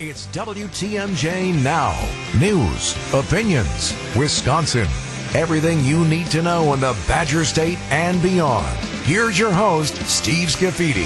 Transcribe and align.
It's 0.00 0.28
WTMJ 0.28 1.60
Now. 1.64 1.92
News, 2.38 2.94
opinions, 3.12 3.92
Wisconsin. 4.16 4.86
Everything 5.34 5.84
you 5.84 6.04
need 6.06 6.26
to 6.28 6.40
know 6.40 6.72
in 6.72 6.78
the 6.78 6.96
Badger 7.08 7.44
State 7.44 7.78
and 7.90 8.22
beyond. 8.22 8.78
Here's 9.02 9.36
your 9.36 9.50
host, 9.50 9.96
Steve 10.06 10.50
Scafidi. 10.50 11.04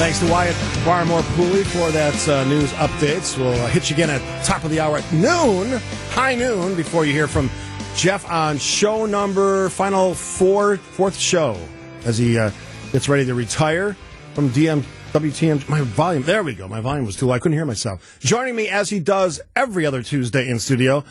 Thanks 0.00 0.18
to 0.18 0.28
Wyatt 0.28 0.56
Barmore 0.84 1.22
Pooley 1.36 1.62
for 1.62 1.92
that 1.92 2.28
uh, 2.28 2.42
news 2.42 2.72
updates. 2.72 3.38
We'll 3.38 3.54
uh, 3.54 3.68
hit 3.68 3.88
you 3.88 3.94
again 3.94 4.10
at 4.10 4.44
top 4.44 4.64
of 4.64 4.70
the 4.70 4.80
hour 4.80 4.98
at 4.98 5.12
noon, 5.12 5.80
high 6.10 6.34
noon, 6.34 6.74
before 6.74 7.06
you 7.06 7.12
hear 7.12 7.28
from 7.28 7.48
Jeff 7.94 8.28
on 8.28 8.58
show 8.58 9.06
number 9.06 9.68
final 9.68 10.14
four, 10.14 10.78
fourth 10.78 11.16
show 11.16 11.56
as 12.04 12.18
he 12.18 12.36
uh, 12.36 12.50
gets 12.90 13.08
ready 13.08 13.24
to 13.24 13.34
retire 13.34 13.96
from 14.34 14.50
DM 14.50 14.84
WTM. 15.20 15.66
My 15.68 15.80
volume, 15.80 16.24
there 16.24 16.42
we 16.42 16.54
go. 16.54 16.68
My 16.68 16.80
volume 16.82 17.06
was 17.06 17.16
too 17.16 17.26
low. 17.26 17.32
I 17.32 17.38
couldn't 17.38 17.56
hear 17.56 17.64
myself. 17.64 18.18
Joining 18.20 18.54
me 18.54 18.68
as 18.68 18.90
he 18.90 19.00
does 19.00 19.40
every 19.54 19.86
other 19.86 20.02
Tuesday 20.02 20.46
in 20.46 20.58
studio, 20.58 21.04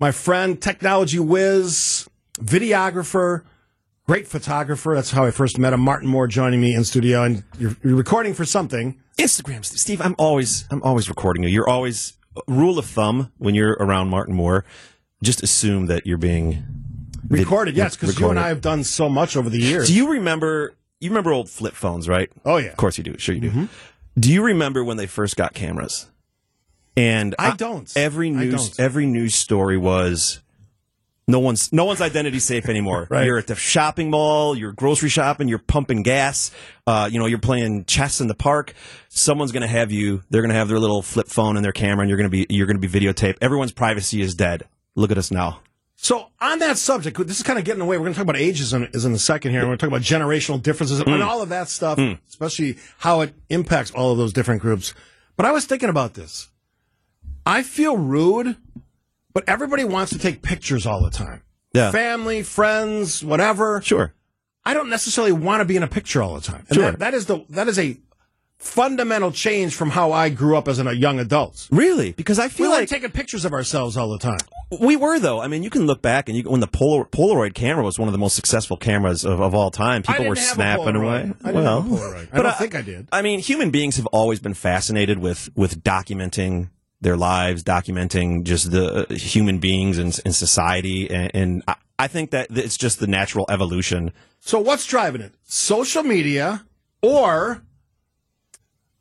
my 0.00 0.10
friend, 0.10 0.60
technology 0.60 1.18
whiz, 1.18 2.08
videographer, 2.38 3.42
great 4.06 4.26
photographer. 4.26 4.94
That's 4.94 5.10
how 5.10 5.26
I 5.26 5.30
first 5.32 5.58
met 5.58 5.74
him. 5.74 5.80
Martin 5.80 6.08
Moore 6.08 6.26
joining 6.26 6.62
me 6.62 6.74
in 6.74 6.82
studio, 6.84 7.24
and 7.24 7.44
you're, 7.58 7.76
you're 7.84 7.94
recording 7.94 8.32
for 8.32 8.46
something. 8.46 8.98
Instagram, 9.18 9.62
Steve. 9.66 10.00
I'm 10.00 10.14
always 10.18 10.64
I'm 10.70 10.82
always 10.82 11.10
recording 11.10 11.42
you. 11.42 11.50
You're 11.50 11.68
always 11.68 12.14
uh, 12.34 12.40
rule 12.48 12.78
of 12.78 12.86
thumb 12.86 13.32
when 13.36 13.54
you're 13.54 13.76
around 13.78 14.08
Martin 14.08 14.34
Moore. 14.34 14.64
Just 15.22 15.42
assume 15.42 15.86
that 15.86 16.06
you're 16.06 16.16
being 16.16 16.64
vid- 17.24 17.40
Recorded, 17.40 17.76
yes, 17.76 17.96
because 17.96 18.18
you 18.18 18.30
and. 18.30 18.38
I 18.38 18.48
have 18.48 18.62
done 18.62 18.82
so 18.82 19.10
much 19.10 19.36
over 19.36 19.50
the 19.50 19.60
years. 19.60 19.88
Do 19.88 19.94
you 19.94 20.12
remember? 20.12 20.74
You 21.02 21.10
remember 21.10 21.32
old 21.32 21.50
flip 21.50 21.74
phones, 21.74 22.08
right? 22.08 22.30
Oh, 22.44 22.58
yeah. 22.58 22.68
Of 22.70 22.76
course 22.76 22.96
you 22.96 23.04
do. 23.04 23.16
Sure 23.18 23.34
you 23.34 23.50
do. 23.50 23.68
Do 24.18 24.32
you 24.32 24.42
remember 24.42 24.84
when 24.84 24.96
they 24.96 25.06
first 25.06 25.36
got 25.36 25.52
cameras? 25.54 26.08
And 26.96 27.34
I 27.38 27.56
don't. 27.56 27.90
Every 27.96 28.30
news 28.30 28.76
don't. 28.76 28.80
every 28.80 29.06
news 29.06 29.34
story 29.34 29.78
was 29.78 30.40
no 31.26 31.38
one's 31.38 31.72
no 31.72 31.86
one's 31.86 32.00
identity 32.02 32.38
safe 32.38 32.68
anymore. 32.68 33.06
Right. 33.10 33.24
You're 33.26 33.38
at 33.38 33.46
the 33.46 33.54
shopping 33.54 34.10
mall, 34.10 34.56
you're 34.56 34.72
grocery 34.72 35.08
shopping, 35.08 35.48
you're 35.48 35.58
pumping 35.58 36.02
gas, 36.02 36.50
uh, 36.86 37.08
you 37.10 37.18
know, 37.18 37.26
you're 37.26 37.38
playing 37.38 37.86
chess 37.86 38.20
in 38.20 38.26
the 38.28 38.34
park. 38.34 38.74
Someone's 39.08 39.52
gonna 39.52 39.66
have 39.66 39.90
you. 39.90 40.22
They're 40.30 40.42
gonna 40.42 40.54
have 40.54 40.68
their 40.68 40.78
little 40.78 41.00
flip 41.02 41.28
phone 41.28 41.56
and 41.56 41.64
their 41.64 41.72
camera, 41.72 42.02
and 42.02 42.08
you're 42.10 42.18
gonna 42.18 42.28
be 42.28 42.46
you're 42.50 42.66
gonna 42.66 42.78
be 42.78 42.88
videotaped. 42.88 43.38
Everyone's 43.40 43.72
privacy 43.72 44.20
is 44.20 44.34
dead. 44.34 44.68
Look 44.94 45.10
at 45.10 45.16
us 45.18 45.30
now. 45.30 45.60
So 45.96 46.26
on 46.40 46.58
that 46.58 46.78
subject, 46.78 47.16
this 47.26 47.38
is 47.38 47.42
kind 47.44 47.58
of 47.58 47.64
getting 47.64 47.80
away. 47.80 47.96
We're 47.96 48.04
going 48.04 48.14
to 48.14 48.18
talk 48.18 48.28
about 48.28 48.36
ageism 48.40 48.92
is 48.94 49.04
in 49.04 49.12
a 49.12 49.18
second 49.18 49.52
here. 49.52 49.60
and 49.60 49.68
We're 49.68 49.76
going 49.76 49.90
to 49.90 49.98
talk 49.98 50.10
about 50.10 50.26
generational 50.26 50.60
differences 50.60 50.98
and 50.98 51.08
mm. 51.08 51.24
all 51.24 51.42
of 51.42 51.50
that 51.50 51.68
stuff, 51.68 51.98
mm. 51.98 52.18
especially 52.28 52.78
how 52.98 53.20
it 53.20 53.34
impacts 53.48 53.92
all 53.92 54.10
of 54.12 54.18
those 54.18 54.32
different 54.32 54.62
groups. 54.62 54.94
But 55.36 55.46
I 55.46 55.52
was 55.52 55.64
thinking 55.64 55.88
about 55.88 56.14
this. 56.14 56.50
I 57.46 57.62
feel 57.62 57.96
rude, 57.96 58.56
but 59.32 59.44
everybody 59.48 59.84
wants 59.84 60.12
to 60.12 60.18
take 60.18 60.42
pictures 60.42 60.86
all 60.86 61.02
the 61.02 61.10
time. 61.10 61.42
Yeah. 61.72 61.90
Family, 61.90 62.42
friends, 62.42 63.24
whatever. 63.24 63.80
Sure. 63.82 64.12
I 64.64 64.74
don't 64.74 64.90
necessarily 64.90 65.32
want 65.32 65.60
to 65.60 65.64
be 65.64 65.76
in 65.76 65.82
a 65.82 65.88
picture 65.88 66.22
all 66.22 66.34
the 66.34 66.40
time. 66.40 66.64
And 66.68 66.74
Sure. 66.76 66.90
that, 66.90 66.98
that 67.00 67.14
is 67.14 67.26
the 67.26 67.44
that 67.50 67.68
is 67.68 67.78
a 67.78 67.98
fundamental 68.62 69.32
change 69.32 69.74
from 69.74 69.90
how 69.90 70.12
I 70.12 70.28
grew 70.30 70.56
up 70.56 70.68
as 70.68 70.78
a 70.78 70.96
young 70.96 71.18
adult. 71.18 71.68
Really? 71.70 72.12
Because 72.12 72.38
I 72.38 72.48
feel 72.48 72.70
like 72.70 72.80
like 72.80 72.88
taking 72.88 73.10
pictures 73.10 73.44
of 73.44 73.52
ourselves 73.52 73.96
all 73.96 74.08
the 74.08 74.18
time. 74.18 74.38
We 74.80 74.96
were 74.96 75.18
though. 75.18 75.40
I 75.40 75.48
mean, 75.48 75.62
you 75.62 75.68
can 75.68 75.86
look 75.86 76.00
back 76.00 76.28
and 76.28 76.38
you 76.38 76.44
when 76.44 76.60
the 76.60 76.66
Polar, 76.66 77.04
Polaroid 77.04 77.54
camera 77.54 77.84
was 77.84 77.98
one 77.98 78.08
of 78.08 78.12
the 78.12 78.18
most 78.18 78.34
successful 78.36 78.76
cameras 78.76 79.24
of, 79.24 79.40
of 79.40 79.54
all 79.54 79.70
time. 79.70 80.02
I 80.06 80.12
People 80.12 80.28
were 80.28 80.36
snapping 80.36 80.84
Polaroid. 80.94 81.24
away. 81.24 81.32
I 81.44 81.52
well, 81.52 81.82
Polaroid. 81.82 82.28
I 82.32 82.36
but 82.36 82.42
don't 82.42 82.56
think 82.56 82.74
I 82.74 82.82
did. 82.82 83.08
I 83.12 83.20
mean, 83.20 83.40
human 83.40 83.70
beings 83.70 83.96
have 83.96 84.06
always 84.06 84.40
been 84.40 84.54
fascinated 84.54 85.18
with 85.18 85.50
with 85.54 85.82
documenting 85.82 86.70
their 87.00 87.16
lives, 87.16 87.64
documenting 87.64 88.44
just 88.44 88.70
the 88.70 89.08
uh, 89.10 89.14
human 89.14 89.58
beings 89.58 89.98
and, 89.98 90.18
and 90.24 90.34
society, 90.34 91.10
and, 91.10 91.30
and 91.34 91.62
I, 91.66 91.74
I 91.98 92.06
think 92.06 92.30
that 92.30 92.46
it's 92.50 92.76
just 92.76 93.00
the 93.00 93.08
natural 93.08 93.44
evolution. 93.50 94.12
So 94.38 94.60
what's 94.60 94.86
driving 94.86 95.20
it? 95.20 95.34
Social 95.42 96.04
media 96.04 96.64
or 97.02 97.62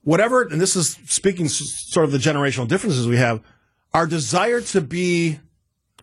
whatever, 0.03 0.43
and 0.43 0.59
this 0.59 0.75
is 0.75 0.97
speaking 1.05 1.47
sort 1.47 2.05
of 2.05 2.11
the 2.11 2.17
generational 2.17 2.67
differences 2.67 3.07
we 3.07 3.17
have, 3.17 3.41
our 3.93 4.07
desire 4.07 4.61
to 4.61 4.81
be 4.81 5.39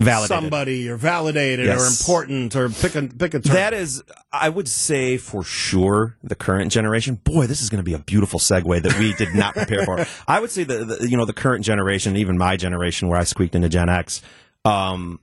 Validated. 0.00 0.28
somebody 0.28 0.88
or 0.88 0.96
validated 0.96 1.66
or 1.66 1.84
important 1.84 2.54
or 2.54 2.68
pick 2.68 2.94
a 2.94 3.02
pick 3.02 3.34
a 3.34 3.40
term. 3.40 3.54
That 3.54 3.74
is, 3.74 4.00
I 4.32 4.48
would 4.48 4.68
say 4.68 5.16
for 5.16 5.42
sure, 5.42 6.16
the 6.22 6.36
current 6.36 6.70
generation. 6.70 7.16
Boy, 7.16 7.48
this 7.48 7.60
is 7.60 7.68
going 7.68 7.80
to 7.80 7.84
be 7.84 7.94
a 7.94 7.98
beautiful 7.98 8.38
segue 8.38 8.80
that 8.82 8.96
we 8.96 9.12
did 9.14 9.34
not 9.34 9.54
prepare 9.54 9.84
for. 9.84 10.06
I 10.28 10.38
would 10.38 10.52
say 10.52 10.62
that 10.62 10.84
the 10.86 11.08
you 11.08 11.16
know 11.16 11.24
the 11.24 11.32
current 11.32 11.64
generation, 11.64 12.16
even 12.16 12.38
my 12.38 12.56
generation, 12.56 13.08
where 13.08 13.18
I 13.18 13.24
squeaked 13.24 13.56
into 13.56 13.68
Gen 13.68 13.88
X. 13.88 14.22
Um, 14.64 15.18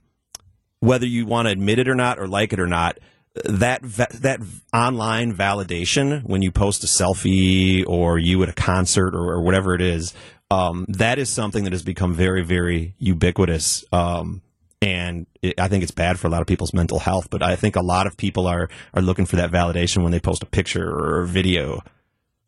whether 0.80 1.06
you 1.06 1.24
want 1.24 1.46
to 1.46 1.52
admit 1.52 1.78
it 1.78 1.88
or 1.88 1.94
not, 1.94 2.18
or 2.18 2.28
like 2.28 2.52
it 2.52 2.60
or 2.60 2.66
not, 2.66 2.98
that 3.44 3.82
that 3.82 4.40
online 4.72 5.34
validation 5.34 6.22
when 6.24 6.42
you 6.42 6.50
post 6.50 6.84
a 6.84 6.86
selfie 6.86 7.84
or 7.86 8.18
you 8.18 8.42
at 8.42 8.48
a 8.48 8.52
concert 8.52 9.14
or, 9.14 9.32
or 9.34 9.42
whatever 9.42 9.74
it 9.74 9.82
is, 9.82 10.14
um, 10.50 10.86
that 10.88 11.18
is 11.18 11.28
something 11.28 11.64
that 11.64 11.72
has 11.72 11.82
become 11.82 12.14
very, 12.14 12.42
very 12.42 12.94
ubiquitous. 12.98 13.84
Um, 13.92 14.42
and 14.82 15.26
it, 15.42 15.58
I 15.58 15.68
think 15.68 15.82
it's 15.82 15.92
bad 15.92 16.18
for 16.18 16.26
a 16.26 16.30
lot 16.30 16.40
of 16.40 16.46
people's 16.46 16.72
mental 16.74 16.98
health. 16.98 17.28
But 17.30 17.42
I 17.42 17.56
think 17.56 17.76
a 17.76 17.82
lot 17.82 18.06
of 18.06 18.16
people 18.16 18.46
are 18.46 18.68
are 18.94 19.02
looking 19.02 19.26
for 19.26 19.36
that 19.36 19.50
validation 19.50 20.02
when 20.02 20.12
they 20.12 20.20
post 20.20 20.42
a 20.42 20.46
picture 20.46 20.88
or 20.88 21.22
a 21.22 21.26
video. 21.26 21.82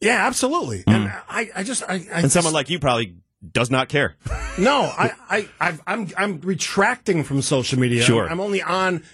yeah, 0.00 0.26
absolutely. 0.26 0.84
And 0.86 1.12
I, 1.28 1.50
I 1.56 1.62
just 1.64 1.82
I, 1.82 1.94
I 1.94 1.98
Mm. 1.98 2.22
And 2.24 2.32
someone 2.32 2.52
like 2.54 2.70
you 2.70 2.78
probably 2.78 3.16
does 3.52 3.70
not 3.70 3.88
care. 3.88 4.16
No, 4.58 4.82
I, 4.82 5.12
I, 5.30 5.48
I've, 5.60 5.80
I'm, 5.86 6.08
I'm 6.16 6.40
retracting 6.40 7.22
from 7.22 7.40
social 7.40 7.78
media. 7.78 8.02
Sure. 8.02 8.28
I'm 8.28 8.40
only 8.40 8.62
on. 8.62 9.04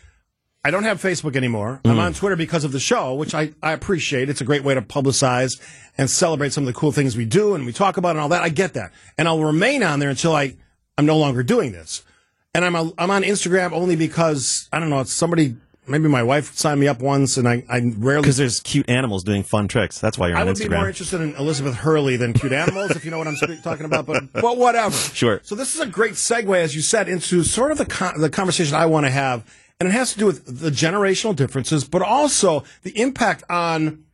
I 0.66 0.70
don't 0.70 0.84
have 0.84 1.00
Facebook 1.00 1.36
anymore. 1.36 1.80
I'm 1.84 1.94
hmm. 1.94 2.00
on 2.00 2.14
Twitter 2.14 2.36
because 2.36 2.64
of 2.64 2.72
the 2.72 2.80
show, 2.80 3.14
which 3.14 3.34
I, 3.34 3.52
I 3.62 3.72
appreciate. 3.72 4.30
It's 4.30 4.41
a 4.41 4.44
great 4.44 4.64
way 4.64 4.72
to 4.72 4.80
publicize 4.80 5.60
and 5.98 6.08
celebrate 6.08 6.54
some 6.54 6.64
of 6.64 6.66
the 6.66 6.72
cool 6.72 6.91
things 6.91 7.16
we 7.16 7.26
do 7.26 7.54
and 7.54 7.66
we 7.66 7.72
talk 7.72 7.98
about 7.98 8.10
and 8.10 8.20
all 8.20 8.30
that. 8.30 8.42
I 8.42 8.48
get 8.48 8.72
that, 8.75 8.91
and 9.19 9.28
I'll 9.28 9.44
remain 9.44 9.82
on 9.82 9.98
there 9.98 10.08
until 10.08 10.34
I, 10.34 10.56
I'm 10.97 11.04
no 11.04 11.19
longer 11.19 11.42
doing 11.42 11.72
this. 11.72 12.02
And 12.54 12.64
I'm, 12.64 12.75
a, 12.76 12.91
I'm 12.97 13.10
on 13.10 13.25
Instagram 13.25 13.72
only 13.72 13.97
because 13.97 14.69
I 14.72 14.80
don't 14.80 14.88
know. 14.88 15.00
It's 15.00 15.12
somebody. 15.12 15.56
Maybe 15.86 16.08
my 16.08 16.22
wife 16.22 16.54
signed 16.54 16.81
me 16.81 16.88
up 16.88 17.02
once, 17.02 17.36
and 17.36 17.46
I, 17.46 17.62
I 17.69 17.92
rarely 17.98 18.22
Because 18.22 18.38
there's 18.38 18.60
cute 18.60 18.88
animals 18.88 19.22
doing 19.22 19.42
fun 19.42 19.69
tricks. 19.69 19.98
That's 19.98 20.16
why 20.16 20.28
you're 20.28 20.38
I 20.38 20.41
on 20.41 20.46
would 20.46 20.56
be 20.56 20.66
more 20.66 20.78
Instagram. 20.78 20.88
interested 20.88 21.20
in 21.20 21.34
Elizabeth 21.34 21.75
Hurley 21.75 22.16
than 22.16 22.32
cute 22.32 22.52
animals, 22.52 22.92
if 22.92 23.04
you 23.04 23.10
know 23.10 23.19
what 23.19 23.26
I'm 23.26 23.36
talking 23.62 23.84
about. 23.84 24.06
But 24.06 24.32
but 24.32 24.56
whatever. 24.56 24.96
Sure. 24.96 25.41
So 25.42 25.54
this 25.54 25.75
is 25.75 25.82
a 25.82 25.86
great 25.86 26.14
segue, 26.14 26.56
as 26.56 26.75
you 26.75 26.81
said, 26.81 27.06
into 27.10 27.42
sort 27.42 27.70
of 27.70 27.76
the 27.76 27.84
con- 27.84 28.19
the 28.19 28.31
conversation 28.31 28.75
I 28.75 28.86
want 28.86 29.04
to 29.04 29.10
have, 29.10 29.44
and 29.84 29.92
it 29.92 29.96
has 29.96 30.14
to 30.14 30.18
do 30.18 30.26
with 30.26 30.60
the 30.60 30.70
generational 30.70 31.36
differences, 31.36 31.84
but 31.84 32.00
also 32.00 32.64
the 32.82 32.98
impact 32.98 33.44
on, 33.50 34.04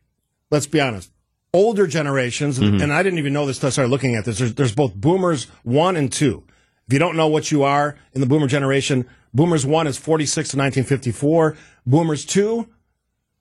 let's 0.49 0.67
be 0.67 0.81
honest, 0.81 1.11
older 1.53 1.87
generations. 1.87 2.59
Mm-hmm. 2.59 2.81
And 2.81 2.91
I 2.91 3.01
didn't 3.03 3.19
even 3.19 3.31
know 3.31 3.45
this 3.45 3.57
until 3.57 3.67
I 3.67 3.71
started 3.71 3.89
looking 3.89 4.15
at 4.15 4.25
this. 4.25 4.39
There's, 4.39 4.53
there's 4.55 4.75
both 4.75 4.93
boomers 4.93 5.45
one 5.63 5.95
and 5.95 6.11
two. 6.11 6.43
If 6.87 6.93
you 6.93 6.99
don't 6.99 7.15
know 7.15 7.27
what 7.27 7.51
you 7.51 7.63
are 7.63 7.95
in 8.13 8.19
the 8.19 8.27
boomer 8.27 8.47
generation, 8.47 9.07
boomers 9.33 9.65
one 9.65 9.87
is 9.87 9.97
46 9.97 10.49
to 10.49 10.57
1954. 10.57 11.55
Boomers 11.85 12.25
two, 12.25 12.67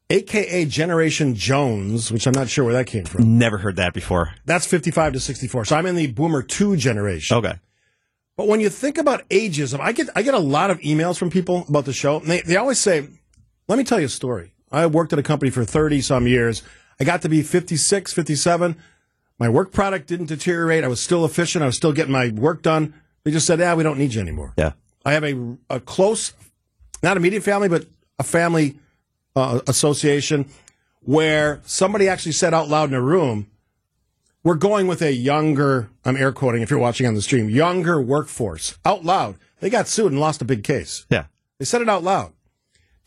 aka 0.08 0.64
Generation 0.66 1.34
Jones, 1.34 2.12
which 2.12 2.28
I'm 2.28 2.32
not 2.32 2.48
sure 2.48 2.64
where 2.64 2.74
that 2.74 2.86
came 2.86 3.04
from. 3.04 3.38
Never 3.38 3.58
heard 3.58 3.76
that 3.76 3.92
before. 3.92 4.34
That's 4.44 4.66
55 4.66 5.14
to 5.14 5.20
64. 5.20 5.64
So 5.64 5.76
I'm 5.76 5.86
in 5.86 5.96
the 5.96 6.06
boomer 6.06 6.42
2 6.42 6.76
generation. 6.76 7.36
Okay. 7.38 7.58
But 8.40 8.48
when 8.48 8.60
you 8.60 8.70
think 8.70 8.96
about 8.96 9.28
ageism, 9.28 9.80
I 9.80 9.92
get 9.92 10.08
I 10.16 10.22
get 10.22 10.32
a 10.32 10.38
lot 10.38 10.70
of 10.70 10.80
emails 10.80 11.18
from 11.18 11.28
people 11.28 11.66
about 11.68 11.84
the 11.84 11.92
show. 11.92 12.20
And 12.20 12.26
they, 12.26 12.40
they 12.40 12.56
always 12.56 12.78
say, 12.78 13.06
let 13.68 13.76
me 13.76 13.84
tell 13.84 14.00
you 14.00 14.06
a 14.06 14.08
story. 14.08 14.54
I 14.72 14.86
worked 14.86 15.12
at 15.12 15.18
a 15.18 15.22
company 15.22 15.50
for 15.50 15.62
30 15.62 16.00
some 16.00 16.26
years. 16.26 16.62
I 16.98 17.04
got 17.04 17.20
to 17.20 17.28
be 17.28 17.42
56, 17.42 18.14
57. 18.14 18.76
My 19.38 19.50
work 19.50 19.72
product 19.72 20.06
didn't 20.06 20.28
deteriorate. 20.28 20.84
I 20.84 20.88
was 20.88 21.02
still 21.02 21.26
efficient. 21.26 21.62
I 21.62 21.66
was 21.66 21.76
still 21.76 21.92
getting 21.92 22.12
my 22.12 22.30
work 22.30 22.62
done. 22.62 22.94
They 23.24 23.30
just 23.30 23.46
said, 23.46 23.58
yeah, 23.58 23.74
we 23.74 23.82
don't 23.82 23.98
need 23.98 24.14
you 24.14 24.22
anymore. 24.22 24.54
Yeah. 24.56 24.72
I 25.04 25.12
have 25.12 25.24
a, 25.24 25.58
a 25.68 25.78
close, 25.78 26.32
not 27.02 27.18
immediate 27.18 27.42
family, 27.42 27.68
but 27.68 27.84
a 28.18 28.22
family 28.22 28.78
uh, 29.36 29.60
association 29.66 30.48
where 31.00 31.60
somebody 31.66 32.08
actually 32.08 32.32
said 32.32 32.54
out 32.54 32.68
loud 32.68 32.88
in 32.88 32.94
a 32.94 33.02
room, 33.02 33.49
we're 34.42 34.54
going 34.54 34.86
with 34.86 35.02
a 35.02 35.12
younger, 35.12 35.90
I'm 36.04 36.16
air 36.16 36.32
quoting 36.32 36.62
if 36.62 36.70
you're 36.70 36.78
watching 36.78 37.06
on 37.06 37.14
the 37.14 37.22
stream, 37.22 37.48
younger 37.48 38.00
workforce 38.00 38.78
out 38.84 39.04
loud. 39.04 39.36
They 39.60 39.70
got 39.70 39.88
sued 39.88 40.12
and 40.12 40.20
lost 40.20 40.40
a 40.40 40.44
big 40.44 40.64
case. 40.64 41.06
Yeah. 41.10 41.26
They 41.58 41.64
said 41.64 41.82
it 41.82 41.88
out 41.88 42.02
loud. 42.02 42.32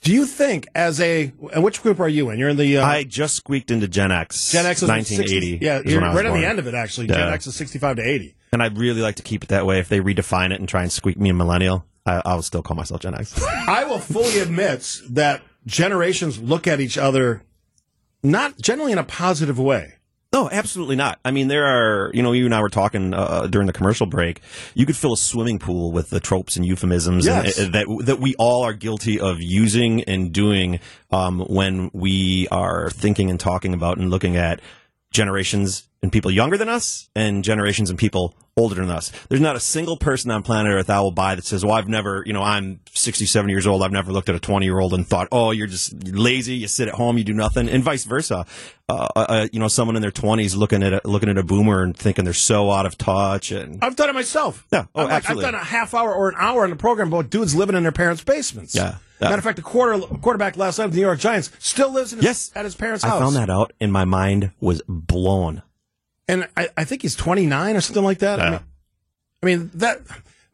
Do 0.02 0.14
you 0.14 0.26
think, 0.26 0.68
as 0.76 1.00
a, 1.00 1.32
and 1.54 1.64
which 1.64 1.82
group 1.82 2.00
are 2.02 2.10
you 2.10 2.30
in? 2.30 2.38
You're 2.38 2.50
in 2.50 2.58
the 2.58 2.78
uh, 2.78 2.86
I 2.86 3.06
just 3.06 3.38
squeaked 3.38 3.72
into 3.72 3.88
Gen 3.88 4.12
X. 4.12 4.52
Gen 4.52 4.66
X 4.66 4.84
is 4.84 4.90
1980. 4.90 5.52
60 5.52 5.66
yeah, 5.66 5.82
you're 5.86 6.04
I 6.04 6.14
right 6.14 6.26
on 6.26 6.38
the 6.38 6.46
end 6.46 6.60
of 6.60 6.68
it, 6.68 6.74
actually. 6.74 7.08
Gen 7.08 7.30
X 7.30 7.48
is 7.48 7.56
65 7.56 7.96
to 7.96 8.02
80. 8.04 8.36
And 8.52 8.62
I'd 8.62 8.78
really 8.78 9.02
like 9.02 9.16
to 9.16 9.24
keep 9.24 9.44
it 9.44 9.50
that 9.50 9.66
way. 9.66 9.80
If 9.80 9.88
they 9.88 10.02
redefine 10.02 10.52
it 10.52 10.60
and 10.60 10.68
try 10.68 10.82
and 10.82 10.92
squeak 10.92 11.18
me 11.18 11.30
a 11.30 11.34
millennial, 11.34 11.86
I, 12.06 12.22
I'll 12.26 12.42
still 12.42 12.62
call 12.62 12.76
myself 12.76 13.00
Gen 13.00 13.16
X. 13.16 13.42
I 13.42 13.86
will 13.86 13.98
fully 13.98 14.40
admit 14.40 15.00
that 15.12 15.42
generations 15.66 16.38
look 16.38 16.68
at 16.68 16.82
each 16.82 16.98
other 16.98 17.44
not 18.22 18.58
generally 18.58 18.92
in 18.92 18.98
a 18.98 19.04
positive 19.04 19.58
way. 19.58 19.96
No, 20.34 20.50
absolutely 20.50 20.96
not. 20.96 21.20
I 21.24 21.30
mean, 21.30 21.48
there 21.48 21.66
are, 21.66 22.10
you 22.14 22.24
know, 22.24 22.32
you 22.32 22.46
and 22.46 22.56
I 22.56 22.62
were 22.62 22.70
talking 22.70 23.14
uh, 23.14 23.46
during 23.48 23.68
the 23.68 23.74
commercial 23.74 24.08
break. 24.08 24.42
You 24.74 24.86
could 24.88 24.98
fill 24.98 25.14
a 25.14 25.18
swimming 25.18 25.60
pool 25.60 25.92
with 25.92 26.10
the 26.10 26.20
tropes 26.20 26.56
and 26.56 26.66
euphemisms 26.66 27.26
Yes. 27.28 27.60
and, 27.60 27.76
uh, 27.76 27.80
that 27.86 28.06
that 28.06 28.20
we 28.20 28.34
all 28.40 28.64
are 28.64 28.74
guilty 28.74 29.20
of 29.20 29.38
using 29.40 30.04
and 30.06 30.34
doing 30.34 30.80
um, 31.12 31.40
when 31.42 31.92
we 31.94 32.48
are 32.50 32.90
thinking 32.90 33.30
and 33.30 33.40
talking 33.40 33.76
about 33.76 34.00
and 34.00 34.10
looking 34.10 34.36
at 34.36 34.60
generations 35.12 35.88
and 36.04 36.12
people 36.12 36.30
younger 36.30 36.58
than 36.58 36.70
us 36.70 37.10
and 37.16 37.44
generations 37.44 37.90
and 37.90 37.98
people 37.98 38.36
older 38.56 38.76
than 38.76 38.90
us. 38.92 39.12
There's 39.30 39.42
not 39.42 39.56
a 39.56 39.60
single 39.60 39.98
person 39.98 40.30
on 40.30 40.44
planet 40.44 40.72
Earth 40.74 40.90
I 40.90 41.00
will 41.00 41.10
buy 41.12 41.34
that 41.34 41.46
says, 41.46 41.66
"Well, 41.66 41.74
I've 41.74 41.88
never, 41.88 42.24
you 42.28 42.34
know, 42.34 42.44
I'm 42.44 42.82
67 42.94 43.50
years 43.50 43.66
old. 43.66 43.82
I've 43.82 43.92
never 43.92 44.12
looked 44.12 44.30
at 44.30 44.36
a 44.36 44.40
20 44.40 44.66
year 44.66 44.80
old 44.80 44.94
and 44.94 45.08
thought, 45.08 45.30
oh, 45.32 45.50
you're 45.52 45.66
just 45.66 45.94
lazy. 46.08 46.56
You 46.56 46.68
sit 46.68 46.88
at 46.90 46.94
home, 46.94 47.18
you 47.18 47.24
do 47.24 47.34
nothing," 47.34 47.68
and 47.70 47.84
vice 47.84 48.04
versa. 48.04 48.46
Uh, 48.90 49.08
uh, 49.16 49.48
you 49.52 49.60
know, 49.60 49.70
someone 49.70 49.96
in 49.96 50.02
their 50.02 50.12
20s 50.12 50.56
looking 50.58 50.84
at 50.84 50.94
a, 50.94 51.02
looking 51.06 51.30
at 51.30 51.38
a 51.38 51.44
boomer 51.44 51.82
and 51.82 51.98
thinking 51.98 52.26
they're 52.26 52.34
so 52.34 52.70
out 52.70 52.86
of 52.86 52.98
touch 52.98 53.52
and 53.52 53.80
I've 53.82 53.96
done 53.96 54.10
it 54.10 54.14
myself. 54.14 54.68
Yeah. 54.74 54.86
Oh, 54.94 55.06
like, 55.06 55.14
absolutely. 55.14 55.46
I've 55.46 55.52
done 55.54 55.62
a 55.62 55.64
half 55.64 55.94
hour 55.94 56.14
or 56.14 56.28
an 56.30 56.36
hour 56.38 56.66
on 56.66 56.70
the 56.70 56.76
program 56.76 57.08
about 57.08 57.30
dudes 57.30 57.56
living 57.56 57.78
in 57.78 57.84
their 57.84 57.94
parents' 57.94 58.24
basements. 58.24 58.76
Yeah. 58.76 58.98
Yeah. 59.22 59.30
Matter 59.30 59.38
of 59.38 59.44
fact, 59.46 59.56
the 59.56 59.62
quarter 59.62 60.00
quarterback 60.18 60.58
last 60.58 60.80
night 60.80 60.86
of 60.86 60.92
the 60.92 60.98
New 60.98 61.06
York 61.06 61.18
Giants 61.20 61.50
still 61.60 61.92
lives 61.94 62.12
in 62.12 62.20
his, 62.20 62.26
Yes. 62.26 62.52
at 62.56 62.66
his 62.66 62.76
parents' 62.76 63.06
house. 63.06 63.14
I 63.16 63.20
found 63.20 63.38
that 63.38 63.50
out 63.50 63.72
and 63.80 63.92
my 63.92 64.04
mind 64.04 64.52
was 64.60 64.82
blown. 64.88 65.62
And 66.28 66.48
I, 66.58 66.70
I 66.78 66.84
think 66.86 67.02
he's 67.02 67.16
29 67.16 67.76
or 67.76 67.82
something 67.82 68.04
like 68.04 68.20
that. 68.20 68.40
I, 68.40 68.50
mean, 68.50 68.60
I 69.42 69.46
mean 69.46 69.72
that. 69.76 70.02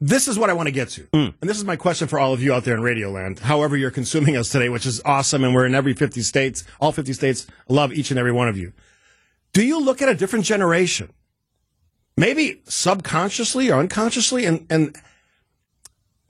This 0.02 0.30
is 0.30 0.40
what 0.40 0.50
I 0.50 0.54
want 0.54 0.68
to 0.68 0.72
get 0.72 0.88
to, 0.92 1.02
Mm. 1.14 1.34
and 1.42 1.50
this 1.50 1.58
is 1.58 1.66
my 1.66 1.76
question 1.76 2.08
for 2.08 2.18
all 2.20 2.32
of 2.32 2.42
you 2.42 2.54
out 2.54 2.64
there 2.64 2.74
in 2.74 2.82
Radioland. 2.82 3.40
However, 3.40 3.76
you're 3.76 3.92
consuming 3.92 4.38
us 4.38 4.48
today, 4.48 4.70
which 4.70 4.86
is 4.86 5.02
awesome, 5.04 5.44
and 5.44 5.54
we're 5.54 5.66
in 5.66 5.76
every 5.76 5.94
50 5.94 6.22
states, 6.22 6.64
all 6.80 6.94
50 6.94 7.12
states. 7.12 7.46
Love 7.68 7.92
each 7.92 8.10
and 8.10 8.18
every 8.18 8.32
one 8.32 8.48
of 8.48 8.58
you. 8.58 8.72
Do 9.52 9.62
you 9.62 9.78
look 9.82 10.02
at 10.02 10.08
a 10.08 10.16
different 10.16 10.46
generation, 10.46 11.12
maybe 12.16 12.62
subconsciously 12.66 13.70
or 13.70 13.80
unconsciously, 13.82 14.46
and 14.46 14.66
and 14.70 14.96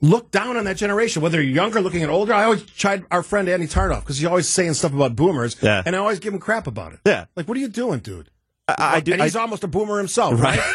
look 0.00 0.30
down 0.32 0.56
on 0.56 0.64
that 0.64 0.76
generation, 0.76 1.22
whether 1.22 1.40
you're 1.40 1.54
younger, 1.54 1.80
looking 1.80 2.02
at 2.02 2.08
older? 2.08 2.32
I 2.34 2.44
always 2.44 2.64
tried 2.64 3.04
our 3.12 3.22
friend 3.22 3.48
Andy 3.48 3.66
Tarnoff 3.68 4.00
because 4.00 4.18
he's 4.18 4.26
always 4.26 4.48
saying 4.48 4.74
stuff 4.74 4.92
about 4.92 5.14
boomers, 5.14 5.56
Yeah. 5.62 5.82
and 5.86 5.94
I 5.94 5.98
always 6.00 6.18
give 6.18 6.32
him 6.34 6.40
crap 6.40 6.66
about 6.66 6.92
it. 6.92 7.00
Yeah. 7.06 7.26
like 7.36 7.46
what 7.46 7.56
are 7.56 7.60
you 7.60 7.68
doing, 7.68 8.00
dude? 8.00 8.30
I, 8.78 8.96
I 8.96 9.00
do. 9.00 9.12
and 9.12 9.22
I- 9.22 9.26
he's 9.26 9.36
almost 9.36 9.64
a 9.64 9.68
boomer 9.68 9.98
himself, 9.98 10.40
right? 10.40 10.60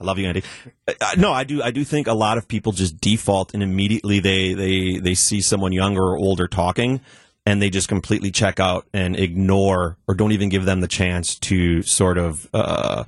I 0.00 0.04
love 0.04 0.18
you, 0.18 0.26
Andy. 0.26 0.42
Uh, 0.88 0.92
uh, 1.00 1.14
no, 1.18 1.32
I 1.32 1.44
do. 1.44 1.62
I 1.62 1.70
do 1.70 1.84
think 1.84 2.06
a 2.06 2.14
lot 2.14 2.38
of 2.38 2.48
people 2.48 2.72
just 2.72 3.00
default 3.00 3.52
and 3.54 3.62
immediately 3.62 4.18
they 4.20 4.54
they 4.54 4.98
they 4.98 5.14
see 5.14 5.40
someone 5.42 5.72
younger 5.72 6.02
or 6.02 6.16
older 6.16 6.48
talking, 6.48 7.00
and 7.44 7.60
they 7.60 7.68
just 7.70 7.88
completely 7.88 8.30
check 8.30 8.58
out 8.60 8.86
and 8.94 9.14
ignore 9.18 9.98
or 10.08 10.14
don't 10.14 10.32
even 10.32 10.48
give 10.48 10.64
them 10.64 10.80
the 10.80 10.88
chance 10.88 11.38
to 11.40 11.82
sort 11.82 12.16
of 12.16 12.48
uh, 12.54 13.04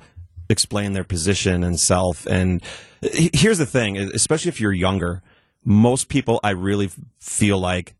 explain 0.49 0.93
their 0.93 1.03
position 1.03 1.63
and 1.63 1.79
self. 1.79 2.27
And 2.27 2.61
here's 3.01 3.57
the 3.57 3.65
thing, 3.65 3.97
especially 3.97 4.49
if 4.49 4.61
you're 4.61 4.71
younger, 4.73 5.23
most 5.65 6.09
people 6.09 6.39
I 6.43 6.51
really 6.51 6.89
feel 7.19 7.57
like 7.57 7.95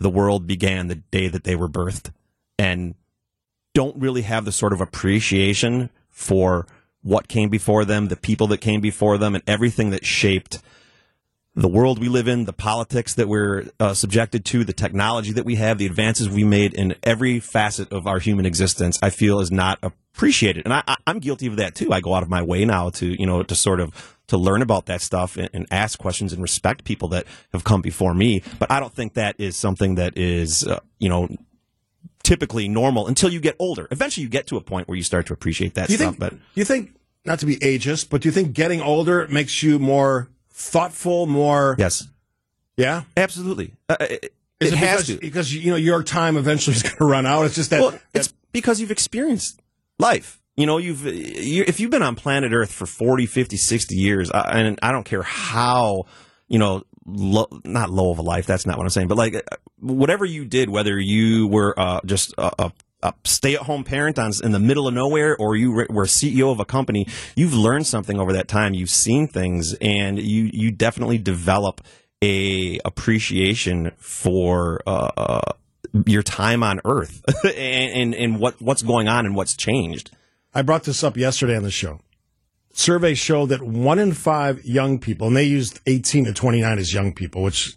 the 0.00 0.10
world 0.10 0.48
began 0.48 0.88
the 0.88 0.96
day 0.96 1.28
that 1.28 1.44
they 1.44 1.54
were 1.54 1.68
birthed, 1.68 2.10
and 2.58 2.96
don't 3.74 3.96
really 3.96 4.22
have 4.22 4.44
the 4.44 4.52
sort 4.52 4.72
of 4.72 4.80
appreciation 4.80 5.90
for 6.10 6.66
what 7.02 7.28
came 7.28 7.48
before 7.48 7.84
them, 7.84 8.08
the 8.08 8.16
people 8.16 8.46
that 8.48 8.58
came 8.58 8.80
before 8.80 9.18
them, 9.18 9.34
and 9.34 9.42
everything 9.46 9.90
that 9.90 10.04
shaped 10.04 10.62
the 11.54 11.68
world 11.68 11.98
we 11.98 12.08
live 12.08 12.28
in, 12.28 12.44
the 12.44 12.52
politics 12.52 13.14
that 13.14 13.28
we're 13.28 13.64
uh, 13.78 13.92
subjected 13.92 14.44
to, 14.46 14.64
the 14.64 14.72
technology 14.72 15.32
that 15.32 15.44
we 15.44 15.56
have, 15.56 15.76
the 15.76 15.86
advances 15.86 16.28
we 16.28 16.44
made 16.44 16.72
in 16.72 16.94
every 17.02 17.40
facet 17.40 17.92
of 17.92 18.06
our 18.06 18.18
human 18.18 18.46
existence, 18.46 18.98
I 19.02 19.10
feel 19.10 19.38
is 19.40 19.52
not 19.52 19.78
appreciated. 19.82 20.64
And 20.64 20.72
I, 20.72 20.96
I'm 21.06 21.18
guilty 21.18 21.46
of 21.48 21.56
that 21.56 21.74
too. 21.74 21.92
I 21.92 22.00
go 22.00 22.14
out 22.14 22.22
of 22.22 22.30
my 22.30 22.42
way 22.42 22.64
now 22.64 22.88
to, 22.90 23.06
you 23.06 23.26
know, 23.26 23.42
to 23.42 23.54
sort 23.54 23.80
of 23.80 24.16
to 24.28 24.38
learn 24.38 24.62
about 24.62 24.86
that 24.86 25.02
stuff 25.02 25.36
and, 25.36 25.50
and 25.52 25.66
ask 25.70 25.98
questions 25.98 26.32
and 26.32 26.40
respect 26.40 26.84
people 26.84 27.08
that 27.08 27.26
have 27.52 27.64
come 27.64 27.82
before 27.82 28.14
me. 28.14 28.42
But 28.58 28.70
I 28.70 28.80
don't 28.80 28.94
think 28.94 29.14
that 29.14 29.34
is 29.38 29.54
something 29.54 29.96
that 29.96 30.16
is, 30.16 30.66
uh, 30.66 30.80
you 30.98 31.10
know, 31.10 31.28
typically 32.22 32.68
normal 32.68 33.06
until 33.06 33.30
you 33.32 33.40
get 33.40 33.56
older. 33.58 33.88
Eventually, 33.90 34.22
you 34.24 34.28
get 34.30 34.46
to 34.48 34.56
a 34.56 34.60
point 34.60 34.88
where 34.88 34.96
you 34.96 35.02
start 35.02 35.26
to 35.26 35.32
appreciate 35.32 35.74
that 35.74 35.86
Do 35.88 35.92
you 35.94 35.98
stuff. 35.98 36.10
think? 36.16 36.20
but 36.20 36.30
do 36.32 36.38
you 36.54 36.64
think 36.64 36.94
not 37.24 37.38
to 37.40 37.46
be 37.46 37.56
ageist, 37.56 38.10
but 38.10 38.20
do 38.22 38.28
you 38.28 38.32
think 38.32 38.52
getting 38.52 38.80
older 38.80 39.26
makes 39.28 39.62
you 39.62 39.78
more 39.78 40.28
thoughtful, 40.50 41.26
more? 41.26 41.76
yes, 41.78 42.06
Yeah. 42.76 43.02
absolutely, 43.16 43.74
uh, 43.88 43.96
it, 44.00 44.34
Is 44.60 44.68
it, 44.70 44.74
it 44.74 44.76
has 44.78 45.06
because, 45.06 45.06
to. 45.06 45.18
because 45.20 45.54
you 45.54 45.70
know 45.70 45.76
your 45.76 46.02
time 46.02 46.36
eventually 46.36 46.76
is 46.76 46.82
going 46.82 46.96
to 46.96 47.04
run 47.04 47.26
out. 47.26 47.44
It's 47.46 47.54
just 47.54 47.70
that. 47.70 47.80
well, 47.80 47.90
that- 47.92 48.02
it's 48.14 48.32
because 48.52 48.80
you've 48.80 48.90
experienced 48.90 49.60
life. 49.98 50.40
You 50.56 50.66
know, 50.66 50.76
you've 50.78 51.04
you, 51.06 51.64
if 51.66 51.80
you've 51.80 51.90
been 51.90 52.02
on 52.02 52.14
planet 52.14 52.52
Earth 52.52 52.70
for 52.70 52.84
40, 52.84 53.24
50, 53.24 53.56
60 53.56 53.94
years, 53.94 54.30
uh, 54.30 54.42
and 54.52 54.78
I 54.82 54.92
don't 54.92 55.04
care 55.04 55.22
how, 55.22 56.04
you 56.46 56.58
know, 56.58 56.82
not 57.06 57.90
low 57.90 58.10
of 58.10 58.18
a 58.18 58.22
life. 58.22 58.46
That's 58.46 58.66
not 58.66 58.76
what 58.76 58.84
I'm 58.84 58.90
saying. 58.90 59.08
But 59.08 59.18
like, 59.18 59.34
uh, 59.34 59.56
whatever 59.80 60.24
you 60.24 60.44
did, 60.44 60.70
whether 60.70 60.98
you 60.98 61.48
were 61.48 61.78
uh, 61.78 62.00
just 62.04 62.32
a, 62.38 62.64
a, 62.64 62.72
a 63.02 63.14
stay-at-home 63.24 63.84
parent 63.84 64.18
on, 64.18 64.32
in 64.42 64.52
the 64.52 64.60
middle 64.60 64.86
of 64.86 64.94
nowhere, 64.94 65.36
or 65.36 65.56
you 65.56 65.72
were 65.72 65.86
were 65.90 66.04
CEO 66.04 66.52
of 66.52 66.60
a 66.60 66.64
company, 66.64 67.06
you've 67.34 67.54
learned 67.54 67.86
something 67.86 68.18
over 68.18 68.32
that 68.32 68.48
time. 68.48 68.74
You've 68.74 68.90
seen 68.90 69.28
things, 69.28 69.74
and 69.80 70.20
you 70.20 70.50
you 70.52 70.70
definitely 70.70 71.18
develop 71.18 71.80
a 72.22 72.78
appreciation 72.84 73.92
for 73.98 74.80
uh, 74.86 75.10
uh, 75.16 75.52
your 76.06 76.22
time 76.22 76.62
on 76.62 76.80
Earth 76.84 77.22
and, 77.44 77.54
and 77.92 78.14
and 78.14 78.38
what 78.38 78.60
what's 78.62 78.82
going 78.82 79.08
on 79.08 79.26
and 79.26 79.34
what's 79.34 79.56
changed. 79.56 80.10
I 80.54 80.62
brought 80.62 80.84
this 80.84 81.02
up 81.02 81.16
yesterday 81.16 81.56
on 81.56 81.62
the 81.62 81.70
show. 81.70 82.00
Surveys 82.72 83.18
show 83.18 83.46
that 83.46 83.62
one 83.62 83.98
in 83.98 84.12
five 84.12 84.64
young 84.64 84.98
people, 84.98 85.26
and 85.28 85.36
they 85.36 85.44
used 85.44 85.80
18 85.86 86.24
to 86.24 86.32
29 86.32 86.78
as 86.78 86.92
young 86.94 87.12
people, 87.12 87.42
which 87.42 87.76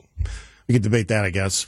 we 0.67 0.73
could 0.73 0.83
debate 0.83 1.09
that, 1.09 1.25
I 1.25 1.29
guess. 1.29 1.67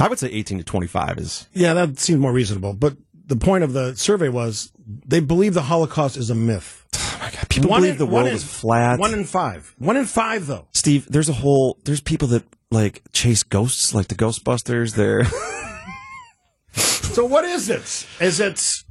I 0.00 0.06
would 0.08 0.18
say 0.18 0.28
18 0.28 0.58
to 0.58 0.64
25 0.64 1.18
is 1.18 1.48
Yeah, 1.52 1.74
that 1.74 1.98
seems 1.98 2.20
more 2.20 2.32
reasonable. 2.32 2.72
But 2.74 2.96
the 3.26 3.34
point 3.36 3.64
of 3.64 3.72
the 3.72 3.96
survey 3.96 4.28
was 4.28 4.72
they 4.86 5.18
believe 5.20 5.54
the 5.54 5.62
Holocaust 5.62 6.16
is 6.16 6.30
a 6.30 6.34
myth. 6.36 6.86
oh 6.96 7.18
my 7.20 7.30
god. 7.30 7.48
People 7.48 7.70
One 7.70 7.80
believe 7.80 7.94
in- 7.94 7.98
the 7.98 8.06
world 8.06 8.28
in- 8.28 8.34
is 8.34 8.44
flat. 8.44 9.00
One 9.00 9.12
in 9.12 9.24
five. 9.24 9.74
One 9.78 9.96
in 9.96 10.04
five, 10.06 10.46
though. 10.46 10.68
Steve, 10.72 11.06
there's 11.10 11.28
a 11.28 11.32
whole 11.32 11.78
there's 11.84 12.00
people 12.00 12.28
that 12.28 12.44
like 12.70 13.02
chase 13.12 13.42
ghosts 13.42 13.92
like 13.92 14.06
the 14.08 14.14
Ghostbusters. 14.14 14.94
They're 14.94 15.24
So 16.72 17.24
what 17.24 17.44
is 17.44 17.68
it? 17.68 18.06
Is 18.20 18.38
it 18.38 18.84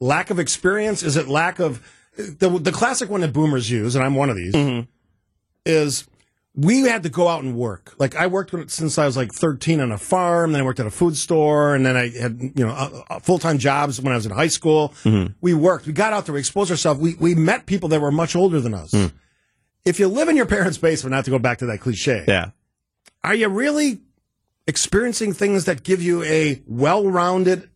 lack 0.00 0.30
of 0.30 0.38
experience? 0.40 1.02
Is 1.04 1.16
it 1.16 1.28
lack 1.28 1.60
of 1.60 1.80
the 2.18 2.58
the 2.60 2.72
classic 2.72 3.08
one 3.08 3.20
that 3.20 3.32
boomers 3.32 3.70
use, 3.70 3.94
and 3.94 4.04
I'm 4.04 4.14
one 4.14 4.28
of 4.28 4.36
these, 4.36 4.86
is 5.64 6.06
we 6.54 6.80
had 6.82 7.04
to 7.04 7.08
go 7.08 7.28
out 7.28 7.44
and 7.44 7.56
work. 7.56 7.94
Like 7.98 8.16
I 8.16 8.26
worked 8.26 8.52
since 8.70 8.98
I 8.98 9.06
was 9.06 9.16
like 9.16 9.32
13 9.32 9.80
on 9.80 9.92
a 9.92 9.98
farm, 9.98 10.50
then 10.52 10.60
I 10.60 10.64
worked 10.64 10.80
at 10.80 10.86
a 10.86 10.90
food 10.90 11.16
store, 11.16 11.76
and 11.76 11.86
then 11.86 11.96
I 11.96 12.08
had 12.08 12.40
you 12.40 12.66
know 12.66 13.04
full 13.22 13.38
time 13.38 13.58
jobs 13.58 14.00
when 14.00 14.12
I 14.12 14.16
was 14.16 14.26
in 14.26 14.32
high 14.32 14.48
school. 14.48 14.92
We 15.40 15.54
worked. 15.54 15.86
We 15.86 15.92
got 15.92 16.12
out 16.12 16.26
there. 16.26 16.32
We 16.32 16.40
exposed 16.40 16.70
ourselves. 16.70 17.00
We 17.00 17.14
we 17.14 17.34
met 17.34 17.66
people 17.66 17.88
that 17.90 18.00
were 18.00 18.10
much 18.10 18.34
older 18.34 18.60
than 18.60 18.74
us. 18.74 18.92
If 19.84 20.00
you 20.00 20.08
live 20.08 20.28
in 20.28 20.36
your 20.36 20.46
parents' 20.56 20.78
basement, 20.78 21.12
not 21.12 21.24
to 21.26 21.30
go 21.30 21.38
back 21.38 21.58
to 21.58 21.66
that 21.66 21.78
cliche, 21.78 22.24
yeah. 22.26 22.50
are 23.22 23.34
you 23.34 23.48
really 23.48 24.00
experiencing 24.66 25.32
things 25.32 25.64
that 25.64 25.82
give 25.82 26.02
you 26.02 26.22
a 26.24 26.60
well-rounded 26.66 27.70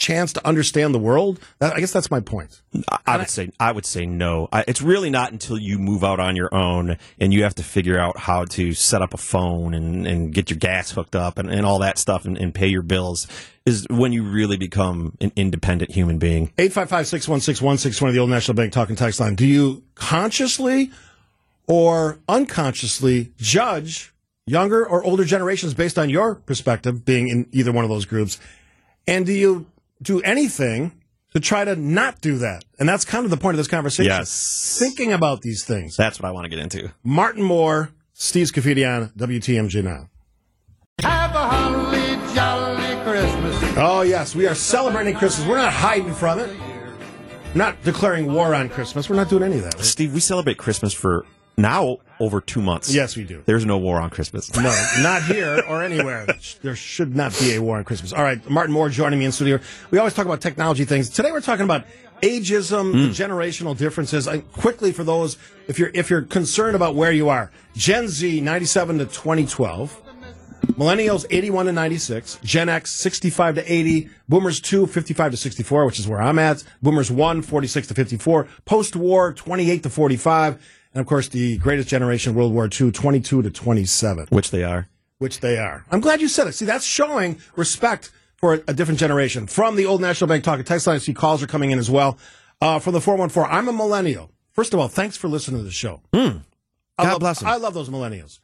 chance 0.00 0.32
to 0.32 0.44
understand 0.46 0.92
the 0.94 0.98
world? 0.98 1.38
That, 1.60 1.74
I 1.74 1.80
guess 1.80 1.92
that's 1.92 2.10
my 2.10 2.18
point. 2.18 2.62
I, 2.88 2.98
I 3.06 3.16
would 3.18 3.28
say 3.28 3.52
I 3.60 3.70
would 3.70 3.86
say 3.86 4.06
no. 4.06 4.48
I, 4.52 4.64
it's 4.66 4.82
really 4.82 5.10
not 5.10 5.30
until 5.30 5.58
you 5.58 5.78
move 5.78 6.02
out 6.02 6.18
on 6.18 6.34
your 6.34 6.52
own 6.52 6.96
and 7.20 7.32
you 7.32 7.44
have 7.44 7.54
to 7.56 7.62
figure 7.62 7.98
out 7.98 8.18
how 8.18 8.46
to 8.46 8.72
set 8.72 9.02
up 9.02 9.14
a 9.14 9.18
phone 9.18 9.74
and, 9.74 10.06
and 10.06 10.34
get 10.34 10.50
your 10.50 10.58
gas 10.58 10.90
hooked 10.90 11.14
up 11.14 11.38
and, 11.38 11.50
and 11.50 11.64
all 11.64 11.78
that 11.80 11.98
stuff 11.98 12.24
and, 12.24 12.36
and 12.38 12.52
pay 12.54 12.66
your 12.66 12.82
bills 12.82 13.28
is 13.66 13.86
when 13.90 14.12
you 14.12 14.24
really 14.24 14.56
become 14.56 15.16
an 15.20 15.30
independent 15.36 15.92
human 15.92 16.18
being. 16.18 16.48
855-616-161 16.56 18.12
the 18.12 18.18
old 18.18 18.30
National 18.30 18.54
Bank 18.54 18.72
talking 18.72 18.96
text 18.96 19.20
line. 19.20 19.34
Do 19.34 19.46
you 19.46 19.84
consciously 19.94 20.90
or 21.66 22.18
unconsciously 22.26 23.32
judge 23.36 24.12
younger 24.46 24.84
or 24.84 25.04
older 25.04 25.24
generations 25.24 25.74
based 25.74 25.98
on 25.98 26.08
your 26.08 26.34
perspective, 26.34 27.04
being 27.04 27.28
in 27.28 27.46
either 27.52 27.70
one 27.70 27.84
of 27.84 27.90
those 27.90 28.06
groups? 28.06 28.40
And 29.06 29.26
do 29.26 29.32
you 29.32 29.66
do 30.02 30.20
anything 30.22 30.92
to 31.32 31.40
try 31.40 31.64
to 31.64 31.76
not 31.76 32.20
do 32.20 32.38
that? 32.38 32.64
And 32.78 32.88
that's 32.88 33.04
kind 33.04 33.24
of 33.24 33.30
the 33.30 33.36
point 33.36 33.54
of 33.54 33.58
this 33.58 33.68
conversation. 33.68 34.10
Yes. 34.10 34.76
Thinking 34.78 35.12
about 35.12 35.42
these 35.42 35.64
things. 35.64 35.96
That's 35.96 36.20
what 36.20 36.28
I 36.28 36.32
want 36.32 36.44
to 36.44 36.48
get 36.48 36.58
into. 36.58 36.92
Martin 37.04 37.42
Moore, 37.42 37.90
Steve 38.12 38.48
Scafidi 38.48 38.88
on 38.88 39.10
WTMJ 39.10 39.84
now. 39.84 40.08
Have 41.02 41.34
a 41.34 41.48
holly 41.48 42.34
jolly 42.34 43.04
Christmas. 43.04 43.76
Oh, 43.76 44.02
yes, 44.02 44.34
we 44.34 44.46
are 44.46 44.54
celebrating 44.54 45.14
Christmas. 45.14 45.46
We're 45.46 45.56
not 45.56 45.72
hiding 45.72 46.12
from 46.12 46.38
it. 46.38 46.54
Not 47.54 47.82
declaring 47.82 48.32
war 48.32 48.54
on 48.54 48.68
Christmas. 48.68 49.08
We're 49.08 49.16
not 49.16 49.28
doing 49.28 49.42
any 49.42 49.56
of 49.56 49.64
that. 49.64 49.80
Steve, 49.80 50.14
we 50.14 50.20
celebrate 50.20 50.58
Christmas 50.58 50.92
for 50.92 51.24
now 51.60 51.98
over 52.18 52.40
two 52.40 52.60
months. 52.60 52.92
Yes, 52.92 53.16
we 53.16 53.24
do. 53.24 53.42
There's 53.46 53.64
no 53.64 53.78
war 53.78 54.00
on 54.00 54.10
Christmas. 54.10 54.54
No, 54.54 54.74
not 55.00 55.22
here 55.22 55.62
or 55.68 55.82
anywhere. 55.82 56.26
There 56.62 56.76
should 56.76 57.16
not 57.16 57.36
be 57.38 57.54
a 57.54 57.62
war 57.62 57.78
on 57.78 57.84
Christmas. 57.84 58.12
All 58.12 58.22
right, 58.22 58.48
Martin 58.48 58.72
Moore 58.72 58.88
joining 58.88 59.18
me 59.18 59.24
in 59.24 59.32
studio. 59.32 59.58
We 59.90 59.98
always 59.98 60.14
talk 60.14 60.26
about 60.26 60.40
technology 60.40 60.84
things. 60.84 61.08
Today 61.08 61.32
we're 61.32 61.40
talking 61.40 61.64
about 61.64 61.86
ageism, 62.22 62.92
hmm. 62.92 62.98
the 62.98 63.08
generational 63.08 63.76
differences. 63.76 64.28
I, 64.28 64.38
quickly 64.38 64.92
for 64.92 65.04
those, 65.04 65.38
if 65.68 65.78
you're 65.78 65.90
if 65.94 66.10
you're 66.10 66.22
concerned 66.22 66.76
about 66.76 66.94
where 66.94 67.12
you 67.12 67.28
are, 67.28 67.50
Gen 67.74 68.08
Z 68.08 68.40
ninety 68.40 68.66
seven 68.66 68.98
to 68.98 69.06
twenty 69.06 69.46
twelve. 69.46 70.00
Millennials 70.72 71.26
81 71.30 71.66
to 71.66 71.72
96, 71.72 72.38
Gen 72.44 72.68
X 72.68 72.90
65 72.92 73.56
to 73.56 73.72
80, 73.72 74.10
Boomers 74.28 74.60
2 74.60 74.86
55 74.86 75.32
to 75.32 75.36
64, 75.36 75.86
which 75.86 75.98
is 75.98 76.06
where 76.06 76.20
I'm 76.20 76.38
at, 76.38 76.62
Boomers 76.82 77.10
1 77.10 77.42
46 77.42 77.88
to 77.88 77.94
54, 77.94 78.46
post 78.66 78.94
war 78.94 79.32
28 79.32 79.82
to 79.82 79.90
45, 79.90 80.79
and 80.94 81.00
of 81.00 81.06
course 81.06 81.28
the 81.28 81.58
greatest 81.58 81.88
generation 81.88 82.34
World 82.34 82.52
War 82.52 82.68
II 82.68 82.90
22 82.92 83.42
to 83.42 83.50
27, 83.50 84.26
Which 84.30 84.50
they 84.50 84.64
are. 84.64 84.88
which 85.18 85.40
they 85.40 85.58
are. 85.58 85.84
I'm 85.90 86.00
glad 86.00 86.20
you 86.20 86.28
said 86.28 86.46
it. 86.46 86.52
See, 86.52 86.64
that's 86.64 86.84
showing 86.84 87.38
respect 87.56 88.10
for 88.36 88.54
a, 88.54 88.60
a 88.68 88.74
different 88.74 88.98
generation. 89.00 89.46
From 89.46 89.76
the 89.76 89.86
old 89.86 90.00
National 90.00 90.28
Bank 90.28 90.44
Talking 90.44 90.64
Text 90.64 90.86
line, 90.86 90.96
I 90.96 90.98
see 90.98 91.12
calls 91.14 91.42
are 91.42 91.46
coming 91.46 91.70
in 91.70 91.78
as 91.78 91.90
well. 91.90 92.18
Uh, 92.60 92.78
from 92.78 92.92
the 92.94 93.00
414, 93.00 93.50
I'm 93.54 93.68
a 93.68 93.72
millennial. 93.72 94.30
First 94.52 94.74
of 94.74 94.80
all, 94.80 94.88
thanks 94.88 95.16
for 95.16 95.28
listening 95.28 95.58
to 95.60 95.64
the 95.64 95.70
show. 95.70 96.00
I 96.12 96.16
Hmm. 96.18 96.36
God 96.98 97.12
love, 97.12 97.20
bless 97.20 97.42
'em. 97.42 97.48
I 97.48 97.56
love 97.56 97.74
those 97.74 97.88
millennials. 97.88 98.38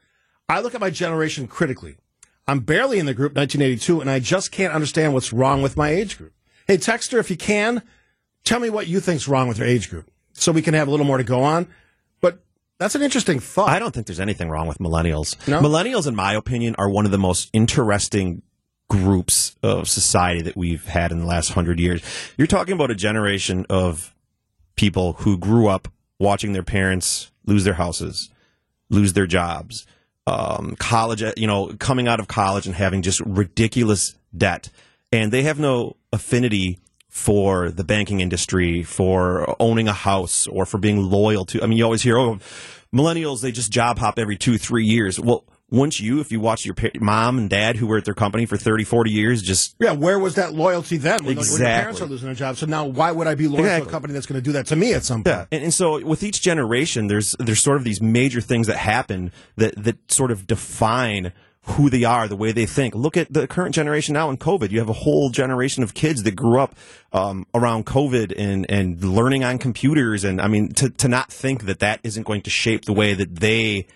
I 0.49 0.61
look 0.61 0.75
at 0.75 0.81
my 0.81 0.91
generation 0.91 1.47
critically. 1.49 1.97
I'm 2.47 2.61
barely 2.61 2.99
in 2.99 3.07
the 3.07 3.13
group 3.15 3.35
1982, 3.35 4.01
and 4.01 4.09
I 4.09 4.21
just 4.21 4.53
can't 4.53 4.73
understand 4.73 5.13
what's 5.15 5.33
wrong 5.33 5.63
with 5.63 5.77
my 5.77 5.89
age 5.91 6.17
group. 6.17 6.33
Hey, 6.67 6.79
Texter, 6.79 7.19
if 7.19 7.29
you 7.31 7.37
can, 7.37 7.83
tell 8.45 8.61
me 8.61 8.71
what 8.71 8.87
you 8.87 9.01
think's 9.01 9.27
wrong 9.29 9.49
with 9.49 9.59
your 9.59 9.67
age 9.67 9.91
group, 9.91 10.09
so 10.33 10.53
we 10.53 10.63
can 10.63 10.73
have 10.75 10.87
a 10.89 10.91
little 10.91 11.05
more 11.07 11.19
to 11.19 11.25
go 11.25 11.43
on. 11.43 11.67
That's 12.79 12.95
an 12.95 13.03
interesting 13.03 13.41
thought. 13.41 13.71
I 13.71 13.79
don't 13.79 13.93
think 13.93 14.07
there's 14.07 14.21
anything 14.21 14.51
wrong 14.51 14.67
with 14.67 14.79
millennials. 14.79 15.37
No? 15.49 15.61
Millennials, 15.61 16.07
in 16.07 16.15
my 16.15 16.35
opinion, 16.35 16.75
are 16.79 16.91
one 16.91 17.07
of 17.07 17.11
the 17.11 17.19
most 17.19 17.49
interesting 17.53 18.43
groups 18.89 19.57
of 19.63 19.89
society 19.89 20.43
that 20.43 20.57
we've 20.57 20.87
had 20.87 21.11
in 21.11 21.21
the 21.21 21.27
last 21.27 21.53
hundred 21.53 21.81
years. 21.81 22.03
You're 22.37 22.47
talking 22.47 22.75
about 22.75 22.91
a 22.91 22.95
generation 22.95 23.67
of 23.71 24.15
people 24.77 25.15
who 25.15 25.39
grew 25.39 25.69
up 25.69 25.89
watching 26.19 26.53
their 26.53 26.63
parents 26.63 27.31
lose 27.47 27.65
their 27.65 27.75
houses, 27.75 28.31
lose 28.91 29.15
their 29.15 29.27
jobs, 29.27 29.87
um, 30.27 30.77
college, 30.79 31.23
you 31.37 31.47
know, 31.47 31.75
coming 31.79 32.09
out 32.09 32.21
of 32.21 32.29
college 32.29 32.67
and 32.67 32.75
having 32.75 33.03
just 33.03 33.21
ridiculous 33.21 34.15
debt. 34.37 34.69
And 35.13 35.33
they 35.33 35.43
have 35.43 35.59
no 35.59 35.97
affinity 36.13 36.79
for 37.17 37.71
the 37.71 37.83
banking 37.83 38.21
industry, 38.21 38.83
for 38.83 39.57
owning 39.59 39.89
a 39.89 39.93
house, 39.95 40.47
or 40.49 40.67
for 40.67 40.77
being 40.77 41.03
loyal 41.03 41.47
to. 41.47 41.63
I 41.63 41.67
mean, 41.67 41.79
you 41.79 41.85
always 41.85 42.03
hear, 42.03 42.19
oh, 42.19 42.39
millennials, 42.95 43.41
they 43.41 43.51
just 43.51 43.73
job 43.73 43.99
hop 43.99 44.19
every 44.19 44.37
two, 44.37 44.59
three 44.59 44.85
years. 44.85 45.19
Well, 45.19 45.47
once 45.71 45.99
you, 45.99 46.21
if 46.21 46.31
you 46.31 46.41
watch 46.41 46.67
your 46.67 46.75
pa- 46.75 46.91
mom 47.01 47.39
and 47.39 47.49
dad 47.49 47.77
who 47.77 47.87
were 47.87 47.97
at 47.97 48.05
their 48.05 48.15
company 48.15 48.45
for 48.45 48.59
30, 48.59 48.85
40 48.85 49.11
years, 49.11 49.43
just 49.43 49.77
yeah, 49.81 49.93
where 49.93 50.19
was 50.19 50.35
that 50.35 50.53
loyalty 50.53 50.99
then 50.99 51.25
when, 51.25 51.37
those- 51.37 51.53
when 51.53 51.63
your 51.63 51.69
parents 51.71 52.01
are 52.03 52.07
losing 52.07 52.27
their 52.27 52.35
job? 52.35 52.59
So 52.59 52.67
now, 52.67 52.85
why 52.85 53.11
would 53.13 53.27
I 53.27 53.35
be 53.35 53.49
loyal 53.49 53.65
to 53.65 53.83
a 53.89 53.91
company 53.91 54.13
that's 54.13 54.27
going 54.27 54.39
to 54.41 54.45
do 54.45 54.53
that 54.53 54.67
to 54.67 54.77
me 54.77 54.93
at 54.93 55.03
some 55.03 55.25
point? 55.25 55.35
Yeah, 55.35 55.47
and, 55.51 55.65
and 55.65 55.75
so 55.75 56.05
with 56.05 56.23
each 56.23 56.43
generation, 56.43 57.07
there's 57.07 57.35
there's 57.41 57.61
sort 57.61 57.79
of 57.79 57.85
these 57.85 58.03
major 58.03 58.43
things 58.43 58.67
that 58.67 58.77
happen 58.77 59.33
that 59.57 59.75
that 59.83 60.13
sort 60.13 60.31
of 60.31 60.47
define 60.47 61.33
who 61.67 61.91
they 61.91 62.05
are, 62.05 62.29
the 62.29 62.37
way 62.37 62.53
they 62.53 62.67
think. 62.67 62.95
Look 62.95 63.17
at 63.17 63.33
the 63.33 63.47
current 63.47 63.75
generation 63.75 64.15
now 64.15 64.31
in 64.31 64.37
COVID. 64.37 64.71
You 64.71 64.79
have 64.79 64.89
a 64.89 64.95
whole 64.95 65.31
generation 65.31 65.83
of 65.83 65.95
kids 65.95 66.23
that 66.23 66.37
grew 66.37 66.61
up 66.61 66.77
um, 67.13 67.47
around 67.55 67.87
COVID 67.87 68.33
and 68.37 68.71
and 68.71 69.03
learning 69.03 69.45
on 69.45 69.59
computers, 69.59 70.25
and 70.25 70.41
I 70.41 70.49
mean 70.49 70.73
to 70.75 70.91
to 70.91 71.09
not 71.09 71.33
think 71.33 71.65
that 71.65 71.81
that 71.81 72.01
isn't 72.03 72.23
going 72.25 72.43
to 72.43 72.51
shape 72.51 72.85
the 72.85 72.93
way 72.93 73.15
that 73.15 73.37
they 73.37 73.87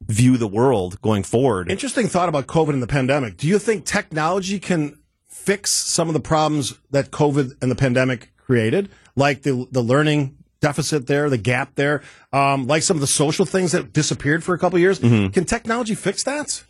view 0.00 0.36
the 0.36 0.48
world 0.48 1.00
going 1.00 1.22
forward. 1.22 1.70
Interesting 1.70 2.08
thought 2.08 2.28
about 2.28 2.48
COVID 2.48 2.70
and 2.70 2.82
the 2.82 2.88
pandemic. 2.88 3.36
Do 3.36 3.46
you 3.46 3.60
think 3.60 3.84
technology 3.84 4.58
can 4.58 4.98
fix 5.28 5.70
some 5.70 6.08
of 6.08 6.14
the 6.14 6.20
problems 6.20 6.74
that 6.90 7.10
COVID 7.12 7.62
and 7.62 7.70
the 7.70 7.76
pandemic 7.76 8.32
created, 8.36 8.88
like 9.14 9.42
the 9.42 9.66
the 9.70 9.82
learning 9.82 10.38
deficit 10.60 11.06
there, 11.06 11.30
the 11.30 11.38
gap 11.38 11.76
there, 11.76 12.02
um, 12.32 12.66
like 12.66 12.82
some 12.82 12.96
of 12.96 13.00
the 13.00 13.06
social 13.06 13.44
things 13.44 13.72
that 13.72 13.92
disappeared 13.92 14.42
for 14.42 14.54
a 14.54 14.58
couple 14.58 14.76
of 14.76 14.80
years? 14.80 14.98
Can 15.30 15.44
technology 15.44 15.94
fix 15.94 16.24
that? 16.24 16.64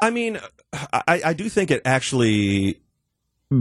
I 0.00 0.10
mean, 0.10 0.38
I, 0.72 1.20
I 1.24 1.32
do 1.32 1.48
think 1.48 1.70
it 1.70 1.82
actually 1.84 2.80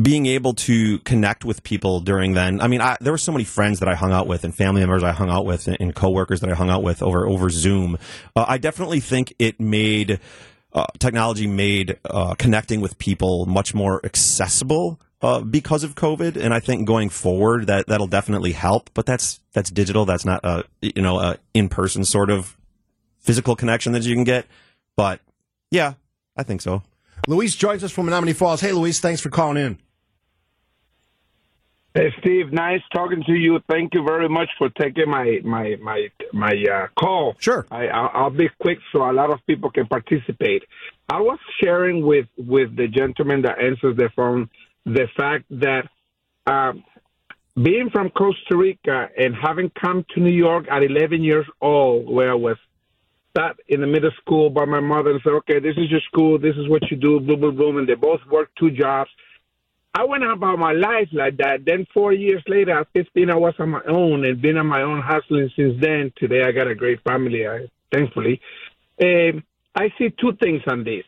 being 0.01 0.27
able 0.27 0.53
to 0.53 1.00
connect 1.00 1.43
with 1.43 1.63
people 1.63 2.00
during 2.00 2.33
then. 2.33 2.62
I 2.62 2.67
mean, 2.67 2.79
I, 2.79 2.95
there 3.01 3.12
were 3.12 3.17
so 3.17 3.31
many 3.31 3.43
friends 3.43 3.79
that 3.79 3.89
I 3.89 3.95
hung 3.95 4.12
out 4.12 4.27
with 4.27 4.43
and 4.43 4.53
family 4.53 4.81
members 4.81 5.03
I 5.03 5.12
hung 5.12 5.29
out 5.29 5.45
with 5.45 5.67
and, 5.67 5.77
and 5.79 5.95
coworkers 5.95 6.41
that 6.41 6.51
I 6.51 6.53
hung 6.53 6.69
out 6.69 6.83
with 6.83 7.01
over 7.01 7.27
over 7.27 7.50
Zoom. 7.50 7.98
Uh, 8.36 8.45
I 8.48 8.59
definitely 8.59 9.00
think 9.00 9.33
it 9.39 9.59
made 9.59 10.19
uh, 10.74 10.86
technology 11.00 11.48
made 11.48 11.98
uh, 12.05 12.36
connecting 12.36 12.81
with 12.81 13.00
people 13.00 13.45
much 13.48 13.74
more 13.74 14.00
accessible. 14.05 15.00
Uh, 15.21 15.41
because 15.41 15.83
of 15.83 15.95
COVID, 15.95 16.38
and 16.38 16.53
I 16.53 16.62
think 16.62 16.88
going 16.88 17.09
forward 17.09 17.67
that 17.67 17.88
that'll 17.88 18.07
definitely 18.07 18.53
help. 18.53 18.89
But 18.93 19.05
that's 19.05 19.41
that's 19.51 19.69
digital. 19.69 20.05
That's 20.05 20.24
not 20.24 20.45
a 20.45 20.63
you 20.81 21.01
know 21.01 21.19
a 21.19 21.38
in 21.53 21.67
person 21.67 22.05
sort 22.05 22.29
of 22.29 22.55
physical 23.17 23.57
connection 23.57 23.91
that 23.91 24.03
you 24.03 24.15
can 24.15 24.24
get. 24.24 24.48
But 24.95 25.19
yeah, 25.71 25.95
I 26.39 26.43
think 26.43 26.62
so. 26.62 26.81
Luis 27.27 27.53
joins 27.53 27.84
us 27.84 27.91
from 27.91 28.08
Menomonee 28.08 28.34
Falls. 28.34 28.62
Hey, 28.62 28.72
Luis, 28.72 29.01
thanks 29.01 29.19
for 29.19 29.29
calling 29.29 29.58
in. 29.58 29.77
Hey, 31.93 32.13
Steve, 32.19 32.53
nice 32.53 32.79
talking 32.93 33.24
to 33.25 33.34
you. 33.34 33.60
Thank 33.67 33.93
you 33.93 34.03
very 34.03 34.29
much 34.29 34.48
for 34.58 34.69
taking 34.69 35.10
my 35.10 35.39
my 35.43 35.75
my 35.81 36.08
my 36.31 36.53
uh, 36.72 36.88
call. 36.98 37.36
Sure. 37.39 37.67
I, 37.69 37.88
I'll, 37.88 38.12
I'll 38.13 38.29
be 38.29 38.48
quick 38.62 38.77
so 38.93 39.00
a 39.00 39.12
lot 39.12 39.31
of 39.31 39.39
people 39.48 39.69
can 39.69 39.88
participate. 39.88 40.63
I 41.10 41.19
was 41.19 41.39
sharing 41.62 42.05
with 42.05 42.27
with 42.38 42.77
the 42.77 42.88
gentleman 42.88 43.41
that 43.41 43.60
answers 43.60 43.98
the 43.98 44.10
phone 44.15 44.50
the 44.86 45.08
fact 45.17 45.43
that 45.50 45.89
um, 46.48 46.86
being 47.62 47.89
from 47.91 48.12
Costa 48.12 48.55
Rica 48.55 49.10
and 49.17 49.36
having 49.36 49.69
come 49.72 50.05
to 50.13 50.22
New 50.22 50.38
York 50.48 50.67
at 50.72 50.84
11 50.84 51.22
years 51.22 51.48
old, 51.60 52.10
where 52.10 52.31
I 52.31 52.36
was 52.36 52.58
in 53.67 53.81
the 53.81 53.88
middle 53.88 54.12
school 54.22 54.50
by 54.50 54.65
my 54.65 54.79
mother 54.79 55.12
and 55.12 55.22
said, 55.24 55.34
"Okay, 55.34 55.60
this 55.60 55.77
is 55.77 55.89
your 55.89 56.01
school. 56.01 56.38
This 56.38 56.55
is 56.58 56.67
what 56.67 56.89
you 56.89 56.98
do." 56.98 57.19
Boom, 57.19 57.39
boom, 57.39 57.55
boom, 57.55 57.77
and 57.77 57.88
they 57.88 57.96
both 57.96 58.22
worked 58.31 58.58
two 58.58 58.72
jobs. 58.72 59.10
I 59.93 60.03
went 60.03 60.24
about 60.24 60.60
my 60.60 60.74
life 60.74 61.10
like 61.12 61.38
that. 61.38 61.65
Then 61.65 61.86
four 61.93 62.13
years 62.13 62.43
later, 62.48 62.79
at 62.79 62.88
15, 62.93 63.29
I 63.29 63.36
was 63.36 63.55
on 63.60 63.69
my 63.69 63.81
own 63.88 64.24
and 64.24 64.41
been 64.41 64.58
on 64.58 64.67
my 64.67 64.84
own 64.84 65.01
hustling 65.01 65.50
since 65.55 65.75
then. 65.81 66.13
Today, 66.15 66.43
I 66.43 66.51
got 66.51 66.67
a 66.67 66.75
great 66.75 67.01
family, 67.03 67.48
I, 67.48 67.67
thankfully. 67.91 68.39
Um, 69.01 69.43
I 69.75 69.91
see 69.98 70.10
two 70.22 70.34
things 70.41 70.62
on 70.67 70.84
this. 70.84 71.05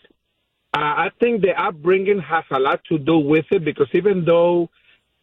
Uh, 0.73 0.79
I 0.79 1.11
think 1.19 1.41
the 1.41 1.51
upbringing 1.61 2.19
has 2.19 2.45
a 2.51 2.59
lot 2.59 2.81
to 2.85 2.97
do 2.97 3.17
with 3.17 3.45
it 3.51 3.63
because 3.63 3.89
even 3.93 4.25
though, 4.25 4.69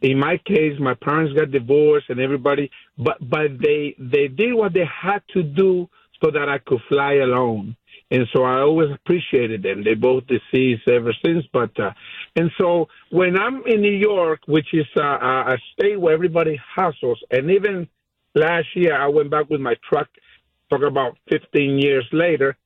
in 0.02 0.18
my 0.18 0.38
case, 0.46 0.78
my 0.78 0.94
parents 0.94 1.32
got 1.32 1.50
divorced 1.50 2.10
and 2.10 2.20
everybody, 2.20 2.70
but 2.96 3.16
but 3.20 3.58
they 3.58 3.96
they 3.98 4.28
did 4.28 4.52
what 4.54 4.74
they 4.74 4.84
had 4.84 5.22
to 5.32 5.42
do 5.42 5.88
so 6.22 6.30
that 6.30 6.48
I 6.48 6.58
could 6.58 6.80
fly 6.88 7.14
alone. 7.14 7.76
And 8.10 8.26
so 8.34 8.44
I 8.44 8.60
always 8.60 8.90
appreciated 8.94 9.62
them. 9.62 9.84
They 9.84 9.94
both 9.94 10.24
deceased 10.26 10.88
ever 10.88 11.12
since, 11.24 11.44
but 11.52 11.78
uh, 11.78 11.92
and 12.36 12.50
so 12.58 12.88
when 13.10 13.38
I'm 13.38 13.62
in 13.66 13.82
New 13.82 13.92
York, 13.96 14.40
which 14.46 14.68
is 14.72 14.86
uh, 14.96 15.02
a 15.02 15.54
a 15.54 15.58
state 15.74 16.00
where 16.00 16.14
everybody 16.14 16.58
hustles, 16.76 17.20
and 17.30 17.50
even 17.50 17.88
last 18.34 18.68
year 18.74 18.96
I 18.96 19.08
went 19.08 19.30
back 19.30 19.50
with 19.50 19.60
my 19.60 19.74
truck. 19.88 20.08
Talk 20.70 20.82
about 20.82 21.16
15 21.30 21.78
years 21.78 22.06
later, 22.12 22.56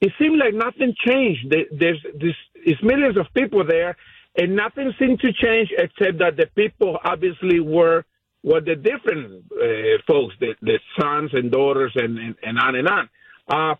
it 0.00 0.12
seemed 0.20 0.38
like 0.38 0.54
nothing 0.54 0.94
changed. 1.06 1.50
There- 1.50 1.70
There's 1.72 2.02
this, 2.14 2.34
it's 2.54 2.82
millions 2.82 3.16
of 3.18 3.26
people 3.34 3.64
there, 3.66 3.96
and 4.36 4.56
nothing 4.56 4.92
seemed 4.98 5.20
to 5.20 5.32
change 5.32 5.70
except 5.78 6.18
that 6.20 6.36
the 6.36 6.46
people 6.56 6.98
obviously 7.04 7.60
were 7.60 8.04
were 8.42 8.60
the 8.60 8.76
different 8.76 9.44
uh, 9.52 10.02
folks, 10.06 10.34
the, 10.40 10.54
the 10.62 10.78
sons 10.98 11.30
and 11.32 11.50
daughters, 11.50 11.92
and, 11.94 12.18
and, 12.18 12.34
and 12.42 12.58
on 12.58 12.74
and 12.74 12.88
on. 12.88 13.08
Uh, 13.48 13.74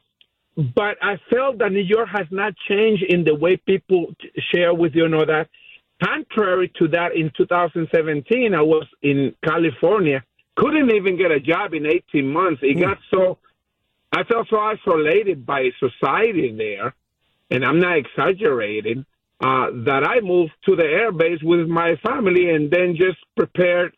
but 0.56 0.98
I 1.00 1.16
felt 1.30 1.58
that 1.58 1.72
New 1.72 1.80
York 1.80 2.08
has 2.12 2.26
not 2.30 2.54
changed 2.68 3.02
in 3.02 3.24
the 3.24 3.34
way 3.34 3.56
people 3.56 4.14
share 4.52 4.74
with 4.74 4.94
you 4.94 5.04
and 5.04 5.14
all 5.14 5.26
that. 5.26 5.48
Contrary 6.02 6.72
to 6.78 6.88
that, 6.88 7.14
in 7.14 7.30
2017, 7.36 8.54
I 8.54 8.62
was 8.62 8.86
in 9.02 9.34
California, 9.44 10.24
couldn't 10.56 10.90
even 10.90 11.16
get 11.16 11.30
a 11.30 11.40
job 11.40 11.74
in 11.74 11.86
18 11.86 12.26
months. 12.26 12.60
It 12.62 12.80
got 12.80 12.98
so, 13.10 13.38
I 14.12 14.24
felt 14.24 14.48
so 14.48 14.58
isolated 14.58 15.46
by 15.46 15.70
society 15.78 16.54
there, 16.56 16.94
and 17.50 17.64
I'm 17.64 17.80
not 17.80 17.98
exaggerating, 17.98 19.04
uh, 19.40 19.68
that 19.84 20.06
I 20.06 20.20
moved 20.20 20.52
to 20.66 20.76
the 20.76 20.82
airbase 20.82 21.42
with 21.42 21.66
my 21.68 21.96
family 21.96 22.50
and 22.50 22.70
then 22.70 22.96
just 22.96 23.18
prepared 23.36 23.94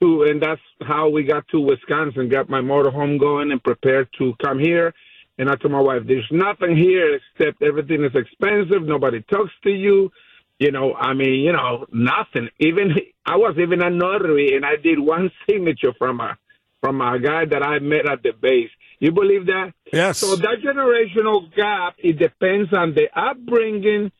to, 0.00 0.22
and 0.24 0.42
that's 0.42 0.60
how 0.82 1.08
we 1.08 1.24
got 1.24 1.46
to 1.48 1.60
Wisconsin, 1.60 2.28
got 2.28 2.48
my 2.48 2.60
motorhome 2.60 3.18
going 3.18 3.52
and 3.52 3.62
prepared 3.62 4.08
to 4.18 4.34
come 4.42 4.58
here. 4.58 4.94
And 5.38 5.48
I 5.48 5.56
told 5.56 5.72
my 5.72 5.80
wife, 5.80 6.02
there's 6.06 6.28
nothing 6.30 6.76
here 6.76 7.16
except 7.16 7.62
everything 7.62 8.04
is 8.04 8.14
expensive. 8.14 8.82
Nobody 8.82 9.22
talks 9.22 9.52
to 9.64 9.70
you. 9.70 10.10
You 10.58 10.70
know, 10.70 10.94
I 10.94 11.14
mean, 11.14 11.40
you 11.40 11.52
know, 11.52 11.86
nothing. 11.92 12.50
Even 12.58 12.94
I 13.24 13.36
was 13.36 13.56
even 13.58 13.80
a 13.82 13.88
notary, 13.88 14.54
and 14.54 14.66
I 14.66 14.76
did 14.76 14.98
one 14.98 15.30
signature 15.48 15.94
from 15.98 16.20
a 16.20 16.36
from 16.82 17.00
a 17.00 17.18
guy 17.18 17.44
that 17.46 17.62
I 17.62 17.78
met 17.78 18.08
at 18.08 18.22
the 18.22 18.32
base. 18.32 18.70
You 18.98 19.12
believe 19.12 19.46
that? 19.46 19.72
Yes. 19.92 20.18
So 20.18 20.36
that 20.36 20.58
generational 20.62 21.54
gap, 21.54 21.94
it 21.98 22.18
depends 22.18 22.72
on 22.74 22.94
the 22.94 23.08
upbringing 23.18 24.12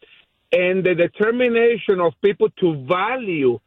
and 0.52 0.84
the 0.84 0.94
determination 0.94 2.00
of 2.00 2.14
people 2.22 2.48
to 2.60 2.84
value 2.86 3.60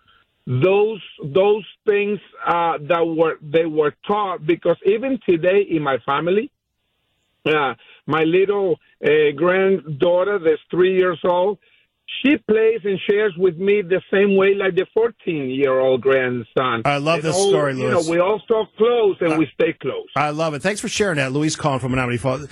those 0.45 1.01
those 1.23 1.65
things 1.85 2.19
uh, 2.45 2.77
that 2.89 3.05
were 3.05 3.37
they 3.41 3.65
were 3.65 3.95
taught. 4.05 4.45
Because 4.45 4.77
even 4.85 5.19
today 5.25 5.65
in 5.69 5.81
my 5.81 5.97
family, 6.05 6.51
uh, 7.45 7.73
my 8.07 8.23
little 8.23 8.77
uh, 9.03 9.31
granddaughter, 9.35 10.39
that's 10.39 10.61
three 10.69 10.95
years 10.97 11.19
old, 11.23 11.59
she 12.21 12.37
plays 12.37 12.81
and 12.83 12.99
shares 13.09 13.33
with 13.37 13.57
me 13.57 13.81
the 13.81 14.01
same 14.11 14.35
way 14.35 14.53
like 14.55 14.75
the 14.75 14.85
14 14.93 15.49
year 15.49 15.79
old 15.79 16.01
grandson. 16.01 16.81
I 16.85 16.97
love 16.97 17.15
And 17.15 17.23
this 17.23 17.35
all- 17.35 17.49
story, 17.49 17.77
You 17.77 17.89
know, 17.89 18.03
we 18.09 18.19
all 18.19 18.39
talk 18.41 18.67
close 18.77 19.15
and 19.21 19.37
we 19.37 19.47
stay 19.53 19.73
close. 19.73 20.07
I 20.15 20.29
love 20.31 20.53
it. 20.53 20.61
Thanks 20.61 20.81
for 20.81 20.89
sharing 20.89 21.17
that, 21.17 21.31
Luis. 21.31 21.55
Calling 21.55 21.79
from 21.79 21.93
Menomonee 21.93 22.19
Falls. 22.19 22.47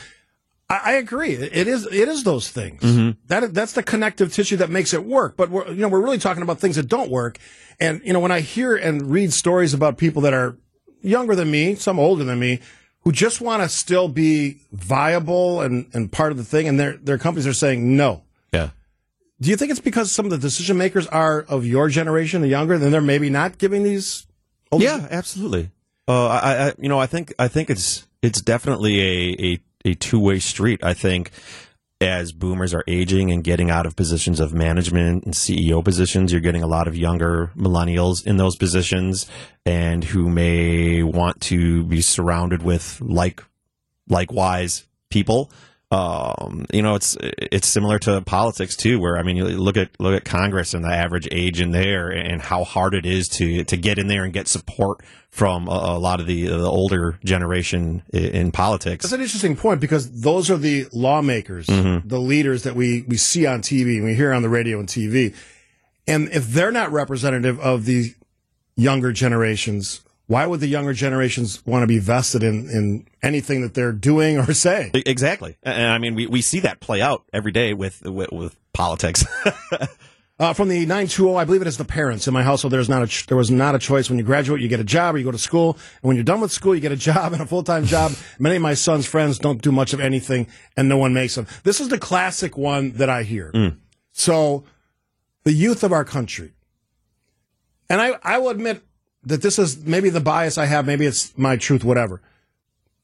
I, 0.72 0.82
I 0.86 0.92
agree. 0.94 1.34
It 1.34 1.68
is. 1.68 1.86
It 1.86 2.08
is 2.08 2.24
those 2.24 2.50
things. 2.50 2.82
That 3.28 3.54
that's 3.54 3.74
the 3.74 3.84
connective 3.84 4.34
tissue 4.34 4.58
that 4.58 4.70
makes 4.70 4.94
it 4.94 5.04
work. 5.04 5.36
But 5.36 5.50
we're 5.50 5.68
you 5.68 5.82
know 5.82 5.90
we're 5.90 6.02
really 6.02 6.18
talking 6.18 6.44
about 6.44 6.60
things 6.60 6.78
that 6.78 6.88
don't 6.88 7.12
work. 7.12 7.38
And 7.80 8.02
you 8.06 8.14
know 8.14 8.20
when 8.20 8.32
I 8.32 8.40
hear 8.40 8.76
and 8.76 9.12
read 9.12 9.34
stories 9.34 9.74
about 9.74 9.98
people 9.98 10.22
that 10.24 10.34
are 10.34 10.58
younger 11.02 11.36
than 11.36 11.52
me, 11.52 11.76
some 11.76 12.00
older 12.00 12.24
than 12.24 12.40
me, 12.40 12.62
who 13.02 13.12
just 13.12 13.42
want 13.42 13.64
to 13.64 13.70
still 13.70 14.08
be 14.08 14.62
viable 14.72 15.62
and, 15.62 15.88
and 15.94 16.12
part 16.12 16.32
of 16.32 16.38
the 16.38 16.44
thing, 16.46 16.68
and 16.68 16.80
their 16.80 16.98
their 16.98 17.18
companies 17.18 17.48
are 17.48 17.54
saying 17.54 17.98
no. 17.98 18.24
Yeah. 18.54 18.70
Do 19.42 19.50
you 19.50 19.58
think 19.58 19.72
it's 19.72 19.80
because 19.80 20.12
some 20.12 20.26
of 20.26 20.32
the 20.32 20.38
decision 20.38 20.78
makers 20.78 21.08
are 21.08 21.42
of 21.42 21.66
your 21.66 21.90
generation, 21.90 22.42
the 22.42 22.48
younger, 22.48 22.78
then 22.78 22.92
they're 22.92 23.02
maybe 23.02 23.30
not 23.30 23.58
giving 23.58 23.84
these? 23.84 24.28
Yeah, 24.78 25.08
absolutely. 25.10 25.72
Uh, 26.08 26.28
I, 26.28 26.68
I, 26.68 26.74
you 26.78 26.88
know, 26.88 27.00
I 27.00 27.08
think, 27.08 27.34
I 27.40 27.48
think 27.48 27.72
it's, 27.72 28.08
it's 28.22 28.40
definitely 28.40 29.02
a, 29.02 29.36
a, 29.54 29.60
a 29.86 29.94
two 29.94 30.20
way 30.20 30.40
street. 30.40 30.84
I 30.84 30.94
think 30.94 31.32
as 32.02 32.32
boomers 32.32 32.74
are 32.74 32.84
aging 32.88 33.32
and 33.32 33.44
getting 33.44 33.70
out 33.70 33.86
of 33.86 33.96
positions 33.96 34.40
of 34.40 34.54
management 34.54 35.24
and 35.24 35.34
CEO 35.36 35.84
positions, 35.84 36.32
you're 36.32 36.42
getting 36.42 36.64
a 36.64 36.68
lot 36.68 36.88
of 36.88 36.98
younger 36.98 37.52
millennials 37.56 38.26
in 38.26 38.38
those 38.38 38.56
positions 38.56 39.30
and 39.66 40.04
who 40.04 40.28
may 40.28 41.04
want 41.04 41.40
to 41.42 41.84
be 41.84 42.02
surrounded 42.02 42.64
with 42.64 43.00
like, 43.02 43.44
likewise 44.10 44.88
people. 45.12 45.52
Um, 45.92 46.66
you 46.72 46.82
know, 46.82 46.96
it's 46.96 47.18
it's 47.20 47.68
similar 47.68 48.00
to 48.00 48.22
politics 48.22 48.78
too, 48.78 49.00
where 49.00 49.18
I 49.18 49.24
mean, 49.24 49.36
you 49.36 49.46
look 49.46 49.76
at 49.76 49.90
look 50.00 50.16
at 50.16 50.24
Congress 50.24 50.74
and 50.74 50.86
the 50.86 50.90
average 50.90 51.28
age 51.32 51.60
in 51.60 51.72
there, 51.72 52.10
and 52.10 52.42
how 52.42 52.64
hard 52.64 52.94
it 52.94 53.06
is 53.06 53.28
to 53.30 53.66
to 53.66 53.76
get 53.76 53.98
in 53.98 54.08
there 54.08 54.24
and 54.24 54.32
get 54.32 54.48
support 54.48 55.04
from 55.32 55.68
a, 55.68 55.72
a 55.72 56.00
lot 56.00 56.20
of 56.20 56.28
the, 56.28 56.48
the 56.48 56.70
older 56.70 57.18
generation 57.24 58.04
in, 58.14 58.24
in 58.24 58.52
politics. 58.52 59.04
That's 59.04 59.14
an 59.14 59.22
interesting 59.22 59.56
point 59.56 59.80
because 59.80 60.22
those 60.22 60.52
are 60.52 60.58
the 60.58 60.88
lawmakers, 60.92 61.68
the 61.68 62.20
leaders 62.20 62.64
that 62.64 62.76
we, 62.76 63.04
we 63.04 63.16
see 63.18 63.46
on 63.46 63.62
TV 63.62 63.96
and 63.96 64.04
we 64.04 64.14
hear 64.14 64.34
on 64.34 64.42
the 64.42 64.50
radio 64.50 64.80
and 64.80 64.88
TV. 64.88 65.34
And 66.06 66.30
if 66.30 66.48
they're 66.48 66.72
not 66.72 66.92
representative 66.92 67.60
of 67.62 67.86
the 67.86 68.14
younger 68.76 69.14
generations, 69.14 70.02
why 70.32 70.46
would 70.46 70.62
the 70.62 70.68
younger 70.68 70.94
generations 70.94 71.62
want 71.66 71.84
to 71.84 71.88
be 71.88 72.00
vested 72.00 72.42
in, 72.42 72.70
in 72.70 73.06
anything 73.22 73.64
that 73.64 73.74
they're 73.74 73.92
doing 73.92 74.38
or 74.38 74.54
saying? 74.54 74.92
Exactly, 74.94 75.58
and 75.62 75.92
I 75.92 75.98
mean, 75.98 76.16
we, 76.16 76.26
we 76.26 76.42
see 76.42 76.62
that 76.62 76.80
play 76.80 77.02
out 77.02 77.24
every 77.34 77.52
day 77.52 77.74
with 77.74 78.02
with, 78.04 78.32
with 78.32 78.56
politics. 78.74 79.26
Uh, 80.40 80.54
from 80.54 80.70
the 80.70 80.80
920, 80.88 81.38
I 81.38 81.46
believe 81.46 81.62
it 81.62 81.68
is 81.68 81.78
the 81.78 81.86
parents. 81.86 82.28
In 82.28 82.34
my 82.34 82.42
household, 82.42 82.74
there's 82.74 82.90
not 82.90 83.04
a 83.04 83.06
ch- 83.06 83.28
there 83.28 83.38
was 83.38 83.52
not 83.52 83.76
a 83.76 83.78
choice. 83.78 84.10
When 84.10 84.18
you 84.18 84.26
graduate, 84.26 84.60
you 84.60 84.68
get 84.70 84.80
a 84.80 84.84
job 84.84 85.14
or 85.14 85.20
you 85.20 85.24
go 85.24 85.30
to 85.30 85.38
school. 85.38 85.74
And 85.74 86.08
when 86.08 86.16
you're 86.16 86.24
done 86.24 86.42
with 86.42 86.52
school, 86.52 86.74
you 86.74 86.82
get 86.82 86.92
a 86.92 86.96
job 87.12 87.34
and 87.34 87.44
a 87.44 87.46
full 87.46 87.62
time 87.62 87.86
job. 87.86 88.14
Many 88.40 88.56
of 88.56 88.64
my 88.64 88.74
son's 88.74 89.06
friends 89.06 89.38
don't 89.38 89.62
do 89.62 89.72
much 89.72 89.94
of 89.94 90.00
anything 90.00 90.48
and 90.76 90.90
no 90.90 90.98
one 90.98 91.14
makes 91.14 91.36
them. 91.36 91.46
This 91.62 91.80
is 91.80 91.90
the 91.90 92.00
classic 92.00 92.58
one 92.58 92.94
that 92.94 93.08
I 93.08 93.22
hear. 93.22 93.76
So 94.14 94.64
the 95.44 95.54
youth 95.54 95.84
of 95.84 95.92
our 95.92 96.06
country, 96.06 96.54
and 97.88 98.02
I, 98.02 98.18
I 98.24 98.40
will 98.40 98.50
admit 98.50 98.84
that 99.24 99.42
this 99.42 99.60
is 99.60 99.86
maybe 99.86 100.10
the 100.10 100.20
bias 100.20 100.58
I 100.58 100.66
have, 100.66 100.86
maybe 100.86 101.06
it's 101.06 101.38
my 101.38 101.58
truth, 101.58 101.84
whatever. 101.84 102.22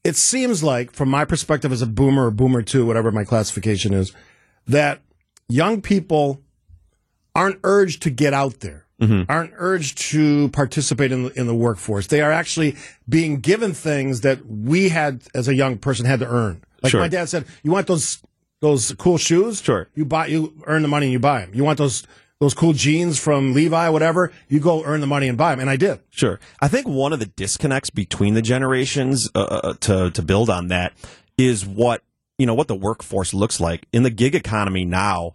It 0.04 0.16
seems 0.16 0.64
like, 0.64 0.94
from 0.94 1.10
my 1.10 1.26
perspective 1.26 1.72
as 1.72 1.82
a 1.82 1.88
boomer 1.88 2.28
or 2.28 2.32
boomer 2.32 2.62
two, 2.62 2.86
whatever 2.86 3.12
my 3.12 3.24
classification 3.24 3.94
is, 3.94 4.14
that 4.68 5.02
young 5.50 5.82
people 5.82 6.42
aren't 7.36 7.60
urged 7.64 8.02
to 8.04 8.10
get 8.10 8.34
out 8.34 8.62
there, 8.62 8.86
mm-hmm. 9.02 9.30
aren't 9.30 9.54
urged 9.58 9.98
to 9.98 10.50
participate 10.50 11.12
in 11.12 11.24
the, 11.24 11.40
in 11.40 11.46
the 11.48 11.56
workforce. 11.56 12.08
They 12.08 12.22
are 12.22 12.32
actually 12.32 12.76
being 13.08 13.40
given 13.40 13.74
things 13.74 14.22
that 14.22 14.46
we 14.46 14.90
had 14.90 15.24
as 15.36 15.48
a 15.48 15.56
young 15.56 15.78
person 15.78 16.06
had 16.06 16.20
to 16.20 16.28
earn. 16.28 16.64
Like 16.82 16.92
Sure. 16.92 17.02
my 17.02 17.08
dad 17.08 17.28
said, 17.28 17.46
"You 17.64 17.72
want 17.72 17.88
those 17.88 18.22
those 18.60 18.94
cool 18.98 19.18
shoes? 19.18 19.62
Sure. 19.62 19.88
You 19.96 20.06
buy, 20.06 20.28
you 20.28 20.54
earn 20.66 20.82
the 20.82 20.88
money 20.88 21.08
and 21.08 21.14
you 21.14 21.20
buy 21.20 21.42
them. 21.42 21.52
You 21.54 21.64
want 21.64 21.78
those 21.78 22.04
those 22.40 22.54
cool 22.54 22.74
jeans 22.74 23.20
from 23.20 23.54
Levi, 23.54 23.90
whatever? 23.90 24.32
You 24.48 24.60
go 24.60 24.84
earn 24.84 25.02
the 25.02 25.08
money 25.08 25.28
and 25.28 25.38
buy 25.38 25.52
them." 25.52 25.60
And 25.60 25.70
I 25.70 25.76
did. 25.76 26.00
Sure. 26.10 26.40
I 26.62 26.68
think 26.68 26.88
one 26.88 27.14
of 27.14 27.20
the 27.20 27.26
disconnects 27.26 27.90
between 27.90 28.34
the 28.34 28.42
generations 28.42 29.30
uh, 29.36 29.40
uh, 29.40 29.74
to 29.82 30.12
to 30.12 30.22
build 30.22 30.50
on 30.50 30.68
that 30.68 30.94
is 31.38 31.66
what 31.66 32.04
you 32.38 32.46
know 32.46 32.54
what 32.54 32.68
the 32.68 32.76
workforce 32.76 33.34
looks 33.34 33.60
like 33.60 33.88
in 33.92 34.04
the 34.04 34.10
gig 34.10 34.36
economy 34.36 34.86
now. 34.86 35.34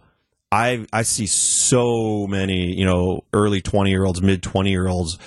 I 0.51 0.85
I 0.93 1.01
see 1.01 1.25
so 1.25 2.27
many 2.27 2.73
you 2.73 2.85
know 2.85 3.23
early 3.33 3.61
twenty 3.61 3.89
year 3.89 4.05
olds, 4.05 4.21
mid 4.21 4.43
twenty 4.43 4.71
year 4.71 4.87
olds 4.87 5.17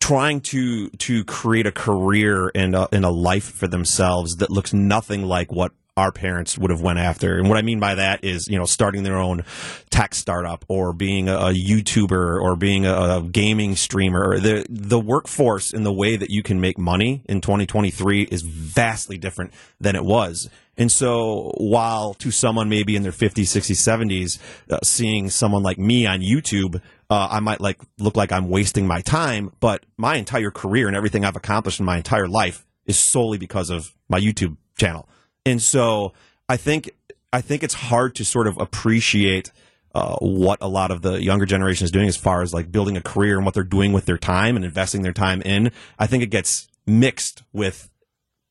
trying 0.00 0.40
to 0.40 0.88
to 0.90 1.24
create 1.24 1.66
a 1.66 1.72
career 1.72 2.50
and 2.54 2.74
a, 2.74 2.88
and 2.92 3.04
a 3.04 3.10
life 3.10 3.44
for 3.44 3.68
themselves 3.68 4.36
that 4.36 4.50
looks 4.50 4.72
nothing 4.72 5.24
like 5.24 5.52
what 5.52 5.72
our 5.98 6.12
parents 6.12 6.56
would 6.56 6.70
have 6.70 6.80
went 6.80 7.00
after. 7.00 7.38
And 7.38 7.48
what 7.48 7.58
I 7.58 7.62
mean 7.62 7.80
by 7.80 7.96
that 7.96 8.22
is, 8.22 8.46
you 8.46 8.56
know, 8.56 8.66
starting 8.66 9.02
their 9.02 9.18
own 9.18 9.42
tech 9.90 10.14
startup 10.14 10.64
or 10.68 10.92
being 10.92 11.28
a, 11.28 11.48
YouTuber 11.48 12.40
or 12.40 12.54
being 12.54 12.86
a, 12.86 12.92
a 12.92 13.22
gaming 13.22 13.74
streamer. 13.74 14.38
The 14.38 14.64
the 14.68 15.00
workforce 15.00 15.72
and 15.72 15.84
the 15.84 15.92
way 15.92 16.16
that 16.16 16.30
you 16.30 16.44
can 16.44 16.60
make 16.60 16.78
money 16.78 17.22
in 17.28 17.40
2023 17.40 18.22
is 18.22 18.42
vastly 18.42 19.18
different 19.18 19.52
than 19.80 19.96
it 19.96 20.04
was. 20.04 20.48
And 20.76 20.92
so, 20.92 21.52
while 21.56 22.14
to 22.14 22.30
someone 22.30 22.68
maybe 22.68 22.94
in 22.94 23.02
their 23.02 23.10
50s, 23.10 23.46
60s, 23.46 23.80
70s, 23.82 24.38
uh, 24.70 24.78
seeing 24.84 25.28
someone 25.30 25.64
like 25.64 25.78
me 25.78 26.06
on 26.06 26.20
YouTube, 26.20 26.80
uh, 27.10 27.28
I 27.28 27.40
might 27.40 27.60
like 27.60 27.80
look 27.98 28.16
like 28.16 28.30
I'm 28.30 28.48
wasting 28.48 28.86
my 28.86 29.00
time, 29.00 29.50
but 29.58 29.84
my 29.96 30.14
entire 30.14 30.52
career 30.52 30.86
and 30.86 30.96
everything 30.96 31.24
I've 31.24 31.34
accomplished 31.34 31.80
in 31.80 31.86
my 31.86 31.96
entire 31.96 32.28
life 32.28 32.64
is 32.86 32.96
solely 32.96 33.38
because 33.38 33.70
of 33.70 33.92
my 34.08 34.20
YouTube 34.20 34.56
channel. 34.78 35.08
And 35.48 35.62
so, 35.62 36.12
I 36.48 36.56
think 36.56 36.90
I 37.32 37.40
think 37.40 37.62
it's 37.62 37.74
hard 37.74 38.14
to 38.16 38.24
sort 38.24 38.46
of 38.46 38.58
appreciate 38.58 39.52
uh, 39.94 40.16
what 40.20 40.58
a 40.60 40.68
lot 40.68 40.90
of 40.90 41.02
the 41.02 41.22
younger 41.22 41.46
generation 41.46 41.84
is 41.84 41.90
doing 41.90 42.08
as 42.08 42.16
far 42.16 42.42
as 42.42 42.52
like 42.52 42.70
building 42.70 42.96
a 42.96 43.00
career 43.00 43.36
and 43.36 43.44
what 43.44 43.54
they're 43.54 43.64
doing 43.64 43.92
with 43.92 44.06
their 44.06 44.18
time 44.18 44.56
and 44.56 44.64
investing 44.64 45.02
their 45.02 45.12
time 45.12 45.42
in. 45.42 45.72
I 45.98 46.06
think 46.06 46.22
it 46.22 46.30
gets 46.30 46.68
mixed 46.86 47.42
with 47.52 47.90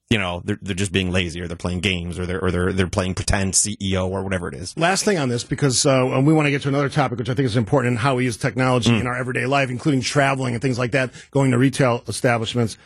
you 0.09 0.17
know 0.17 0.41
they're, 0.45 0.59
they're 0.61 0.75
just 0.75 0.91
being 0.91 1.11
lazy 1.11 1.41
or 1.41 1.47
they're 1.47 1.57
playing 1.57 1.79
games 1.79 2.17
or 2.17 2.25
they're 2.25 2.43
or 2.43 2.51
they're 2.51 2.73
they're 2.73 2.87
playing 2.87 3.13
pretend 3.13 3.53
CEO 3.53 4.07
or 4.09 4.23
whatever 4.23 4.47
it 4.47 4.55
is. 4.55 4.77
Last 4.77 5.05
thing 5.05 5.17
on 5.17 5.29
this, 5.29 5.43
because 5.43 5.85
uh, 5.85 6.21
we 6.23 6.33
want 6.33 6.45
to 6.45 6.51
get 6.51 6.61
to 6.63 6.69
another 6.69 6.89
topic, 6.89 7.19
which 7.19 7.29
I 7.29 7.33
think 7.33 7.45
is 7.45 7.57
important 7.57 7.93
in 7.93 7.97
how 7.97 8.15
we 8.15 8.25
use 8.25 8.37
technology 8.37 8.95
in 8.95 9.07
our 9.07 9.15
everyday 9.15 9.45
life, 9.45 9.69
including 9.69 10.01
traveling 10.01 10.53
and 10.53 10.61
things 10.61 10.79
like 10.79 10.91
that, 10.91 11.11
going 11.31 11.51
to 11.51 11.57
retail 11.57 12.03
establishments. 12.07 12.77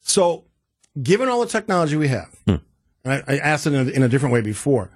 So, 0.00 0.44
given 1.02 1.28
all 1.28 1.40
the 1.40 1.46
technology 1.46 1.96
we 1.96 2.08
have, 2.08 2.34
and 2.46 2.60
I, 3.04 3.22
I 3.26 3.38
asked 3.38 3.66
it 3.66 3.74
in 3.74 3.88
a, 3.88 3.90
in 3.90 4.02
a 4.02 4.08
different 4.08 4.32
way 4.32 4.40
before, 4.40 4.90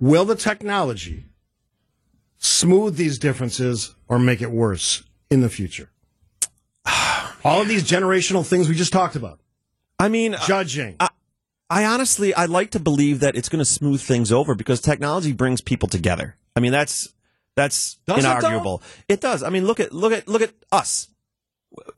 will 0.00 0.24
the 0.24 0.34
technology 0.34 1.26
smooth 2.38 2.96
these 2.96 3.18
differences 3.18 3.94
or 4.08 4.18
make 4.18 4.40
it 4.40 4.50
worse 4.50 5.04
in 5.30 5.40
the 5.40 5.48
future? 5.50 5.90
all 7.44 7.60
of 7.60 7.68
these 7.68 7.84
generational 7.84 8.46
things 8.46 8.68
we 8.68 8.74
just 8.74 8.92
talked 8.92 9.16
about, 9.16 9.40
I 9.98 10.08
mean, 10.08 10.36
judging. 10.46 10.96
I 11.70 11.84
honestly 11.84 12.32
I 12.32 12.46
like 12.46 12.70
to 12.70 12.80
believe 12.80 13.20
that 13.20 13.36
it's 13.36 13.48
going 13.48 13.58
to 13.58 13.64
smooth 13.64 14.00
things 14.00 14.32
over 14.32 14.54
because 14.54 14.80
technology 14.80 15.32
brings 15.32 15.60
people 15.60 15.88
together. 15.88 16.36
I 16.56 16.60
mean, 16.60 16.72
that's 16.72 17.12
that's 17.56 17.98
Does 18.06 18.24
it, 18.24 18.28
inarguable. 18.28 18.82
It, 19.08 19.20
does. 19.20 19.42
I 19.42 19.50
mean, 19.50 19.66
look 19.66 19.80
at 19.80 19.92
look 19.92 20.12
at 20.12 20.28
look 20.28 20.42
at 20.42 20.52
us. 20.72 21.08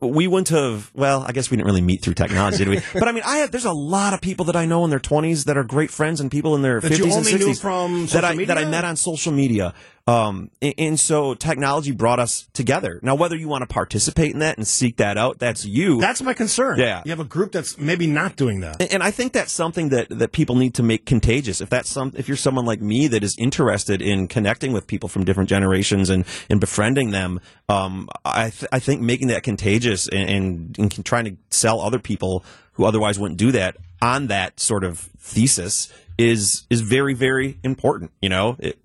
We 0.01 0.27
wouldn't 0.27 0.49
have. 0.49 0.91
Well, 0.95 1.25
I 1.27 1.33
guess 1.33 1.51
we 1.51 1.57
didn't 1.57 1.67
really 1.67 1.81
meet 1.81 2.03
through 2.03 2.15
technology, 2.15 2.59
did 2.59 2.69
we? 2.69 2.81
But 2.93 3.07
I 3.07 3.13
mean, 3.13 3.23
I 3.25 3.39
have, 3.39 3.51
there's 3.51 3.67
a 3.67 3.73
lot 3.73 4.15
of 4.15 4.21
people 4.21 4.47
that 4.47 4.57
I 4.57 4.67
know 4.67 4.85
in 4.85 4.91
their 4.91 4.99
20s 4.99 5.45
that 5.45 5.57
are 5.57 5.65
great 5.65 5.91
friends, 5.91 6.21
and 6.21 6.31
people 6.31 6.55
in 6.57 6.63
their 6.63 6.81
That 6.81 6.93
50s 6.93 6.99
you 6.99 7.05
and 7.05 7.25
60s 7.25 7.39
knew 7.39 7.55
from 7.55 8.07
that 8.07 8.25
I 8.25 8.33
social 8.33 8.47
that 8.47 8.59
I 8.59 8.65
met 8.65 8.85
on 8.85 8.97
social 8.97 9.33
media. 9.33 9.75
Um, 10.07 10.51
and, 10.61 10.75
and 10.79 11.01
so 11.01 11.35
technology 11.35 11.93
brought 11.93 12.19
us 12.19 12.49
together. 12.53 12.99
Now, 13.03 13.15
whether 13.15 13.37
you 13.37 13.49
want 13.49 13.63
to 13.63 13.67
participate 13.67 14.33
in 14.33 14.41
that 14.41 14.57
and 14.57 14.67
seek 14.67 14.97
that 14.97 15.17
out, 15.17 15.39
that's 15.39 15.65
you. 15.65 16.01
That's 16.01 16.21
my 16.23 16.35
concern. 16.35 16.79
Yeah. 16.79 17.03
You 17.05 17.11
have 17.11 17.21
a 17.21 17.25
group 17.25 17.53
that's 17.53 17.79
maybe 17.79 18.07
not 18.07 18.37
doing 18.37 18.61
that. 18.61 18.81
And- 18.81 18.93
and 18.93 19.03
I 19.03 19.11
think 19.13 19.33
that's 19.33 19.53
something 19.53 19.91
that, 19.91 20.09
that 20.11 20.33
people 20.33 20.57
need 20.57 20.75
to 20.75 20.83
make 20.83 21.07
contagious. 21.07 21.61
If 21.61 21.71
that's 21.71 21.89
some, 21.89 22.13
if 22.17 22.27
you're 22.29 22.37
someone 22.37 22.65
like 22.65 22.81
me 22.81 23.07
that 23.09 23.23
is 23.23 23.37
interested 23.39 24.03
in 24.03 24.27
connecting 24.27 24.73
with 24.73 24.87
people 24.87 25.09
from 25.09 25.25
different 25.25 25.49
generations 25.49 26.11
and, 26.11 26.25
and 26.49 26.61
befriending 26.61 27.11
them, 27.13 27.41
um, 27.69 28.09
I, 28.25 28.51
th- 28.51 28.69
I 28.73 28.79
think 28.81 29.01
making 29.01 29.29
that 29.29 29.43
contagious 29.43 30.09
and, 30.09 30.29
and, 30.29 30.79
and 30.79 31.05
trying 31.05 31.25
to 31.27 31.37
sell 31.51 31.81
other 31.81 31.99
people 32.01 32.45
who 32.73 32.85
otherwise 32.85 33.19
wouldn't 33.19 33.39
do 33.39 33.53
that, 33.53 33.77
on 34.03 34.29
that 34.29 34.59
sort 34.61 34.83
of 34.83 34.99
thesis 35.19 35.93
is 36.17 36.67
is 36.71 36.81
very 36.81 37.13
very 37.15 37.59
important. 37.63 38.11
You 38.23 38.31
know, 38.31 38.57
it, 38.59 38.79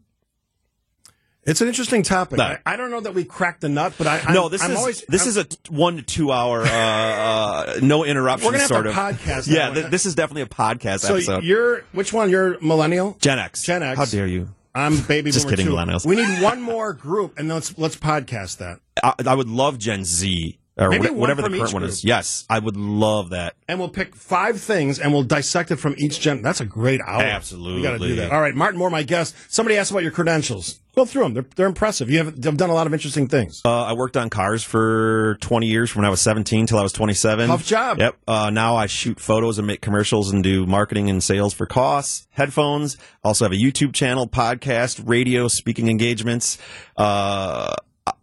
It's 1.45 1.61
an 1.61 1.67
interesting 1.67 2.01
topic. 2.01 2.39
No. 2.39 2.43
I, 2.45 2.59
I 2.65 2.75
don't 2.75 2.89
know 2.89 3.01
that 3.01 3.13
we 3.13 3.23
cracked 3.23 3.61
the 3.61 3.69
nut, 3.69 3.93
but 3.97 4.07
I 4.07 4.19
I'm, 4.25 4.33
no, 4.33 4.49
this 4.49 4.63
I'm 4.63 4.71
is 4.71 4.77
always 4.77 5.01
this 5.07 5.21
I'm- 5.21 5.29
is 5.29 5.37
a 5.37 5.47
one 5.71 5.97
to 5.97 6.01
two 6.01 6.31
hour 6.31 6.61
uh, 6.63 6.67
uh, 6.69 7.73
no 7.81 8.03
interruption 8.03 8.45
We're 8.47 8.51
gonna 8.53 8.61
have 8.63 8.67
sort 8.67 8.83
to 8.85 8.89
of 8.89 8.95
podcast 8.95 9.47
Yeah, 9.47 9.71
th- 9.73 9.87
this 9.91 10.05
is 10.05 10.15
definitely 10.15 10.41
a 10.43 10.47
podcast 10.47 11.01
so 11.01 11.15
episode. 11.15 11.43
you're 11.43 11.81
which 11.91 12.11
one? 12.11 12.29
You're 12.29 12.59
millennial. 12.61 13.15
Gen 13.21 13.37
X. 13.39 13.63
Gen 13.63 13.83
X. 13.83 13.97
How 13.97 14.05
dare 14.05 14.27
you? 14.27 14.49
I'm 14.73 14.99
baby 15.03 15.31
Just 15.31 15.47
kidding, 15.47 15.67
too. 15.67 15.71
millennials. 15.73 16.05
We 16.05 16.17
need 16.17 16.41
one 16.41 16.61
more 16.61 16.91
group, 16.93 17.39
and 17.39 17.47
let's 17.47 17.77
let's 17.77 17.95
podcast 17.95 18.57
that, 18.57 18.79
I, 19.01 19.13
I 19.25 19.33
would 19.33 19.47
love 19.47 19.77
Gen 19.77 20.03
Z 20.03 20.59
or 20.77 20.89
Maybe 20.89 21.07
wha- 21.09 21.13
whatever 21.13 21.41
the 21.41 21.49
current 21.57 21.73
one 21.73 21.83
is. 21.83 22.03
Yes, 22.03 22.45
I 22.49 22.59
would 22.59 22.75
love 22.75 23.29
that. 23.29 23.55
and 23.67 23.79
we'll 23.79 23.89
pick 23.89 24.15
five 24.15 24.59
things, 24.59 24.99
and 24.99 25.13
we'll 25.13 25.23
dissect 25.23 25.71
it 25.71 25.77
from 25.77 25.95
each 25.97 26.19
gen. 26.19 26.41
That's 26.41 26.59
a 26.61 26.65
great 26.65 26.99
hour. 27.01 27.21
Absolutely. 27.23 27.77
we 27.77 27.83
got 27.83 27.93
to 27.93 27.99
do 27.99 28.15
that. 28.15 28.31
All 28.31 28.41
right, 28.41 28.53
Martin 28.55 28.77
Moore, 28.79 28.89
my 28.89 29.03
guest. 29.03 29.35
Somebody 29.49 29.77
asked 29.77 29.91
about 29.91 30.03
your 30.03 30.11
credentials. 30.11 30.79
Go 30.95 31.03
through 31.03 31.23
them. 31.23 31.33
They're, 31.33 31.45
they're 31.57 31.67
impressive. 31.67 32.09
You 32.09 32.19
have 32.19 32.27
you've 32.41 32.55
done 32.55 32.69
a 32.69 32.73
lot 32.73 32.87
of 32.87 32.93
interesting 32.93 33.27
things. 33.27 33.61
Uh, 33.65 33.83
I 33.83 33.91
worked 33.93 34.15
on 34.15 34.29
cars 34.29 34.63
for 34.63 35.37
20 35.41 35.67
years 35.67 35.89
from 35.91 36.01
when 36.01 36.05
I 36.07 36.09
was 36.09 36.21
17 36.21 36.67
till 36.67 36.77
I 36.79 36.83
was 36.83 36.93
27. 36.93 37.47
Tough 37.49 37.65
job. 37.65 37.99
Yep. 37.99 38.15
Uh, 38.25 38.49
now 38.49 38.77
I 38.77 38.85
shoot 38.85 39.19
photos 39.19 39.57
and 39.57 39.67
make 39.67 39.81
commercials 39.81 40.31
and 40.31 40.41
do 40.41 40.65
marketing 40.65 41.09
and 41.09 41.21
sales 41.21 41.53
for 41.53 41.67
Koss, 41.67 42.27
headphones. 42.29 42.95
Also 43.25 43.43
have 43.43 43.51
a 43.51 43.57
YouTube 43.61 43.93
channel, 43.93 44.25
podcast, 44.25 45.01
radio, 45.05 45.49
speaking 45.49 45.89
engagements. 45.89 46.57
Uh, 46.95 47.75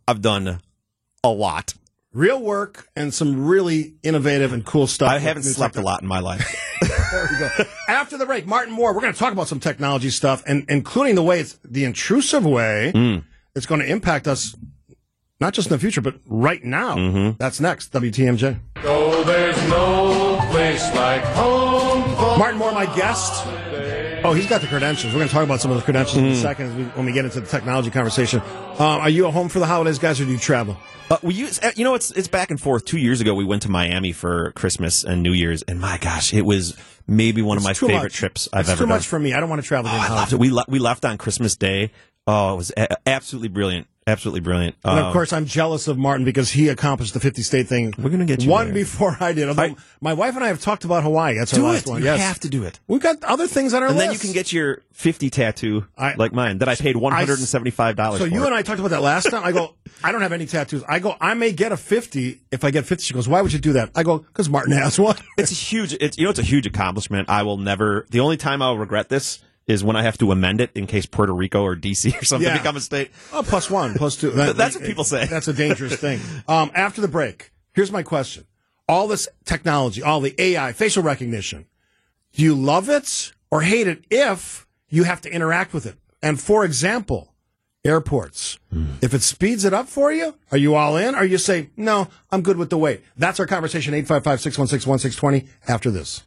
I've 0.08 0.22
done 0.22 0.60
a 1.22 1.28
lot. 1.28 1.74
Real 2.12 2.40
work 2.42 2.88
and 2.94 3.12
some 3.14 3.46
really 3.46 3.94
innovative 4.02 4.52
and 4.52 4.64
cool 4.66 4.86
stuff. 4.86 5.10
I 5.10 5.18
haven't 5.18 5.44
new 5.44 5.50
slept 5.52 5.76
a 5.76 5.80
lot 5.80 6.02
in 6.02 6.08
my 6.08 6.20
life. 6.20 6.44
There 7.12 7.28
we 7.30 7.38
go. 7.38 7.64
After 7.88 8.16
the 8.18 8.24
break, 8.26 8.46
Martin 8.46 8.72
Moore, 8.72 8.94
we're 8.94 9.00
going 9.02 9.12
to 9.12 9.18
talk 9.18 9.32
about 9.34 9.46
some 9.48 9.60
technology 9.60 10.08
stuff, 10.10 10.42
and 10.46 10.64
including 10.68 11.14
the 11.14 11.22
way 11.22 11.40
it's 11.40 11.58
the 11.64 11.84
intrusive 11.84 12.44
way 12.46 12.90
Mm. 12.94 13.24
it's 13.54 13.66
going 13.66 13.80
to 13.82 13.86
impact 13.86 14.26
us, 14.26 14.56
not 15.40 15.52
just 15.52 15.68
in 15.68 15.72
the 15.74 15.78
future, 15.78 16.00
but 16.00 16.14
right 16.26 16.64
now. 16.64 16.96
Mm-hmm. 16.96 17.36
That's 17.38 17.60
next. 17.60 17.92
WTMJ. 17.92 18.58
Oh, 18.84 19.22
there's 19.24 19.56
no 19.68 20.38
place 20.50 20.82
like 20.94 21.22
home 21.22 21.32
for 21.32 21.40
Martin 21.40 21.41
Moore, 22.62 22.72
my 22.72 22.86
guest. 22.94 23.42
Oh, 24.24 24.32
he's 24.34 24.46
got 24.46 24.60
the 24.60 24.68
credentials. 24.68 25.12
We're 25.12 25.18
going 25.18 25.28
to 25.28 25.34
talk 25.34 25.42
about 25.42 25.60
some 25.60 25.72
of 25.72 25.76
the 25.78 25.82
credentials 25.82 26.18
Mm. 26.22 26.26
in 26.26 26.32
a 26.32 26.36
second 26.36 26.66
as 26.68 26.74
we, 26.76 26.84
when 26.84 27.06
we 27.06 27.12
get 27.12 27.24
into 27.24 27.40
the 27.40 27.46
technology 27.46 27.90
conversation. 27.90 28.40
Um, 28.40 28.80
are 28.80 29.08
you 29.10 29.26
at 29.26 29.32
home 29.32 29.48
for 29.48 29.58
the 29.58 29.66
holidays, 29.66 29.98
guys, 29.98 30.20
or 30.20 30.24
do 30.26 30.30
you 30.30 30.38
travel? 30.38 30.76
Uh, 31.10 31.16
we 31.22 31.34
use, 31.34 31.58
uh, 31.58 31.72
you 31.74 31.82
know, 31.82 31.94
it's 31.96 32.12
it's 32.12 32.28
back 32.28 32.50
and 32.52 32.60
forth. 32.60 32.84
Two 32.84 32.98
years 32.98 33.20
ago, 33.20 33.34
we 33.34 33.44
went 33.44 33.62
to 33.62 33.68
Miami 33.68 34.12
for 34.12 34.52
Christmas 34.52 35.02
and 35.02 35.22
New 35.24 35.32
Year's, 35.32 35.62
and 35.62 35.80
my 35.80 35.98
gosh, 35.98 36.32
it 36.32 36.42
was 36.46 36.76
maybe 37.08 37.42
one 37.42 37.56
of 37.58 37.64
my 37.64 37.74
favorite 37.74 38.04
much. 38.04 38.14
trips 38.14 38.48
I've 38.52 38.60
it's 38.60 38.68
ever 38.70 38.76
too 38.78 38.82
done. 38.84 38.88
Too 38.88 38.94
much 38.94 39.06
for 39.08 39.18
me. 39.18 39.34
I 39.34 39.40
don't 39.40 39.50
want 39.50 39.60
to 39.60 39.66
travel. 39.66 39.90
Oh, 39.90 39.94
during 39.98 40.10
I 40.12 40.14
loved 40.14 40.32
it. 40.32 40.38
We 40.38 40.50
le- 40.50 40.64
we 40.68 40.78
left 40.78 41.04
on 41.04 41.18
Christmas 41.18 41.56
Day. 41.56 41.90
Oh, 42.28 42.54
it 42.54 42.56
was 42.56 42.72
a- 42.76 42.96
absolutely 43.08 43.48
brilliant. 43.48 43.88
Absolutely 44.04 44.40
brilliant. 44.40 44.74
And 44.84 44.98
of 44.98 45.06
Um, 45.06 45.12
course, 45.12 45.32
I'm 45.32 45.46
jealous 45.46 45.86
of 45.86 45.96
Martin 45.96 46.24
because 46.24 46.50
he 46.50 46.68
accomplished 46.68 47.14
the 47.14 47.20
50 47.20 47.42
state 47.42 47.68
thing. 47.68 47.94
We're 47.96 48.10
gonna 48.10 48.24
get 48.24 48.42
you 48.42 48.50
one 48.50 48.66
there. 48.66 48.74
before 48.74 49.16
I 49.20 49.32
did. 49.32 49.48
I- 49.56 49.76
my 50.00 50.12
wife 50.12 50.34
and 50.34 50.42
I 50.44 50.48
have 50.48 50.60
talked 50.60 50.84
about 50.84 51.04
Hawaii. 51.04 51.38
That's 51.38 51.54
our 51.54 51.60
last 51.62 51.86
it. 51.86 51.90
one. 51.90 51.98
You 52.00 52.06
yes. 52.06 52.20
have 52.20 52.40
to 52.40 52.48
do 52.48 52.64
it. 52.64 52.80
We've 52.88 53.00
got 53.00 53.22
other 53.22 53.46
things 53.46 53.74
on 53.74 53.82
our 53.84 53.90
And 53.90 53.96
list. 53.96 54.02
And 54.10 54.10
then 54.10 54.14
you 54.14 54.18
can 54.20 54.32
get 54.32 54.52
your 54.52 54.82
50 54.92 55.30
tattoo 55.30 55.86
I- 55.96 56.14
like 56.16 56.32
mine 56.32 56.58
that 56.58 56.68
I 56.68 56.74
paid 56.74 56.96
$175 56.96 58.18
So 58.18 58.24
for. 58.24 58.30
you 58.30 58.44
and 58.44 58.54
I 58.54 58.62
talked 58.62 58.80
about 58.80 58.90
that 58.90 59.02
last 59.02 59.30
time. 59.30 59.42
I 59.44 59.52
go, 59.52 59.74
I 60.02 60.10
don't 60.12 60.22
have 60.22 60.32
any 60.32 60.46
tattoos. 60.46 60.82
I 60.88 60.98
go, 60.98 61.16
I 61.20 61.34
may 61.34 61.52
get 61.52 61.70
a 61.72 61.76
50 61.76 62.40
if 62.50 62.64
I 62.64 62.70
get 62.72 62.84
50. 62.86 63.04
She 63.04 63.14
goes, 63.14 63.28
why 63.28 63.40
would 63.40 63.52
you 63.52 63.58
do 63.58 63.72
that? 63.74 63.90
I 63.94 64.02
go, 64.02 64.18
because 64.18 64.48
Martin 64.48 64.72
has 64.72 64.98
one. 64.98 65.16
It's 65.38 65.52
a 65.52 65.54
huge, 65.54 65.94
it's, 66.00 66.18
you 66.18 66.24
know, 66.24 66.30
it's 66.30 66.38
a 66.38 66.42
huge 66.42 66.66
accomplishment. 66.66 67.28
I 67.30 67.42
will 67.42 67.56
never, 67.56 68.06
the 68.10 68.20
only 68.20 68.36
time 68.36 68.62
I'll 68.62 68.78
regret 68.78 69.08
this 69.08 69.38
is 69.66 69.84
when 69.84 69.96
I 69.96 70.02
have 70.02 70.18
to 70.18 70.32
amend 70.32 70.60
it 70.60 70.70
in 70.74 70.86
case 70.86 71.06
Puerto 71.06 71.32
Rico 71.32 71.62
or 71.62 71.76
DC 71.76 72.20
or 72.20 72.24
something 72.24 72.48
Yeah. 72.48 72.58
become 72.58 72.76
a 72.76 72.80
state. 72.80 73.10
Oh, 73.32 73.42
plus 73.46 73.70
one, 73.70 73.94
plus 73.94 74.16
two. 74.16 74.30
That- 74.32 74.56
That's 74.56 74.76
what 74.76 74.84
people 74.84 75.04
say. 75.04 75.26
That's 75.26 75.48
a 75.48 75.52
dangerous 75.52 75.96
thing. 75.96 76.20
Um, 76.48 76.70
after 76.74 77.00
the 77.00 77.08
break, 77.08 77.52
here's 77.72 77.92
my 77.92 78.02
question. 78.02 78.44
All 78.88 79.06
this 79.08 79.28
technology, 79.44 80.02
all 80.02 80.20
the 80.20 80.34
AI, 80.40 80.72
facial 80.72 81.02
recognition, 81.02 81.66
do 82.32 82.42
you 82.42 82.54
love 82.54 82.88
it 82.88 83.32
or 83.50 83.60
hate 83.62 83.86
it 83.86 84.04
if 84.10 84.66
you 84.88 85.04
have 85.04 85.20
to 85.22 85.32
interact 85.32 85.72
with 85.72 85.86
it? 85.86 85.96
And 86.20 86.40
for 86.40 86.64
example, 86.64 87.32
airports. 87.84 88.58
If 89.00 89.12
it 89.14 89.22
speeds 89.22 89.64
it 89.64 89.72
up 89.74 89.88
for 89.88 90.12
you, 90.12 90.34
are 90.52 90.58
you 90.58 90.74
all 90.74 90.96
in? 90.96 91.14
Or 91.14 91.24
you 91.24 91.36
say, 91.38 91.70
no, 91.76 92.08
I'm 92.30 92.42
good 92.42 92.56
with 92.56 92.70
the 92.70 92.78
wait? 92.78 93.02
That's 93.16 93.40
our 93.40 93.46
conversation, 93.46 93.92
855-616-1620 93.94 95.48
after 95.68 95.90
this. 95.90 96.22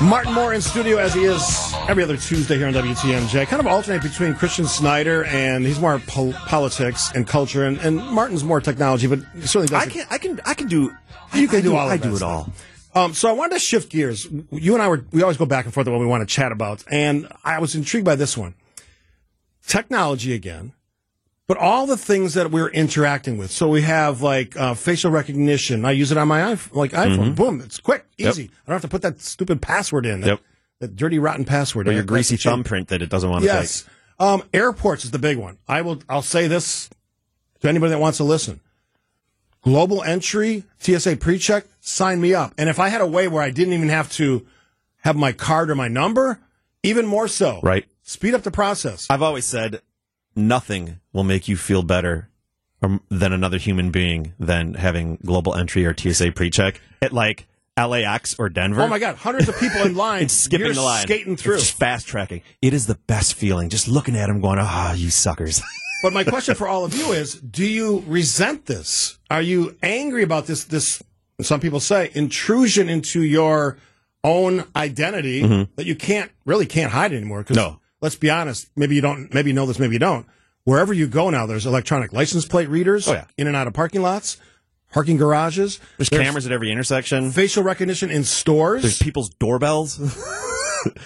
Martin 0.00 0.32
Moore 0.32 0.54
in 0.54 0.60
studio 0.60 0.96
as 0.98 1.12
he 1.12 1.24
is 1.24 1.72
every 1.88 2.04
other 2.04 2.16
Tuesday 2.16 2.56
here 2.56 2.68
on 2.68 2.72
WTMJ. 2.72 3.46
Kind 3.48 3.58
of 3.60 3.66
alternate 3.66 4.00
between 4.02 4.32
Christian 4.34 4.64
Schneider 4.66 5.24
and 5.24 5.66
he's 5.66 5.80
more 5.80 5.98
pol- 6.06 6.32
politics 6.34 7.10
and 7.16 7.26
culture, 7.26 7.64
and, 7.64 7.78
and 7.78 7.96
Martin's 7.96 8.44
more 8.44 8.60
technology, 8.60 9.08
but 9.08 9.18
certainly 9.40 9.74
I 9.76 9.84
does. 9.86 9.92
can, 9.94 10.06
I 10.10 10.18
can, 10.18 10.40
I 10.46 10.54
can 10.54 10.68
do, 10.68 10.92
You 11.34 11.48
can 11.48 11.58
I 11.58 11.62
do 11.62 11.74
all 11.76 11.86
of 11.86 11.92
I 11.92 11.96
do 11.96 12.12
it 12.12 12.16
stuff. 12.18 12.48
all. 12.94 13.04
Um, 13.04 13.12
so 13.12 13.28
I 13.28 13.32
wanted 13.32 13.54
to 13.54 13.58
shift 13.58 13.90
gears. 13.90 14.26
You 14.52 14.74
and 14.74 14.82
I 14.82 14.88
were 14.88 15.04
we 15.10 15.22
always 15.22 15.36
go 15.36 15.46
back 15.46 15.64
and 15.64 15.74
forth 15.74 15.86
on 15.88 15.92
what 15.92 16.00
we 16.00 16.06
want 16.06 16.26
to 16.26 16.32
chat 16.32 16.52
about, 16.52 16.84
and 16.88 17.26
I 17.44 17.58
was 17.58 17.74
intrigued 17.74 18.06
by 18.06 18.14
this 18.14 18.36
one. 18.36 18.54
Technology 19.66 20.32
again, 20.32 20.72
but 21.48 21.56
all 21.56 21.86
the 21.86 21.96
things 21.96 22.34
that 22.34 22.50
we're 22.52 22.68
interacting 22.68 23.38
with. 23.38 23.50
So 23.50 23.68
we 23.68 23.82
have 23.82 24.22
like 24.22 24.56
uh, 24.56 24.74
facial 24.74 25.10
recognition. 25.10 25.84
I 25.84 25.90
use 25.92 26.12
it 26.12 26.18
on 26.18 26.28
my 26.28 26.40
iPhone, 26.54 26.74
like 26.76 26.92
iPhone. 26.92 27.34
Boom, 27.34 27.60
it's 27.60 27.80
quick, 27.80 28.02
Mm-hmm. 28.12 28.22
Yep. 28.24 28.30
easy. 28.30 28.44
I 28.44 28.70
don't 28.70 28.74
have 28.74 28.82
to 28.82 28.88
put 28.88 29.02
that 29.02 29.20
stupid 29.20 29.60
password 29.62 30.06
in. 30.06 30.20
That, 30.20 30.26
Yep. 30.28 30.40
that 30.80 30.96
dirty, 30.96 31.18
rotten 31.18 31.44
password. 31.44 31.88
Or 31.88 31.92
your 31.92 32.02
greasy 32.04 32.36
thumbprint 32.36 32.88
that 32.88 33.02
it 33.02 33.08
doesn't 33.10 33.28
want 33.30 33.42
to 33.42 33.46
Yes. 33.46 33.84
Um, 34.20 34.42
airports 34.52 35.04
is 35.04 35.10
the 35.12 35.18
big 35.18 35.36
one. 35.38 35.58
I 35.68 35.82
will. 35.82 36.02
I'll 36.08 36.22
say 36.22 36.48
this 36.48 36.90
to 37.60 37.68
anybody 37.68 37.90
that 37.90 38.00
wants 38.00 38.18
to 38.18 38.24
listen. 38.24 38.60
Global 39.62 40.02
entry, 40.02 40.64
TSA 40.78 41.16
pre-check, 41.16 41.64
sign 41.80 42.20
me 42.20 42.32
up. 42.34 42.52
And 42.58 42.68
if 42.68 42.78
I 42.78 42.88
had 42.88 43.00
a 43.00 43.06
way 43.06 43.28
where 43.28 43.42
I 43.42 43.50
didn't 43.50 43.74
even 43.74 43.88
have 43.88 44.10
to 44.12 44.46
have 45.02 45.16
my 45.16 45.32
card 45.32 45.70
or 45.70 45.74
my 45.74 45.88
number, 45.88 46.40
even 46.82 47.06
more 47.06 47.28
so. 47.28 47.60
Right. 47.62 47.86
Speed 48.02 48.34
up 48.34 48.42
the 48.42 48.50
process. 48.50 49.06
I've 49.10 49.22
always 49.22 49.44
said 49.44 49.80
nothing 50.38 51.00
will 51.12 51.24
make 51.24 51.48
you 51.48 51.56
feel 51.56 51.82
better 51.82 52.28
um, 52.82 53.02
than 53.10 53.32
another 53.32 53.58
human 53.58 53.90
being 53.90 54.34
than 54.38 54.74
having 54.74 55.18
global 55.24 55.54
entry 55.54 55.84
or 55.84 55.96
TSA 55.96 56.32
pre-check 56.32 56.80
at 57.02 57.12
like 57.12 57.46
LAX 57.76 58.36
or 58.38 58.48
Denver. 58.48 58.82
Oh 58.82 58.88
my 58.88 58.98
God! 58.98 59.16
Hundreds 59.16 59.48
of 59.48 59.58
people 59.58 59.82
in 59.82 59.94
line. 59.96 60.24
It's 60.24 60.34
skipping 60.34 60.66
You're 60.66 60.74
the 60.74 60.82
line, 60.82 61.02
skating 61.02 61.36
through. 61.36 61.56
It's 61.56 61.70
fast 61.70 62.06
tracking. 62.06 62.42
It 62.62 62.74
is 62.74 62.86
the 62.86 62.96
best 63.06 63.34
feeling. 63.34 63.68
Just 63.68 63.88
looking 63.88 64.16
at 64.16 64.26
them, 64.26 64.40
going, 64.40 64.58
"Ah, 64.60 64.94
you 64.94 65.10
suckers." 65.10 65.62
But 66.00 66.12
my 66.12 66.22
question 66.22 66.54
for 66.54 66.68
all 66.68 66.84
of 66.84 66.94
you 66.94 67.10
is: 67.10 67.34
Do 67.34 67.66
you 67.66 68.04
resent 68.06 68.66
this? 68.66 69.18
Are 69.32 69.42
you 69.42 69.76
angry 69.82 70.22
about 70.22 70.46
this? 70.46 70.62
This 70.62 71.02
some 71.40 71.58
people 71.58 71.80
say 71.80 72.12
intrusion 72.14 72.88
into 72.88 73.20
your 73.20 73.78
own 74.22 74.62
identity 74.76 75.42
that 75.74 75.86
you 75.86 75.96
can't 75.96 76.30
really 76.44 76.66
can't 76.66 76.92
hide 76.92 77.12
anymore. 77.12 77.42
Mm-hmm. 77.42 77.54
No. 77.54 77.80
Let's 78.00 78.16
be 78.16 78.30
honest, 78.30 78.68
maybe 78.76 78.94
you 78.94 79.00
don't, 79.00 79.32
maybe 79.34 79.50
you 79.50 79.54
know 79.54 79.66
this, 79.66 79.78
maybe 79.78 79.94
you 79.94 79.98
don't. 79.98 80.26
Wherever 80.64 80.92
you 80.92 81.06
go 81.06 81.30
now, 81.30 81.46
there's 81.46 81.66
electronic 81.66 82.12
license 82.12 82.44
plate 82.46 82.68
readers 82.68 83.08
Oh, 83.08 83.14
yeah. 83.14 83.24
in 83.38 83.46
and 83.46 83.56
out 83.56 83.66
of 83.66 83.72
parking 83.74 84.02
lots, 84.02 84.36
parking 84.92 85.16
garages. 85.16 85.80
There's, 85.96 86.08
cameras 86.10 86.44
at 86.46 86.52
every 86.52 86.70
intersection. 86.70 87.30
facial 87.30 87.62
recognition 87.62 88.10
in 88.10 88.24
stores. 88.24 88.82
There's 88.82 88.98
people's 88.98 89.30
doorbells. 89.30 89.98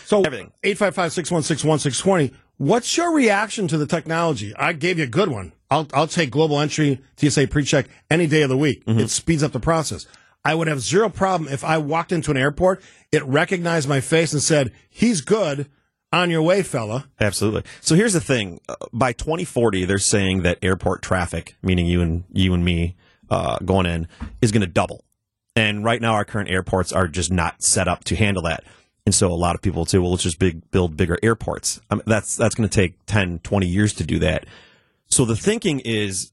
So 0.04 0.20
Everything. 0.22 0.52
855-616-1620. 0.64 2.34
What's 2.58 2.96
your 2.96 3.12
reaction 3.14 3.68
to 3.68 3.78
the 3.78 3.86
technology? 3.86 4.54
I 4.54 4.72
gave 4.74 4.98
you 4.98 5.04
a 5.04 5.08
good 5.08 5.28
one. 5.30 5.52
I'll, 5.70 5.88
I'll 5.94 6.06
take 6.06 6.30
global 6.30 6.60
entry, 6.60 7.00
TSA 7.16 7.48
pre-check 7.48 7.86
any 8.10 8.26
day 8.26 8.42
of 8.42 8.50
the 8.50 8.56
week. 8.56 8.84
Mm-hmm. 8.84 9.00
It 9.00 9.10
speeds 9.10 9.42
up 9.42 9.52
the 9.52 9.60
process. 9.60 10.06
I 10.44 10.54
would 10.54 10.68
have 10.68 10.80
zero 10.80 11.08
problem 11.08 11.50
if 11.52 11.64
I 11.64 11.78
walked 11.78 12.12
into 12.12 12.30
an 12.30 12.36
airport, 12.36 12.82
it 13.10 13.24
recognized 13.24 13.88
my 13.88 14.00
face 14.00 14.32
and 14.32 14.42
said, 14.42 14.72
he's 14.90 15.22
good. 15.22 15.68
On 16.12 16.30
your 16.30 16.42
way, 16.42 16.62
fella. 16.62 17.08
Absolutely. 17.20 17.62
So 17.80 17.94
here's 17.94 18.12
the 18.12 18.20
thing: 18.20 18.60
uh, 18.68 18.76
by 18.92 19.12
2040, 19.12 19.84
they're 19.86 19.98
saying 19.98 20.42
that 20.42 20.58
airport 20.62 21.02
traffic, 21.02 21.56
meaning 21.62 21.86
you 21.86 22.02
and 22.02 22.24
you 22.32 22.52
and 22.54 22.64
me 22.64 22.96
uh, 23.30 23.58
going 23.64 23.86
in, 23.86 24.08
is 24.40 24.52
going 24.52 24.60
to 24.60 24.66
double. 24.66 25.04
And 25.56 25.84
right 25.84 26.00
now, 26.00 26.14
our 26.14 26.24
current 26.24 26.50
airports 26.50 26.92
are 26.92 27.08
just 27.08 27.30
not 27.30 27.62
set 27.62 27.88
up 27.88 28.04
to 28.04 28.16
handle 28.16 28.42
that. 28.44 28.64
And 29.04 29.14
so 29.14 29.28
a 29.28 29.34
lot 29.34 29.54
of 29.54 29.62
people 29.62 29.84
say, 29.84 29.98
well, 29.98 30.10
let's 30.10 30.22
just 30.22 30.38
big, 30.38 30.70
build 30.70 30.96
bigger 30.96 31.18
airports. 31.22 31.80
I 31.90 31.96
mean, 31.96 32.04
that's 32.06 32.36
that's 32.36 32.54
going 32.54 32.68
to 32.68 32.74
take 32.74 33.04
10, 33.06 33.40
20 33.40 33.66
years 33.66 33.94
to 33.94 34.04
do 34.04 34.18
that. 34.20 34.46
So 35.08 35.24
the 35.24 35.36
thinking 35.36 35.80
is, 35.80 36.32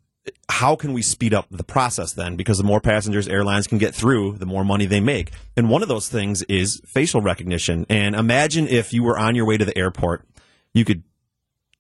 how 0.50 0.76
can 0.76 0.94
we 0.94 1.02
speed 1.02 1.34
up 1.34 1.48
the 1.50 1.63
process 1.63 2.13
then? 2.13 2.36
Because 2.36 2.58
the 2.58 2.63
more 2.63 2.82
passengers 2.82 3.28
airlines 3.28 3.68
can 3.68 3.78
get 3.78 3.96
through, 3.96 4.38
the 4.38 4.46
more 4.46 4.63
money 4.63 4.86
they 4.86 5.00
make. 5.00 5.32
And 5.56 5.70
one 5.70 5.82
of 5.82 5.88
those 5.88 6.10
things 6.10 6.44
is 6.44 6.82
facial 6.86 7.22
recognition. 7.22 7.86
And 7.89 8.15
imagine 8.15 8.68
if 8.68 8.94
you 8.94 9.04
were 9.04 9.18
on 9.18 9.36
your 9.36 9.46
way 9.46 9.58
to 9.58 9.65
the 9.65 9.78
airport, 9.78 10.26
you 10.74 10.86
could 10.86 11.04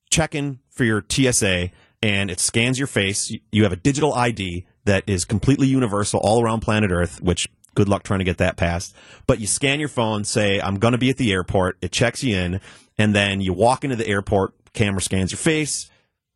check 0.09 0.35
in 0.35 0.59
for 0.69 0.83
your 0.83 1.03
TSA 1.07 1.69
and 2.01 2.31
it 2.31 2.39
scans 2.39 2.77
your 2.77 2.87
face. 2.87 3.31
You- 3.51 3.63
have 3.63 3.73
a 3.73 3.77
digital 3.77 4.13
ID 4.13 4.65
that 4.85 5.03
is 5.05 5.25
completely 5.25 5.67
universal 5.67 6.19
all 6.23 6.41
around 6.41 6.61
planet 6.61 6.91
Earth, 6.91 7.21
which 7.21 7.47
Good 7.75 7.87
luck 7.87 8.03
trying 8.03 8.19
to 8.19 8.25
get 8.25 8.39
that 8.39 8.57
passed. 8.57 8.93
But 9.25 9.39
you 9.39 9.47
scan 9.47 9.79
your 9.79 9.87
phone, 9.87 10.25
say, 10.25 10.59
I'm 10.59 10.79
going 10.79 10.91
to 10.91 10.97
be 10.97 11.09
at 11.09 11.15
the 11.15 11.31
airport. 11.31 11.77
It 11.81 11.93
checks 11.93 12.23
you 12.23 12.35
in. 12.35 12.59
And 12.97 13.15
then 13.15 13.39
you 13.39 13.53
walk 13.53 13.85
into 13.85 13.95
the 13.95 14.07
airport, 14.07 14.53
camera 14.73 15.01
scans 15.01 15.31
your 15.31 15.37
face. 15.37 15.89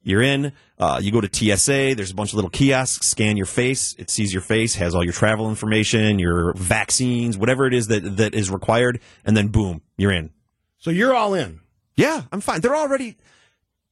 You're 0.03 0.21
in. 0.21 0.53
Uh, 0.83 0.99
you 0.99 1.13
go 1.13 1.21
to 1.21 1.29
TSA. 1.31 1.95
There's 1.95 2.11
a 2.11 2.13
bunch 2.13 2.31
of 2.31 2.35
little 2.35 2.49
kiosks. 2.49 3.07
Scan 3.07 3.37
your 3.37 3.45
face. 3.45 3.95
It 3.97 4.09
sees 4.09 4.33
your 4.33 4.41
face, 4.41 4.75
has 4.75 4.93
all 4.93 5.01
your 5.01 5.13
travel 5.13 5.47
information, 5.47 6.19
your 6.19 6.53
vaccines, 6.55 7.37
whatever 7.37 7.65
it 7.65 7.73
is 7.73 7.87
that, 7.87 8.17
that 8.17 8.35
is 8.35 8.49
required. 8.49 8.99
And 9.23 9.37
then 9.37 9.47
boom, 9.47 9.81
you're 9.95 10.11
in. 10.11 10.31
So 10.79 10.89
you're 10.89 11.15
all 11.15 11.35
in. 11.35 11.61
Yeah, 11.95 12.23
I'm 12.33 12.41
fine. 12.41 12.59
They're 12.59 12.75
already 12.75 13.15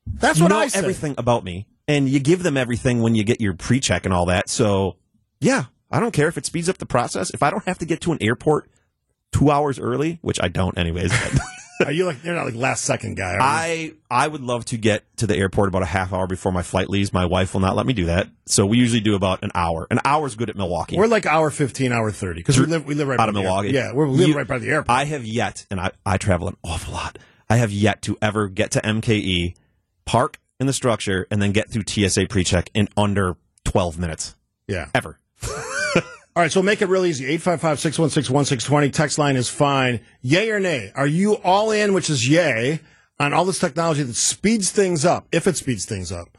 That's 0.05 0.41
what 0.41 0.51
I 0.51 0.67
say. 0.67 0.79
everything 0.79 1.15
about 1.17 1.45
me, 1.45 1.65
and 1.87 2.09
you 2.09 2.19
give 2.19 2.43
them 2.43 2.57
everything 2.57 3.01
when 3.01 3.15
you 3.15 3.23
get 3.23 3.39
your 3.39 3.53
pre-check 3.53 4.03
and 4.03 4.13
all 4.13 4.25
that. 4.25 4.49
So, 4.49 4.97
yeah, 5.39 5.65
I 5.89 6.01
don't 6.01 6.11
care 6.11 6.27
if 6.27 6.37
it 6.37 6.45
speeds 6.45 6.67
up 6.67 6.77
the 6.77 6.85
process. 6.85 7.29
If 7.29 7.41
I 7.41 7.51
don't 7.51 7.63
have 7.67 7.77
to 7.77 7.85
get 7.85 8.01
to 8.01 8.11
an 8.11 8.17
airport 8.19 8.69
two 9.31 9.49
hours 9.49 9.79
early, 9.79 10.19
which 10.21 10.41
I 10.43 10.49
don't, 10.49 10.77
anyways. 10.77 11.13
Are 11.85 11.91
you 11.91 12.05
like 12.05 12.23
you're 12.23 12.35
not 12.35 12.45
like 12.45 12.55
last 12.55 12.83
second 12.85 13.15
guy? 13.15 13.31
Are 13.35 13.37
you? 13.75 13.97
I 14.09 14.23
I 14.25 14.27
would 14.27 14.41
love 14.41 14.65
to 14.65 14.77
get 14.77 15.03
to 15.17 15.27
the 15.27 15.35
airport 15.35 15.67
about 15.69 15.81
a 15.81 15.85
half 15.87 16.13
hour 16.13 16.27
before 16.27 16.51
my 16.51 16.61
flight 16.63 16.89
leaves. 16.89 17.11
My 17.13 17.25
wife 17.25 17.53
will 17.53 17.61
not 17.61 17.75
let 17.75 17.85
me 17.85 17.93
do 17.93 18.05
that, 18.05 18.27
so 18.45 18.65
we 18.65 18.77
usually 18.77 18.99
do 19.01 19.15
about 19.15 19.43
an 19.43 19.51
hour. 19.55 19.87
An 19.91 19.99
hour's 20.05 20.35
good 20.35 20.49
at 20.49 20.55
Milwaukee. 20.55 20.97
We're 20.97 21.07
like 21.07 21.25
hour 21.25 21.49
fifteen, 21.49 21.91
hour 21.91 22.11
thirty 22.11 22.39
because 22.41 22.59
we 22.59 22.65
live 22.65 22.85
we 22.85 22.95
live 22.95 23.07
right 23.07 23.19
out 23.19 23.25
by 23.25 23.29
of 23.29 23.33
the 23.33 23.41
Milwaukee. 23.41 23.75
Airport. 23.77 23.93
Yeah, 23.93 23.93
we're, 23.97 24.07
we 24.07 24.17
live 24.17 24.27
You- 24.29 24.35
right 24.37 24.47
by 24.47 24.59
the 24.59 24.69
airport. 24.69 24.89
I 24.95 25.05
have 25.05 25.25
yet, 25.25 25.65
and 25.71 25.79
I, 25.79 25.91
I 26.05 26.17
travel 26.17 26.47
an 26.47 26.57
awful 26.63 26.93
lot. 26.93 27.17
I 27.49 27.57
have 27.57 27.71
yet 27.71 28.01
to 28.03 28.17
ever 28.21 28.47
get 28.47 28.71
to 28.71 28.81
MKE, 28.81 29.55
park 30.05 30.39
in 30.59 30.67
the 30.67 30.73
structure, 30.73 31.27
and 31.31 31.41
then 31.41 31.51
get 31.51 31.69
through 31.69 31.83
TSA 31.87 32.27
pre-check 32.27 32.69
in 32.73 32.87
under 32.95 33.35
12 33.65 33.97
minutes. 33.99 34.35
yeah. 34.67 34.87
Ever. 34.93 35.17
All 36.33 36.41
right, 36.41 36.51
so 36.51 36.61
make 36.61 36.81
it 36.81 36.87
real 36.87 37.05
easy. 37.05 37.37
855-616-1620. 37.39 38.93
Text 38.93 39.17
line 39.17 39.35
is 39.35 39.49
fine. 39.49 39.99
Yay 40.21 40.49
or 40.49 40.61
nay? 40.61 40.89
Are 40.95 41.07
you 41.07 41.33
all 41.35 41.71
in, 41.71 41.91
which 41.91 42.09
is 42.09 42.29
yay, 42.29 42.79
on 43.19 43.33
all 43.33 43.43
this 43.43 43.59
technology 43.59 44.01
that 44.03 44.15
speeds 44.15 44.71
things 44.71 45.03
up, 45.03 45.27
if 45.33 45.45
it 45.45 45.57
speeds 45.57 45.83
things 45.83 46.09
up? 46.09 46.37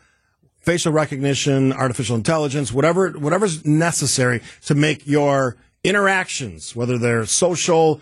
Facial 0.61 0.92
recognition, 0.92 1.74
artificial 1.74 2.16
intelligence, 2.16 2.72
whatever, 2.72 3.11
whatever's 3.11 3.66
necessary 3.66 4.40
to 4.64 4.74
make 4.74 5.07
your 5.07 5.59
interactions, 5.85 6.74
whether 6.74 6.96
they're 6.96 7.26
social, 7.26 8.00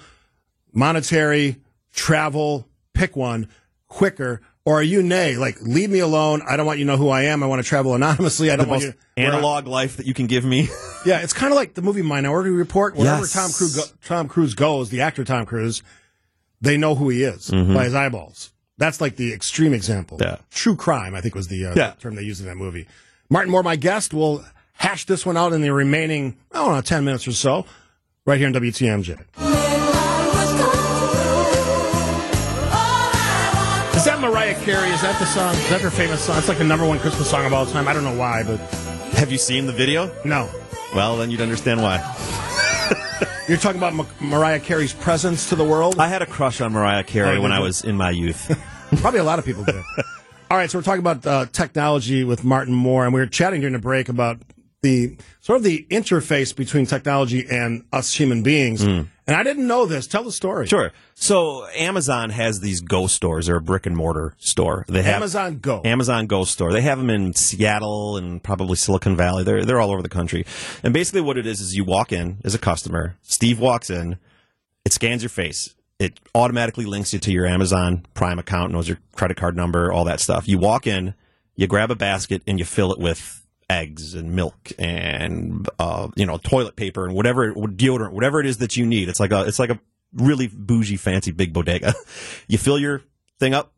monetary, 0.72 1.56
travel, 1.92 2.68
pick 2.94 3.16
one, 3.16 3.48
quicker. 3.88 4.40
Or 4.66 4.74
are 4.80 4.82
you 4.82 5.02
nay? 5.02 5.36
Like, 5.36 5.56
leave 5.62 5.88
me 5.90 6.00
alone. 6.00 6.42
I 6.46 6.56
don't 6.56 6.66
want 6.66 6.78
you 6.78 6.84
to 6.84 6.90
know 6.92 6.96
who 6.98 7.08
I 7.08 7.22
am. 7.24 7.42
I 7.42 7.46
want 7.46 7.62
to 7.62 7.68
travel 7.68 7.94
anonymously. 7.94 8.50
I 8.50 8.56
don't 8.56 8.68
want 8.68 8.82
most 8.84 8.94
you 9.16 9.24
analog 9.24 9.66
life 9.66 9.96
that 9.96 10.06
you 10.06 10.12
can 10.14 10.26
give 10.26 10.44
me. 10.44 10.68
yeah, 11.06 11.20
it's 11.20 11.32
kind 11.32 11.50
of 11.52 11.56
like 11.56 11.74
the 11.74 11.82
movie 11.82 12.02
Minority 12.02 12.50
Report. 12.50 12.94
Wherever 12.94 13.20
Yes. 13.22 13.32
Tom 13.32 13.50
Cruise 13.50 13.74
go- 13.76 13.96
Tom 14.04 14.28
Cruise 14.28 14.54
goes, 14.54 14.90
the 14.90 15.00
actor 15.00 15.24
Tom 15.24 15.46
Cruise, 15.46 15.82
they 16.60 16.76
know 16.76 16.94
who 16.94 17.08
he 17.08 17.22
is 17.22 17.48
Mm-hmm. 17.50 17.72
by 17.74 17.84
his 17.84 17.94
eyeballs. 17.94 18.52
That's 18.76 19.00
like 19.00 19.16
the 19.16 19.32
extreme 19.32 19.72
example. 19.72 20.18
Yeah. 20.20 20.36
Precrime, 20.50 21.14
I 21.14 21.20
think, 21.22 21.34
was 21.34 21.48
the 21.48 21.66
uh, 21.66 21.74
Yeah. 21.74 21.92
term 21.98 22.14
they 22.14 22.22
used 22.22 22.40
in 22.42 22.46
that 22.46 22.56
movie. 22.56 22.86
Martin 23.30 23.50
Moore, 23.50 23.62
my 23.62 23.76
guest, 23.76 24.12
will 24.12 24.44
hash 24.74 25.06
this 25.06 25.24
one 25.24 25.36
out 25.38 25.52
in 25.54 25.62
the 25.62 25.70
remaining, 25.72 26.36
I 26.52 26.56
don't 26.58 26.74
know, 26.74 26.80
ten 26.82 27.04
minutes 27.04 27.26
or 27.26 27.32
so, 27.32 27.64
right 28.26 28.38
here 28.38 28.46
in 28.48 28.52
WTMJ. 28.54 29.49
Mariah 34.50 34.64
Carey? 34.64 34.88
Is 34.90 35.02
that 35.02 35.16
the 35.20 35.26
song? 35.26 35.54
Is 35.54 35.70
that 35.70 35.80
her 35.80 35.90
famous 35.90 36.24
song? 36.24 36.36
It's 36.38 36.48
like 36.48 36.58
the 36.58 36.64
number 36.64 36.84
one 36.84 36.98
Christmas 36.98 37.30
song 37.30 37.46
of 37.46 37.52
all 37.52 37.66
time. 37.66 37.86
I 37.86 37.92
don't 37.92 38.02
know 38.02 38.16
why, 38.16 38.42
but 38.42 38.58
have 39.14 39.30
you 39.30 39.38
seen 39.38 39.66
the 39.66 39.72
video? 39.72 40.10
no. 40.24 40.50
Well, 40.92 41.16
then 41.18 41.30
you'd 41.30 41.40
understand 41.40 41.80
why. 41.80 41.98
You're 43.48 43.58
talking 43.58 43.78
about 43.78 43.94
Ma- 43.94 44.06
Mariah 44.20 44.58
Carey's 44.58 44.92
presence 44.92 45.48
to 45.50 45.54
the 45.54 45.62
world? 45.62 46.00
I 46.00 46.08
had 46.08 46.20
a 46.20 46.26
crush 46.26 46.60
on 46.60 46.72
Mariah 46.72 47.04
Carey 47.04 47.36
Oh, 47.36 47.42
when 47.42 47.52
I 47.52 47.60
was 47.60 47.84
in 47.84 47.96
my 47.96 48.10
youth. 48.10 48.50
Probably 48.96 49.20
a 49.20 49.24
lot 49.24 49.38
of 49.38 49.44
people 49.44 49.62
did. 49.62 49.76
All 50.50 50.56
right, 50.56 50.68
so 50.68 50.78
we're 50.78 50.82
talking 50.82 50.98
about 50.98 51.24
uh, 51.24 51.46
technology 51.52 52.24
with 52.24 52.42
Martin 52.42 52.74
Moore, 52.74 53.04
and 53.04 53.14
we 53.14 53.20
were 53.20 53.26
chatting 53.28 53.60
during 53.60 53.74
the 53.74 53.78
break 53.78 54.08
about 54.08 54.38
the 54.82 55.16
sort 55.38 55.58
of 55.58 55.62
the 55.62 55.86
interface 55.90 56.56
between 56.56 56.86
technology 56.86 57.46
and 57.48 57.84
us 57.92 58.12
human 58.12 58.42
beings. 58.42 58.84
And 59.30 59.38
I 59.38 59.44
didn't 59.44 59.68
know 59.68 59.86
this. 59.86 60.08
Tell 60.08 60.24
the 60.24 60.32
story. 60.32 60.66
Sure. 60.66 60.90
So 61.14 61.64
Amazon 61.76 62.30
has 62.30 62.58
these 62.58 62.80
Go 62.80 63.06
stores. 63.06 63.46
They're 63.46 63.58
a 63.58 63.60
brick 63.60 63.86
and 63.86 63.96
mortar 63.96 64.34
store. 64.38 64.84
They 64.88 65.04
have 65.04 65.14
Amazon 65.14 65.60
Go. 65.60 65.82
Amazon 65.84 66.26
Go 66.26 66.42
store. 66.42 66.72
They 66.72 66.80
have 66.80 66.98
them 66.98 67.10
in 67.10 67.32
Seattle 67.34 68.16
and 68.16 68.42
probably 68.42 68.74
Silicon 68.74 69.16
Valley. 69.16 69.44
They're 69.44 69.64
they're 69.64 69.78
all 69.80 69.92
over 69.92 70.02
the 70.02 70.08
country. 70.08 70.44
And 70.82 70.92
basically, 70.92 71.20
what 71.20 71.38
it 71.38 71.46
is 71.46 71.60
is 71.60 71.76
you 71.76 71.84
walk 71.84 72.12
in 72.12 72.38
as 72.42 72.56
a 72.56 72.58
customer. 72.58 73.14
Steve 73.22 73.60
walks 73.60 73.88
in. 73.88 74.18
It 74.84 74.92
scans 74.92 75.22
your 75.22 75.30
face. 75.30 75.76
It 76.00 76.18
automatically 76.34 76.84
links 76.84 77.12
you 77.12 77.20
to 77.20 77.30
your 77.30 77.46
Amazon 77.46 78.06
Prime 78.14 78.40
account, 78.40 78.72
knows 78.72 78.88
your 78.88 78.98
credit 79.14 79.36
card 79.36 79.54
number, 79.54 79.92
all 79.92 80.06
that 80.06 80.18
stuff. 80.18 80.48
You 80.48 80.58
walk 80.58 80.88
in, 80.88 81.14
you 81.54 81.68
grab 81.68 81.92
a 81.92 81.94
basket, 81.94 82.42
and 82.48 82.58
you 82.58 82.64
fill 82.64 82.90
it 82.90 82.98
with 82.98 83.39
eggs 83.70 84.14
and 84.14 84.34
milk 84.34 84.72
and 84.78 85.66
uh, 85.78 86.08
you 86.16 86.26
know 86.26 86.36
toilet 86.38 86.76
paper 86.76 87.06
and 87.06 87.14
whatever 87.14 87.54
deodorant, 87.54 88.12
whatever 88.12 88.40
it 88.40 88.46
is 88.46 88.58
that 88.58 88.76
you 88.76 88.84
need. 88.84 89.08
It's 89.08 89.20
like 89.20 89.30
a 89.30 89.46
it's 89.46 89.58
like 89.58 89.70
a 89.70 89.78
really 90.12 90.48
bougie, 90.52 90.96
fancy 90.96 91.30
big 91.30 91.52
bodega. 91.52 91.94
you 92.48 92.58
fill 92.58 92.78
your 92.78 93.02
thing 93.38 93.54
up, 93.54 93.72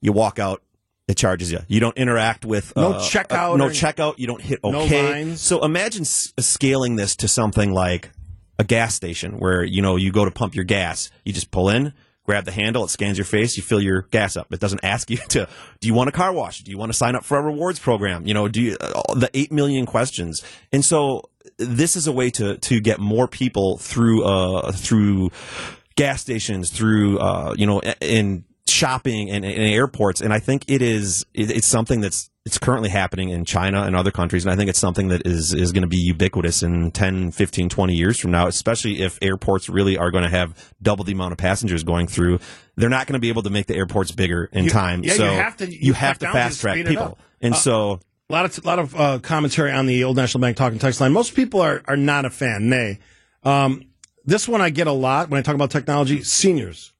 you 0.00 0.12
walk 0.12 0.38
out. 0.38 0.62
It 1.06 1.16
charges 1.16 1.50
you. 1.50 1.58
You 1.66 1.80
don't 1.80 1.96
interact 1.96 2.44
with 2.44 2.72
No 2.76 2.92
uh, 2.92 3.00
checkout 3.00 3.54
uh, 3.54 3.56
no 3.56 3.68
checkout. 3.68 4.18
You 4.18 4.28
don't 4.28 4.40
hit 4.40 4.60
No 4.64 4.82
okay. 4.82 5.10
lines. 5.24 5.40
So 5.40 5.64
imagine 5.64 6.02
s- 6.02 6.32
scaling 6.38 6.94
this 6.94 7.16
to 7.16 7.26
something 7.28 7.72
like 7.72 8.10
a 8.60 8.64
gas 8.64 8.94
station 8.94 9.38
where 9.40 9.64
you 9.64 9.82
know 9.82 9.96
you 9.96 10.12
go 10.12 10.24
to 10.24 10.30
pump 10.30 10.54
your 10.54 10.64
gas. 10.64 11.10
You 11.24 11.32
just 11.32 11.50
pull 11.50 11.68
in, 11.68 11.92
grab 12.30 12.44
the 12.44 12.52
handle, 12.52 12.84
it 12.84 12.90
scans 12.90 13.18
your 13.18 13.24
face, 13.24 13.56
you 13.56 13.62
fill 13.62 13.80
your 13.80 14.02
gas 14.12 14.36
up. 14.36 14.46
It 14.52 14.60
doesn't 14.60 14.84
ask 14.84 15.10
you 15.10 15.16
to. 15.30 15.48
Do 15.80 15.88
you 15.88 15.94
want 15.94 16.10
a 16.10 16.12
car 16.12 16.32
wash? 16.32 16.60
Do 16.60 16.70
you 16.70 16.78
want 16.78 16.92
to 16.92 16.96
sign 16.96 17.16
up 17.16 17.24
for 17.24 17.36
a 17.36 17.42
rewards 17.42 17.80
program? 17.80 18.24
You 18.24 18.34
know, 18.34 18.46
do 18.46 18.62
you, 18.62 18.76
uh, 18.80 19.14
the 19.14 19.28
eight 19.34 19.50
million 19.50 19.84
questions? 19.84 20.44
And 20.72 20.84
so 20.84 21.28
this 21.58 21.96
is 21.96 22.06
a 22.06 22.12
way 22.12 22.30
to 22.30 22.56
to 22.58 22.80
get 22.80 23.00
more 23.00 23.26
people 23.26 23.78
through 23.78 24.22
uh 24.24 24.70
through 24.70 25.30
gas 25.96 26.20
stations, 26.20 26.70
through 26.70 27.18
uh 27.18 27.54
you 27.58 27.66
know 27.66 27.80
in 28.00 28.44
shopping 28.68 29.28
and, 29.28 29.44
and 29.44 29.58
airports 29.58 30.20
and 30.20 30.32
i 30.32 30.38
think 30.38 30.64
it 30.68 30.80
is 30.80 31.26
it's 31.34 31.66
something 31.66 32.00
that's 32.00 32.30
it's 32.46 32.56
currently 32.58 32.88
happening 32.88 33.28
in 33.28 33.44
china 33.44 33.82
and 33.82 33.94
other 33.94 34.10
countries 34.10 34.44
and 34.44 34.52
i 34.52 34.56
think 34.56 34.70
it's 34.70 34.78
something 34.78 35.08
that 35.08 35.26
is 35.26 35.52
is 35.52 35.72
going 35.72 35.82
to 35.82 35.88
be 35.88 35.98
ubiquitous 35.98 36.62
in 36.62 36.90
10 36.90 37.32
15 37.32 37.68
20 37.68 37.94
years 37.94 38.18
from 38.18 38.30
now 38.30 38.46
especially 38.46 39.02
if 39.02 39.18
airports 39.20 39.68
really 39.68 39.98
are 39.98 40.10
going 40.10 40.24
to 40.24 40.30
have 40.30 40.72
double 40.80 41.04
the 41.04 41.12
amount 41.12 41.32
of 41.32 41.38
passengers 41.38 41.84
going 41.84 42.06
through 42.06 42.38
they're 42.76 42.88
not 42.88 43.06
going 43.06 43.12
to 43.14 43.20
be 43.20 43.28
able 43.28 43.42
to 43.42 43.50
make 43.50 43.66
the 43.66 43.76
airports 43.76 44.10
bigger 44.10 44.48
in 44.52 44.64
You- 44.64 44.70
time 44.70 45.04
yeah, 45.04 45.14
you 45.14 45.22
have 45.22 45.56
to- 45.58 45.84
you 45.84 45.92
have 45.92 46.18
to 46.20 46.32
fast 46.32 46.60
track 46.60 46.84
people 46.86 47.18
and 47.42 47.54
Uh, 47.54 47.56
so 47.58 48.00
A 48.30 48.32
lot 48.32 48.44
of 48.46 48.58
a 48.64 48.66
lot 48.66 48.78
of 48.78 48.94
uh, 48.98 49.18
commentary 49.18 49.72
on 49.72 49.86
the 49.86 50.04
old 50.04 50.16
National 50.16 50.40
Bank 50.40 50.56
talking 50.56 50.78
text 50.78 51.00
line. 51.00 51.12
Most 51.12 51.34
people 51.34 51.60
are 51.60 51.82
are 51.86 51.96
not 51.96 52.24
a 52.24 52.30
fan. 52.30 52.68
Nay, 52.70 53.00
um, 53.44 53.82
this 54.24 54.46
one 54.48 54.60
I 54.62 54.70
get 54.70 54.86
a 54.86 54.92
lot 54.92 55.28
when 55.30 55.38
I 55.38 55.42
talk 55.42 55.54
about 55.56 55.70
technology. 55.70 56.22
Seniors 56.22 56.92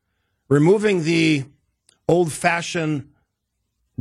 removing 0.48 1.05
the 1.05 1.44
old 2.09 2.33
fashioned 2.33 3.09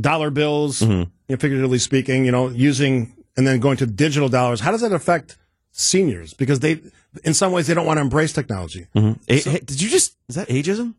dollar 0.00 0.30
bills, 0.30 0.80
Mm-hmm. 0.80 1.10
You 1.30 1.36
know, 1.36 1.40
figuratively 1.40 1.78
speaking, 1.78 2.24
you 2.24 2.32
know, 2.32 2.48
using 2.48 3.14
and 3.36 3.46
then 3.46 3.60
going 3.60 3.76
to 3.76 3.86
digital 3.86 4.28
dollars. 4.28 4.60
How 4.60 4.72
does 4.72 4.80
that 4.80 4.92
affect 4.92 5.38
seniors? 5.70 6.34
Because 6.34 6.58
they, 6.60 6.80
in 7.22 7.34
some 7.34 7.52
ways, 7.52 7.68
they 7.68 7.74
don't 7.74 7.86
want 7.86 7.98
to 7.98 8.02
embrace 8.02 8.32
technology. 8.32 8.86
A- 8.96 9.14
hey, 9.28 9.60
did 9.64 9.80
you 9.80 9.88
just 9.88 10.16
is 10.28 10.34
that 10.34 10.48
ageism 10.48 10.94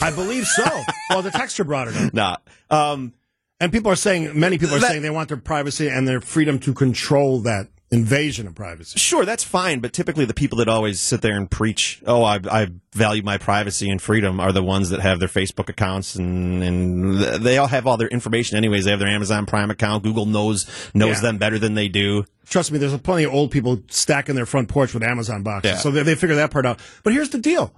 I 0.00 0.10
believe 0.10 0.46
so. 0.46 0.64
well, 1.10 1.22
the 1.22 1.30
texture 1.30 1.64
brought 1.64 1.88
it 1.88 1.96
up. 1.96 2.12
nah 2.12 2.36
um 2.70 3.14
And 3.60 3.72
people 3.72 3.90
are 3.92 3.96
saying, 3.96 4.38
many 4.38 4.58
people 4.58 4.76
are 4.76 4.80
That- 4.80 4.90
saying 4.90 5.02
they 5.02 5.10
want 5.10 5.28
their 5.28 5.38
privacy 5.38 5.88
and 5.88 6.06
their 6.06 6.20
freedom 6.20 6.58
to 6.60 6.74
control 6.74 7.40
that 7.42 7.68
invasion 7.90 8.46
of 8.46 8.54
privacy. 8.54 8.98
Sure, 8.98 9.24
that's 9.24 9.44
fine, 9.44 9.80
but 9.80 9.92
typically 9.92 10.24
the 10.24 10.34
people 10.34 10.58
that 10.58 10.68
always 10.68 11.00
sit 11.00 11.20
there 11.22 11.36
and 11.36 11.50
preach, 11.50 12.02
"Oh, 12.06 12.24
I, 12.24 12.40
I 12.50 12.68
value 12.94 13.22
my 13.22 13.38
privacy 13.38 13.88
and 13.90 14.02
freedom," 14.02 14.40
are 14.40 14.52
the 14.52 14.62
ones 14.62 14.90
that 14.90 15.00
have 15.00 15.18
their 15.20 15.28
Facebook 15.28 15.68
accounts 15.68 16.16
and 16.16 16.62
and 16.62 17.18
they 17.44 17.58
all 17.58 17.68
have 17.68 17.86
all 17.86 17.96
their 17.96 18.08
information 18.08 18.56
anyways. 18.56 18.84
They 18.84 18.90
have 18.90 19.00
their 19.00 19.08
Amazon 19.08 19.46
Prime 19.46 19.70
account. 19.70 20.02
Google 20.02 20.26
knows 20.26 20.66
knows 20.94 21.16
Yeah. 21.16 21.20
them 21.22 21.38
better 21.38 21.58
than 21.58 21.74
they 21.74 21.88
do. 21.88 22.24
Trust 22.48 22.70
me, 22.72 22.78
there's 22.78 22.96
plenty 22.98 23.24
of 23.24 23.32
old 23.34 23.50
people 23.50 23.82
stacking 23.88 24.34
their 24.36 24.46
front 24.46 24.68
porch 24.68 24.94
with 24.94 25.02
Amazon 25.02 25.42
boxes, 25.42 25.70
Yeah. 25.72 25.76
so 25.78 25.90
they, 25.90 26.02
they 26.02 26.14
figure 26.14 26.36
that 26.36 26.50
part 26.50 26.64
out. 26.66 26.78
But 27.02 27.12
here's 27.12 27.30
the 27.30 27.38
deal: 27.38 27.72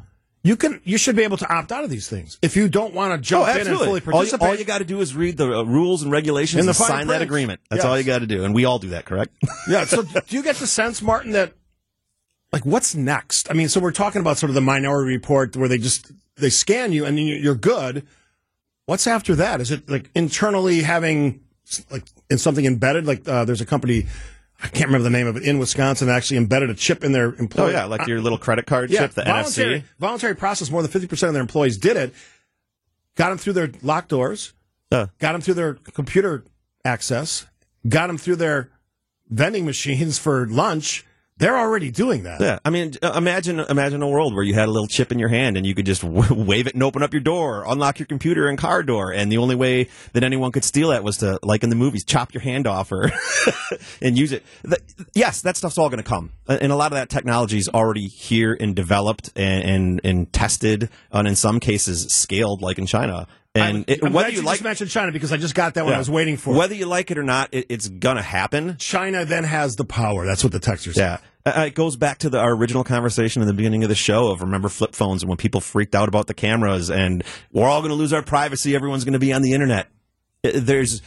you 0.48 0.56
can, 0.56 0.80
you 0.84 0.96
should 0.98 1.14
be 1.14 1.22
able 1.24 1.37
to 1.37 1.52
opt 1.52 1.70
out 1.72 1.84
of 1.84 1.90
these 1.90 2.08
things 2.08 2.38
if 2.42 2.56
you 2.56 2.68
don't 2.68 2.94
want 2.94 3.12
to 3.12 3.18
jump 3.28 3.48
in 3.54 3.66
and 3.66 3.78
fully 3.78 4.00
you, 4.00 4.11
participate. 4.11 4.48
all 4.48 4.54
you 4.54 4.64
got 4.64 4.78
to 4.78 4.84
do 4.84 5.00
is 5.00 5.14
read 5.14 5.37
the 5.37 5.58
uh, 5.58 5.62
rules 5.62 6.02
and 6.02 6.11
regulations 6.11 6.66
and 6.66 6.74
fine 6.76 6.88
sign 6.88 7.06
that 7.08 7.22
agreement. 7.22 7.61
That's 7.68 7.80
Yes. 7.80 7.87
all 7.87 7.98
you 7.98 8.04
got 8.04 8.20
to 8.20 8.26
do, 8.26 8.44
and 8.44 8.54
we 8.54 8.64
all 8.64 8.78
do 8.78 8.88
that, 8.90 9.04
correct? 9.04 9.32
yeah. 9.68 9.84
So, 9.84 10.02
do 10.02 10.37
you 10.37 10.42
get 10.42 10.56
the 10.56 10.66
sense, 10.66 11.02
Martin, 11.02 11.32
that 11.32 11.52
like 12.52 12.64
what's 12.64 12.94
next? 12.94 13.50
I 13.50 13.54
mean, 13.54 13.68
so 13.68 13.78
we're 13.78 13.92
talking 13.92 14.20
about 14.20 14.38
sort 14.38 14.48
of 14.50 14.54
the 14.54 14.61
Minority 14.62 15.12
Report 15.12 15.54
where 15.56 15.68
they 15.68 15.78
just 15.78 16.11
they 16.37 16.50
scan 16.50 16.92
you 16.92 17.04
and 17.04 17.18
you- 17.18 17.37
you're 17.37 17.54
good. 17.54 18.06
What's 18.87 19.06
after 19.06 19.34
that? 19.37 19.61
Is 19.61 19.70
it 19.70 19.88
like 19.90 20.11
internally 20.14 20.80
having 20.82 21.40
like 21.90 22.04
in 22.30 22.38
something 22.38 22.64
embedded? 22.64 23.06
Like 23.06 23.28
uh, 23.28 23.44
there's 23.44 23.61
a 23.61 23.66
company 23.66 24.06
I 24.60 24.66
can't 24.68 24.86
remember 24.86 25.04
the 25.04 25.10
name 25.10 25.26
of 25.28 25.36
it 25.36 25.44
in 25.44 25.58
Wisconsin. 25.58 26.08
Actually, 26.08 26.38
embedded 26.38 26.68
a 26.70 26.74
chip 26.74 27.04
in 27.04 27.12
their 27.12 27.28
Oh 27.28 27.36
employee. 27.38 27.72
yeah, 27.72 27.84
like 27.84 28.06
your 28.08 28.20
little 28.20 28.38
credit 28.38 28.66
card 28.66 28.90
yeah, 28.90 29.00
chip, 29.00 29.12
the 29.12 29.22
voluntary, 29.24 29.80
NFC. 29.80 29.84
voluntary 30.00 30.34
process. 30.36 30.70
More 30.70 30.82
than 30.82 30.90
fifty 30.90 31.06
percent 31.06 31.28
of 31.28 31.34
their 31.34 31.42
employees 31.42 31.76
did 31.78 31.96
it. 31.96 32.12
Got 33.14 33.28
them 33.30 33.38
through 33.38 33.52
their 33.54 33.70
locked 33.82 34.08
doors. 34.08 34.52
Uh, 34.90 35.06
got 35.18 35.32
them 35.32 35.40
through 35.40 35.54
their 35.54 35.74
computer 35.74 36.44
access, 36.84 37.46
got 37.88 38.06
them 38.08 38.16
through 38.18 38.36
their 38.36 38.70
vending 39.28 39.64
machines 39.66 40.18
for 40.18 40.46
lunch. 40.48 41.04
They're 41.38 41.57
already 41.57 41.90
doing 41.92 42.24
that. 42.24 42.40
Yeah, 42.40 42.59
I 42.64 42.70
mean, 42.70 42.94
uh, 43.01 43.12
imagine 43.16 43.61
imagine 43.61 44.03
a 44.03 44.09
world 44.09 44.35
where 44.35 44.42
you 44.42 44.55
had 44.55 44.68
a 44.68 44.72
little 44.72 44.88
chip 44.88 45.12
in 45.12 45.18
your 45.20 45.29
hand 45.29 45.57
and 45.57 45.64
you 45.64 45.74
could 45.74 45.87
just 45.87 46.03
wave 46.31 46.66
it 46.66 46.74
and 46.74 46.83
open 46.83 47.03
up 47.03 47.12
your 47.12 47.20
door, 47.20 47.64
unlock 47.66 47.98
your 48.01 48.07
computer 48.07 48.48
and 48.48 48.59
car 48.59 48.83
door, 48.83 49.12
and 49.12 49.31
the 49.31 49.38
only 49.38 49.55
way 49.55 49.88
that 50.14 50.24
anyone 50.24 50.51
could 50.51 50.64
steal 50.64 50.88
that 50.88 51.05
was 51.05 51.18
to, 51.18 51.38
like 51.42 51.62
in 51.62 51.70
the 51.70 51.77
movies, 51.77 52.05
chop 52.05 52.35
your 52.35 52.40
hand 52.42 52.66
off 52.66 52.90
or 52.90 53.11
and 54.03 54.18
use 54.18 54.33
it. 54.33 54.44
The, 54.62 54.81
yes, 55.14 55.42
that 55.42 55.57
stuff's 55.57 55.79
all 55.79 55.88
going 55.88 56.03
to 56.03 56.09
come, 56.09 56.33
Uh, 56.48 56.59
and 56.61 56.72
a 56.72 56.77
lot 56.77 56.90
of 56.92 56.96
that 56.96 57.09
technology 57.09 57.59
is 57.59 57.68
already 57.68 58.09
here 58.09 58.57
and 58.59 58.74
developed 58.74 59.31
and 59.37 59.64
and, 59.64 60.01
and 60.05 60.33
tested, 60.33 60.90
and 61.12 61.29
in 61.29 61.37
some 61.37 61.61
cases 61.61 62.12
scaled, 62.12 62.62
like 62.62 62.79
in 62.79 62.87
China. 62.87 63.27
And 63.62 63.84
it, 63.88 64.00
I'm 64.02 64.12
whether 64.12 64.30
you 64.30 64.36
you 64.36 64.42
like 64.42 64.56
just 64.56 64.64
mentioned 64.64 64.90
China 64.90 65.12
because 65.12 65.32
I 65.32 65.36
just 65.36 65.54
got 65.54 65.74
that 65.74 65.84
one. 65.84 65.94
I 65.94 65.98
was 65.98 66.10
waiting 66.10 66.36
for. 66.36 66.54
whether 66.54 66.74
you 66.74 66.86
like 66.86 67.10
it 67.10 67.18
or 67.18 67.22
not, 67.22 67.48
it, 67.52 67.66
it's 67.68 67.88
gonna 67.88 68.22
happen. 68.22 68.76
China 68.78 69.24
then 69.24 69.44
has 69.44 69.76
the 69.76 69.84
power. 69.84 70.26
That's 70.26 70.42
what 70.42 70.52
the 70.52 70.60
texters. 70.60 70.96
Yeah. 70.96 71.18
Uh, 71.46 71.64
It 71.66 71.74
goes 71.74 71.96
back 71.96 72.18
to 72.18 72.30
the, 72.30 72.38
our 72.38 72.52
original 72.54 72.84
conversation 72.84 73.40
in 73.42 73.48
the 73.48 73.54
beginning 73.54 73.82
of 73.82 73.88
the 73.88 73.94
show 73.94 74.30
of 74.30 74.42
remember 74.42 74.68
flip 74.68 74.94
phones 74.94 75.22
and 75.22 75.28
when 75.28 75.38
people 75.38 75.60
freaked 75.60 75.94
out 75.94 76.08
about 76.08 76.26
the 76.26 76.34
cameras 76.34 76.90
and 76.90 77.22
we're 77.52 77.66
all 77.66 77.80
going 77.80 77.90
to 77.90 77.94
lose 77.96 78.12
our 78.12 78.22
privacy. 78.22 78.74
Everyone's 78.74 79.04
going 79.04 79.14
to 79.14 79.18
be 79.18 79.32
on 79.32 79.42
the 79.42 79.52
internet. 79.52 79.88
Uh, 80.44 80.50
There's 80.54 81.00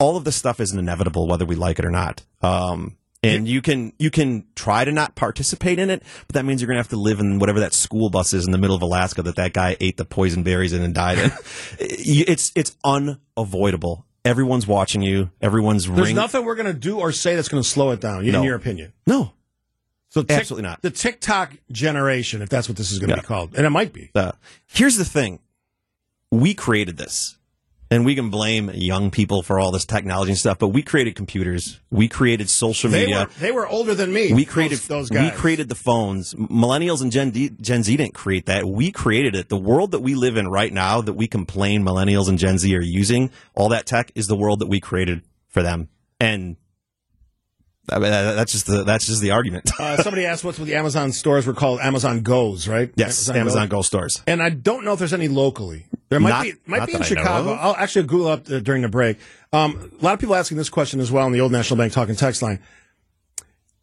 all 0.00 0.16
of 0.16 0.24
this 0.24 0.34
stuff 0.36 0.58
is 0.58 0.72
inevitable, 0.72 1.28
whether 1.28 1.44
we 1.44 1.54
like 1.54 1.78
it 1.78 1.84
or 1.84 1.90
not. 1.90 2.22
Um, 2.42 2.96
and 3.24 3.48
you 3.48 3.62
can 3.62 3.92
you 3.98 4.10
can 4.10 4.44
try 4.54 4.84
to 4.84 4.92
not 4.92 5.14
participate 5.14 5.78
in 5.78 5.90
it, 5.90 6.02
but 6.26 6.34
that 6.34 6.44
means 6.44 6.60
you're 6.60 6.66
going 6.68 6.76
to 6.76 6.80
have 6.80 6.88
to 6.88 6.96
live 6.96 7.20
in 7.20 7.38
whatever 7.38 7.60
that 7.60 7.72
school 7.72 8.10
bus 8.10 8.32
is 8.34 8.46
in 8.46 8.52
the 8.52 8.58
middle 8.58 8.76
of 8.76 8.82
Alaska 8.82 9.22
that 9.22 9.36
that 9.36 9.52
guy 9.52 9.76
ate 9.80 9.96
the 9.96 10.04
poison 10.04 10.42
berries 10.42 10.72
in 10.72 10.82
and 10.82 10.94
died 10.94 11.18
in. 11.18 11.30
it's 11.80 12.52
it's 12.54 12.76
unavoidable. 12.84 14.06
Everyone's 14.24 14.66
watching 14.66 15.02
you. 15.02 15.30
Everyone's 15.42 15.86
There's 15.86 16.00
ring- 16.08 16.16
nothing 16.16 16.44
we're 16.44 16.54
going 16.54 16.72
to 16.72 16.78
do 16.78 16.98
or 16.98 17.12
say 17.12 17.34
that's 17.36 17.48
going 17.48 17.62
to 17.62 17.68
slow 17.68 17.90
it 17.90 18.00
down. 18.00 18.24
In 18.24 18.42
your 18.42 18.54
opinion. 18.54 18.92
No, 19.06 19.32
So 20.08 20.22
Tik- 20.22 20.38
Absolutely 20.38 20.66
not. 20.68 20.80
The 20.80 20.90
TikTok 20.90 21.56
generation, 21.70 22.40
if 22.40 22.48
that's 22.48 22.66
what 22.68 22.78
this 22.78 22.90
is 22.90 22.98
going 22.98 23.10
to 23.10 23.16
Yeah. 23.16 23.20
be 23.20 23.26
called, 23.26 23.54
and 23.56 23.66
it 23.66 23.70
might 23.70 23.92
be. 23.92 24.10
Uh, 24.14 24.32
here's 24.66 24.96
the 24.96 25.04
thing 25.04 25.40
we 26.30 26.54
created 26.54 26.96
this 26.96 27.36
and 27.94 28.04
we 28.04 28.14
can 28.14 28.28
blame 28.30 28.70
young 28.74 29.10
people 29.10 29.42
for 29.42 29.58
all 29.60 29.70
this 29.70 29.84
technology 29.84 30.30
and 30.32 30.38
stuff 30.38 30.58
but 30.58 30.68
we 30.68 30.82
created 30.82 31.14
computers. 31.14 31.80
We 31.90 32.08
created 32.08 32.50
social 32.50 32.90
They 32.90 33.00
media. 33.06 33.20
were 33.20 33.30
they 33.40 33.52
were 33.52 33.66
older 33.66 33.94
than 33.94 34.12
me. 34.12 34.32
we 34.32 34.44
created 34.44 34.78
those, 34.78 35.08
those 35.08 35.10
guys. 35.10 35.30
we 35.32 35.36
created 35.36 35.68
the 35.68 35.74
phones. 35.74 36.34
Millennials 36.34 37.02
and 37.02 37.12
gen, 37.12 37.30
D, 37.30 37.50
gen 37.60 37.82
z 37.82 37.96
didn't 37.96 38.14
create 38.14 38.46
that. 38.46 38.64
We 38.64 38.90
created 38.90 39.34
it. 39.34 39.48
The 39.48 39.56
world 39.56 39.92
that 39.92 40.00
we 40.00 40.14
live 40.14 40.36
in 40.36 40.48
right 40.48 40.72
now 40.72 41.00
that 41.00 41.12
we 41.14 41.26
complain 41.26 41.82
millennials 41.82 42.28
and 42.28 42.38
gen 42.38 42.58
z 42.58 42.74
are 42.76 42.80
using 42.82 43.30
all 43.54 43.68
that 43.70 43.86
tech 43.86 44.10
is 44.14 44.26
the 44.26 44.36
world 44.36 44.58
that 44.60 44.68
we 44.68 44.80
created 44.80 45.22
for 45.48 45.62
them. 45.62 45.88
And 46.20 46.56
I 47.90 47.98
mean, 47.98 48.10
that's 48.10 48.52
just 48.52 48.66
the 48.66 48.82
that's 48.84 49.06
just 49.06 49.20
the 49.20 49.32
argument. 49.32 49.70
Uh, 49.78 49.96
somebody 50.02 50.24
asked 50.24 50.42
what's 50.44 50.58
with 50.58 50.68
the 50.68 50.74
Amazon 50.74 51.12
stores 51.12 51.46
were 51.46 51.52
called. 51.52 51.80
Amazon 51.80 52.22
Goes, 52.22 52.66
right? 52.66 52.90
yes, 52.96 53.28
Amazon 53.28 53.68
Go 53.68 53.82
stores. 53.82 54.22
And 54.26 54.42
I 54.42 54.48
don't 54.50 54.84
know 54.84 54.92
if 54.94 54.98
there's 54.98 55.12
any 55.12 55.28
locally. 55.28 55.86
There 56.08 56.18
might 56.20 56.30
Not- 56.30 56.42
be 56.44 56.52
might 56.66 56.86
be 56.86 56.94
in 56.94 57.02
Chicago. 57.02 57.52
I'll 57.52 57.76
actually 57.76 58.06
Google 58.06 58.28
up 58.28 58.50
uh, 58.50 58.60
during 58.60 58.82
the 58.82 58.88
break. 58.88 59.18
Um, 59.52 59.90
a 60.00 60.04
lot 60.04 60.14
of 60.14 60.20
people 60.20 60.34
asking 60.34 60.56
this 60.56 60.68
question 60.70 60.98
as 61.00 61.12
well 61.12 61.26
on 61.26 61.32
the 61.32 61.40
old 61.40 61.52
National 61.52 61.76
Bank 61.76 61.92
talking 61.92 62.14
text 62.16 62.40
line. 62.42 62.60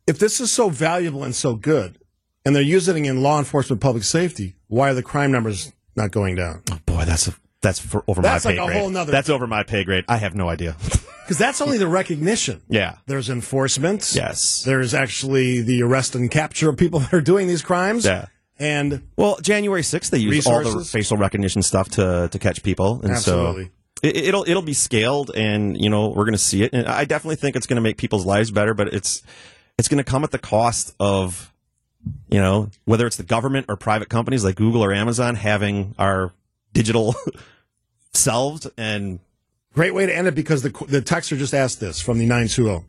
If 0.07 0.17
this 0.19 0.41
is 0.41 0.51
so 0.51 0.69
valuable 0.69 1.23
and 1.23 1.35
so 1.35 1.55
good, 1.55 1.97
and 2.45 2.55
they're 2.55 2.63
using 2.63 3.05
it 3.05 3.09
in 3.09 3.21
law 3.21 3.37
enforcement, 3.37 3.81
public 3.81 4.03
safety, 4.03 4.55
why 4.67 4.89
are 4.89 4.93
the 4.93 5.03
crime 5.03 5.31
numbers 5.31 5.71
not 5.95 6.11
going 6.11 6.35
down? 6.35 6.63
Oh 6.71 6.79
boy, 6.85 7.05
that's 7.05 7.27
a, 7.27 7.33
that's 7.61 7.79
for, 7.79 8.03
over 8.07 8.21
That's 8.21 8.45
my 8.45 8.51
like 8.51 8.57
pay 8.57 8.63
a 8.63 8.67
grade. 8.67 8.79
whole 8.79 8.89
nother- 8.89 9.11
That's 9.11 9.29
over 9.29 9.47
my 9.47 9.63
pay 9.63 9.83
grade. 9.83 10.05
I 10.07 10.17
have 10.17 10.35
no 10.35 10.49
idea. 10.49 10.75
Because 11.23 11.37
that's 11.37 11.61
only 11.61 11.77
the 11.77 11.87
recognition. 11.87 12.61
yeah. 12.67 12.97
There's 13.05 13.29
enforcement. 13.29 14.11
Yes. 14.13 14.63
There's 14.65 14.93
actually 14.93 15.61
the 15.61 15.81
arrest 15.81 16.13
and 16.13 16.29
capture 16.29 16.67
of 16.69 16.75
people 16.75 16.99
that 17.01 17.13
are 17.13 17.21
doing 17.21 17.47
these 17.47 17.61
crimes. 17.61 18.03
Yeah. 18.03 18.25
And 18.59 19.07
Well, 19.15 19.37
January 19.41 19.81
6th, 19.83 20.09
they 20.09 20.17
used 20.17 20.45
all 20.45 20.61
the 20.61 20.83
facial 20.83 21.15
recognition 21.15 21.61
stuff 21.61 21.87
to, 21.91 22.27
to 22.29 22.39
catch 22.39 22.63
people. 22.63 22.99
And 23.01 23.11
Absolutely. 23.11 23.65
so 23.65 23.71
it, 24.03 24.17
it'll, 24.17 24.43
it'll 24.45 24.61
be 24.61 24.73
scaled 24.73 25.31
and, 25.33 25.79
you 25.81 25.89
know, 25.89 26.09
we're 26.09 26.25
going 26.25 26.33
to 26.33 26.37
see 26.37 26.63
it. 26.63 26.73
And 26.73 26.85
I 26.85 27.05
definitely 27.05 27.37
think 27.37 27.55
it's 27.55 27.67
going 27.67 27.77
to 27.77 27.81
make 27.81 27.95
people's 27.95 28.25
lives 28.25 28.51
better, 28.51 28.73
but 28.73 28.93
it's, 28.93 29.23
it's 29.77 29.87
going 29.87 30.03
to 30.03 30.09
come 30.09 30.25
at 30.25 30.31
the 30.31 30.39
cost 30.39 30.93
of, 30.99 31.53
you 32.29 32.41
know, 32.41 32.69
whether 32.83 33.07
it's 33.07 33.15
the 33.17 33.23
government 33.23 33.67
or 33.69 33.77
private 33.77 34.09
companies 34.09 34.43
like 34.43 34.55
Google 34.55 34.83
or 34.83 34.91
Amazon 34.91 35.35
having 35.35 35.95
our 35.97 36.33
digital 36.73 37.15
selves 38.13 38.67
and 38.77 39.19
Great 39.73 39.93
way 39.93 40.05
to 40.05 40.13
end 40.13 40.27
it 40.27 40.35
because 40.35 40.63
the 40.63 40.69
the 40.89 41.01
texter 41.01 41.37
just 41.37 41.53
asked 41.53 41.79
this 41.79 42.01
from 42.01 42.17
the 42.19 42.25
920. 42.25 42.83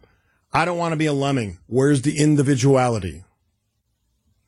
I 0.52 0.64
don't 0.64 0.76
want 0.78 0.92
to 0.92 0.96
be 0.96 1.06
a 1.06 1.12
lemming. 1.12 1.58
Where's 1.68 2.02
the 2.02 2.18
individuality? 2.18 3.22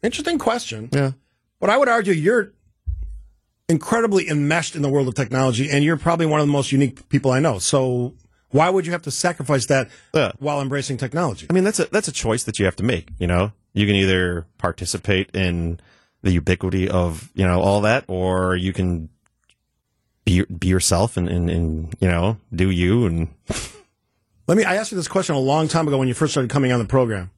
Interesting 0.02 0.38
question. 0.38 0.88
yeah. 0.92 1.12
But 1.60 1.70
I 1.70 1.76
would 1.78 1.88
argue 1.88 2.12
you're 2.12 2.52
incredibly 3.68 4.28
enmeshed 4.28 4.74
in 4.76 4.82
the 4.82 4.88
world 4.90 5.06
of 5.08 5.14
technology 5.14 5.70
and 5.70 5.82
you're 5.84 5.96
probably 5.96 6.26
one 6.26 6.40
of 6.40 6.46
the 6.46 6.52
most 6.52 6.72
unique 6.72 7.08
people 7.08 7.30
I 7.30 7.38
know. 7.40 7.58
So 7.58 8.14
why 8.50 8.68
would 8.68 8.84
you 8.84 8.92
have 8.92 9.02
to 9.02 9.10
sacrifice 9.10 9.66
that 9.66 9.88
Yeah. 10.12 10.32
while 10.38 10.60
embracing 10.60 10.96
technology? 10.96 11.46
I 11.48 11.52
mean, 11.52 11.64
that's 11.64 11.78
a 11.78 11.84
that's 11.86 12.08
a 12.08 12.12
choice 12.12 12.42
that 12.44 12.58
you 12.58 12.64
have 12.64 12.76
to 12.76 12.82
make. 12.82 13.10
You 13.18 13.28
know, 13.28 13.52
you 13.72 13.86
can 13.86 13.94
either 13.94 14.46
participate 14.58 15.30
in 15.34 15.78
the 16.22 16.32
ubiquity 16.32 16.88
of 16.88 17.30
you 17.34 17.46
know 17.46 17.60
all 17.60 17.80
that, 17.82 18.04
or 18.08 18.56
you 18.56 18.72
can 18.72 19.08
be 20.24 20.44
be 20.44 20.68
yourself 20.68 21.16
and 21.16 21.28
and, 21.28 21.50
and 21.50 21.94
you 22.00 22.08
know 22.08 22.36
do 22.54 22.70
you 22.70 23.06
and 23.06 23.28
Let 24.46 24.58
me 24.58 24.64
I 24.64 24.74
asked 24.76 24.92
you 24.92 24.96
this 24.96 25.08
question 25.08 25.34
a 25.34 25.38
long 25.40 25.68
time 25.68 25.88
ago 25.88 25.96
when 25.98 26.06
you 26.08 26.12
first 26.14 26.32
started 26.34 26.50
coming 26.50 26.70
on 26.70 26.78
the 26.78 26.84
program. 26.84 27.30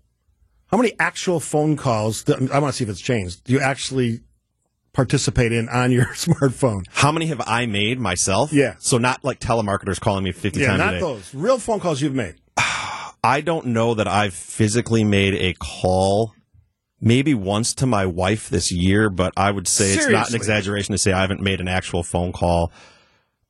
How 0.72 0.76
many 0.76 0.92
actual 0.98 1.38
phone 1.38 1.76
calls 1.76 2.24
I 2.28 2.58
want 2.58 2.72
to 2.72 2.76
see 2.76 2.82
if 2.84 2.90
it's 2.90 3.00
changed. 3.00 3.44
Do 3.44 3.52
you 3.52 3.60
actually 3.60 4.20
participate 4.92 5.52
in 5.52 5.68
on 5.68 5.92
your 5.92 6.06
smartphone? 6.14 6.84
how 6.90 7.12
many 7.12 7.26
have 7.26 7.40
I 7.46 7.66
made 7.66 8.00
myself? 8.00 8.52
Yeah. 8.52 8.74
So 8.78 8.98
not 8.98 9.22
like 9.24 9.38
telemarketers 9.38 10.00
calling 10.00 10.24
me 10.24 10.32
fifty 10.32 10.60
Yeah, 10.60 10.68
times 10.68 10.80
a 10.80 10.84
not 10.84 10.90
day. 10.92 11.00
those. 11.00 11.32
Real 11.34 11.58
phone 11.58 11.78
calls 11.80 12.00
you've 12.02 12.14
made. 12.14 12.34
I 13.22 13.40
don't 13.44 13.66
know 13.66 13.94
that 13.94 14.08
I've 14.08 14.34
physically 14.34 15.04
made 15.04 15.34
a 15.34 15.54
call. 15.54 16.32
Maybe 17.00 17.34
once 17.34 17.74
to 17.74 17.86
my 17.86 18.06
wife 18.06 18.48
this 18.48 18.72
year, 18.72 19.10
but 19.10 19.32
I 19.36 19.50
would 19.50 19.68
say 19.68 19.92
it's 19.92 20.08
not 20.08 20.30
an 20.30 20.34
exaggeration 20.36 20.92
to 20.92 20.98
say 20.98 21.12
I 21.12 21.20
haven't 21.20 21.42
made 21.42 21.60
an 21.60 21.68
actual 21.68 22.02
phone 22.02 22.32
call. 22.32 22.72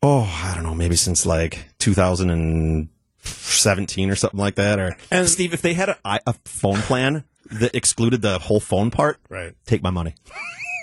Oh, 0.02 0.22
I 0.44 0.52
don't 0.54 0.64
know, 0.64 0.74
maybe 0.74 0.96
since 0.96 1.24
like 1.24 1.68
2017 1.78 4.10
or 4.10 4.16
something 4.16 4.40
like 4.40 4.56
that. 4.56 4.78
Or 4.80 4.96
And- 5.10 5.28
Steve, 5.28 5.54
if 5.54 5.62
they 5.62 5.74
had 5.74 5.90
a, 5.90 5.96
a 6.26 6.32
phone 6.44 6.80
plan 6.82 7.22
that 7.50 7.74
excluded 7.74 8.20
the 8.22 8.38
whole 8.40 8.60
phone 8.60 8.90
part, 8.90 9.18
Right. 9.28 9.54
take 9.64 9.82
my 9.82 9.90
money. 9.90 10.14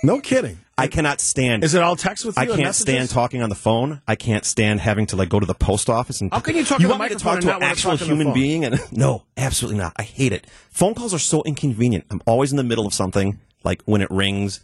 No 0.03 0.19
kidding. 0.21 0.59
I 0.77 0.87
cannot 0.87 1.21
stand. 1.21 1.63
Is 1.63 1.75
it 1.75 1.83
all 1.83 1.95
text 1.95 2.25
with 2.25 2.35
you? 2.35 2.41
I 2.41 2.45
can't 2.47 2.59
messages? 2.59 2.95
stand 2.95 3.09
talking 3.09 3.41
on 3.41 3.49
the 3.49 3.55
phone. 3.55 4.01
I 4.07 4.15
can't 4.15 4.43
stand 4.43 4.79
having 4.79 5.05
to 5.07 5.15
like 5.15 5.29
go 5.29 5.39
to 5.39 5.45
the 5.45 5.53
post 5.53 5.89
office 5.89 6.21
and. 6.21 6.33
How 6.33 6.39
can 6.39 6.55
you 6.55 6.65
talk 6.65 6.79
to 6.79 6.83
the 6.83 6.89
want 6.89 7.03
me 7.03 7.09
to 7.09 7.15
talk 7.15 7.41
to 7.41 7.55
an 7.55 7.63
actual 7.63 7.91
talk 7.91 8.01
on 8.01 8.07
the 8.07 8.15
human 8.15 8.33
being? 8.33 8.65
And 8.65 8.79
no, 8.91 9.23
absolutely 9.37 9.77
not. 9.77 9.93
I 9.97 10.03
hate 10.03 10.33
it. 10.33 10.47
Phone 10.71 10.95
calls 10.95 11.13
are 11.13 11.19
so 11.19 11.43
inconvenient. 11.43 12.05
I'm 12.09 12.21
always 12.25 12.51
in 12.51 12.57
the 12.57 12.63
middle 12.63 12.87
of 12.87 12.93
something, 12.93 13.39
like 13.63 13.83
when 13.85 14.01
it 14.01 14.09
rings, 14.09 14.61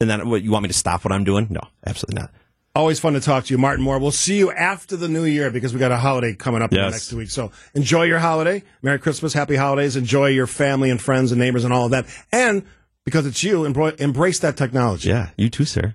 and 0.00 0.10
then 0.10 0.28
what 0.28 0.42
you 0.42 0.50
want 0.50 0.64
me 0.64 0.68
to 0.68 0.74
stop 0.74 1.04
what 1.04 1.12
I'm 1.12 1.24
doing? 1.24 1.46
No, 1.50 1.60
absolutely 1.86 2.20
not. 2.22 2.32
Always 2.74 3.00
fun 3.00 3.14
to 3.14 3.20
talk 3.20 3.44
to 3.46 3.54
you, 3.54 3.58
Martin 3.58 3.84
Moore. 3.84 3.98
We'll 3.98 4.12
see 4.12 4.38
you 4.38 4.52
after 4.52 4.96
the 4.96 5.08
new 5.08 5.24
year 5.24 5.50
because 5.50 5.74
we 5.74 5.80
got 5.80 5.90
a 5.90 5.96
holiday 5.96 6.34
coming 6.34 6.62
up 6.62 6.72
in 6.72 6.80
the 6.80 6.90
next 6.90 7.12
week. 7.12 7.28
So 7.28 7.50
enjoy 7.74 8.04
your 8.04 8.20
holiday. 8.20 8.62
Merry 8.80 9.00
Christmas, 9.00 9.32
happy 9.32 9.56
holidays. 9.56 9.96
Enjoy 9.96 10.26
your 10.26 10.46
family 10.46 10.88
and 10.88 11.00
friends 11.00 11.32
and 11.32 11.40
neighbors 11.40 11.64
and 11.64 11.72
all 11.72 11.86
of 11.86 11.90
that. 11.90 12.06
And 12.30 12.64
because 13.10 13.26
it's 13.26 13.42
you, 13.42 13.64
embrace 13.64 14.38
that 14.38 14.56
technology. 14.56 15.08
Yeah, 15.08 15.30
you 15.36 15.50
too, 15.50 15.64
sir. 15.64 15.94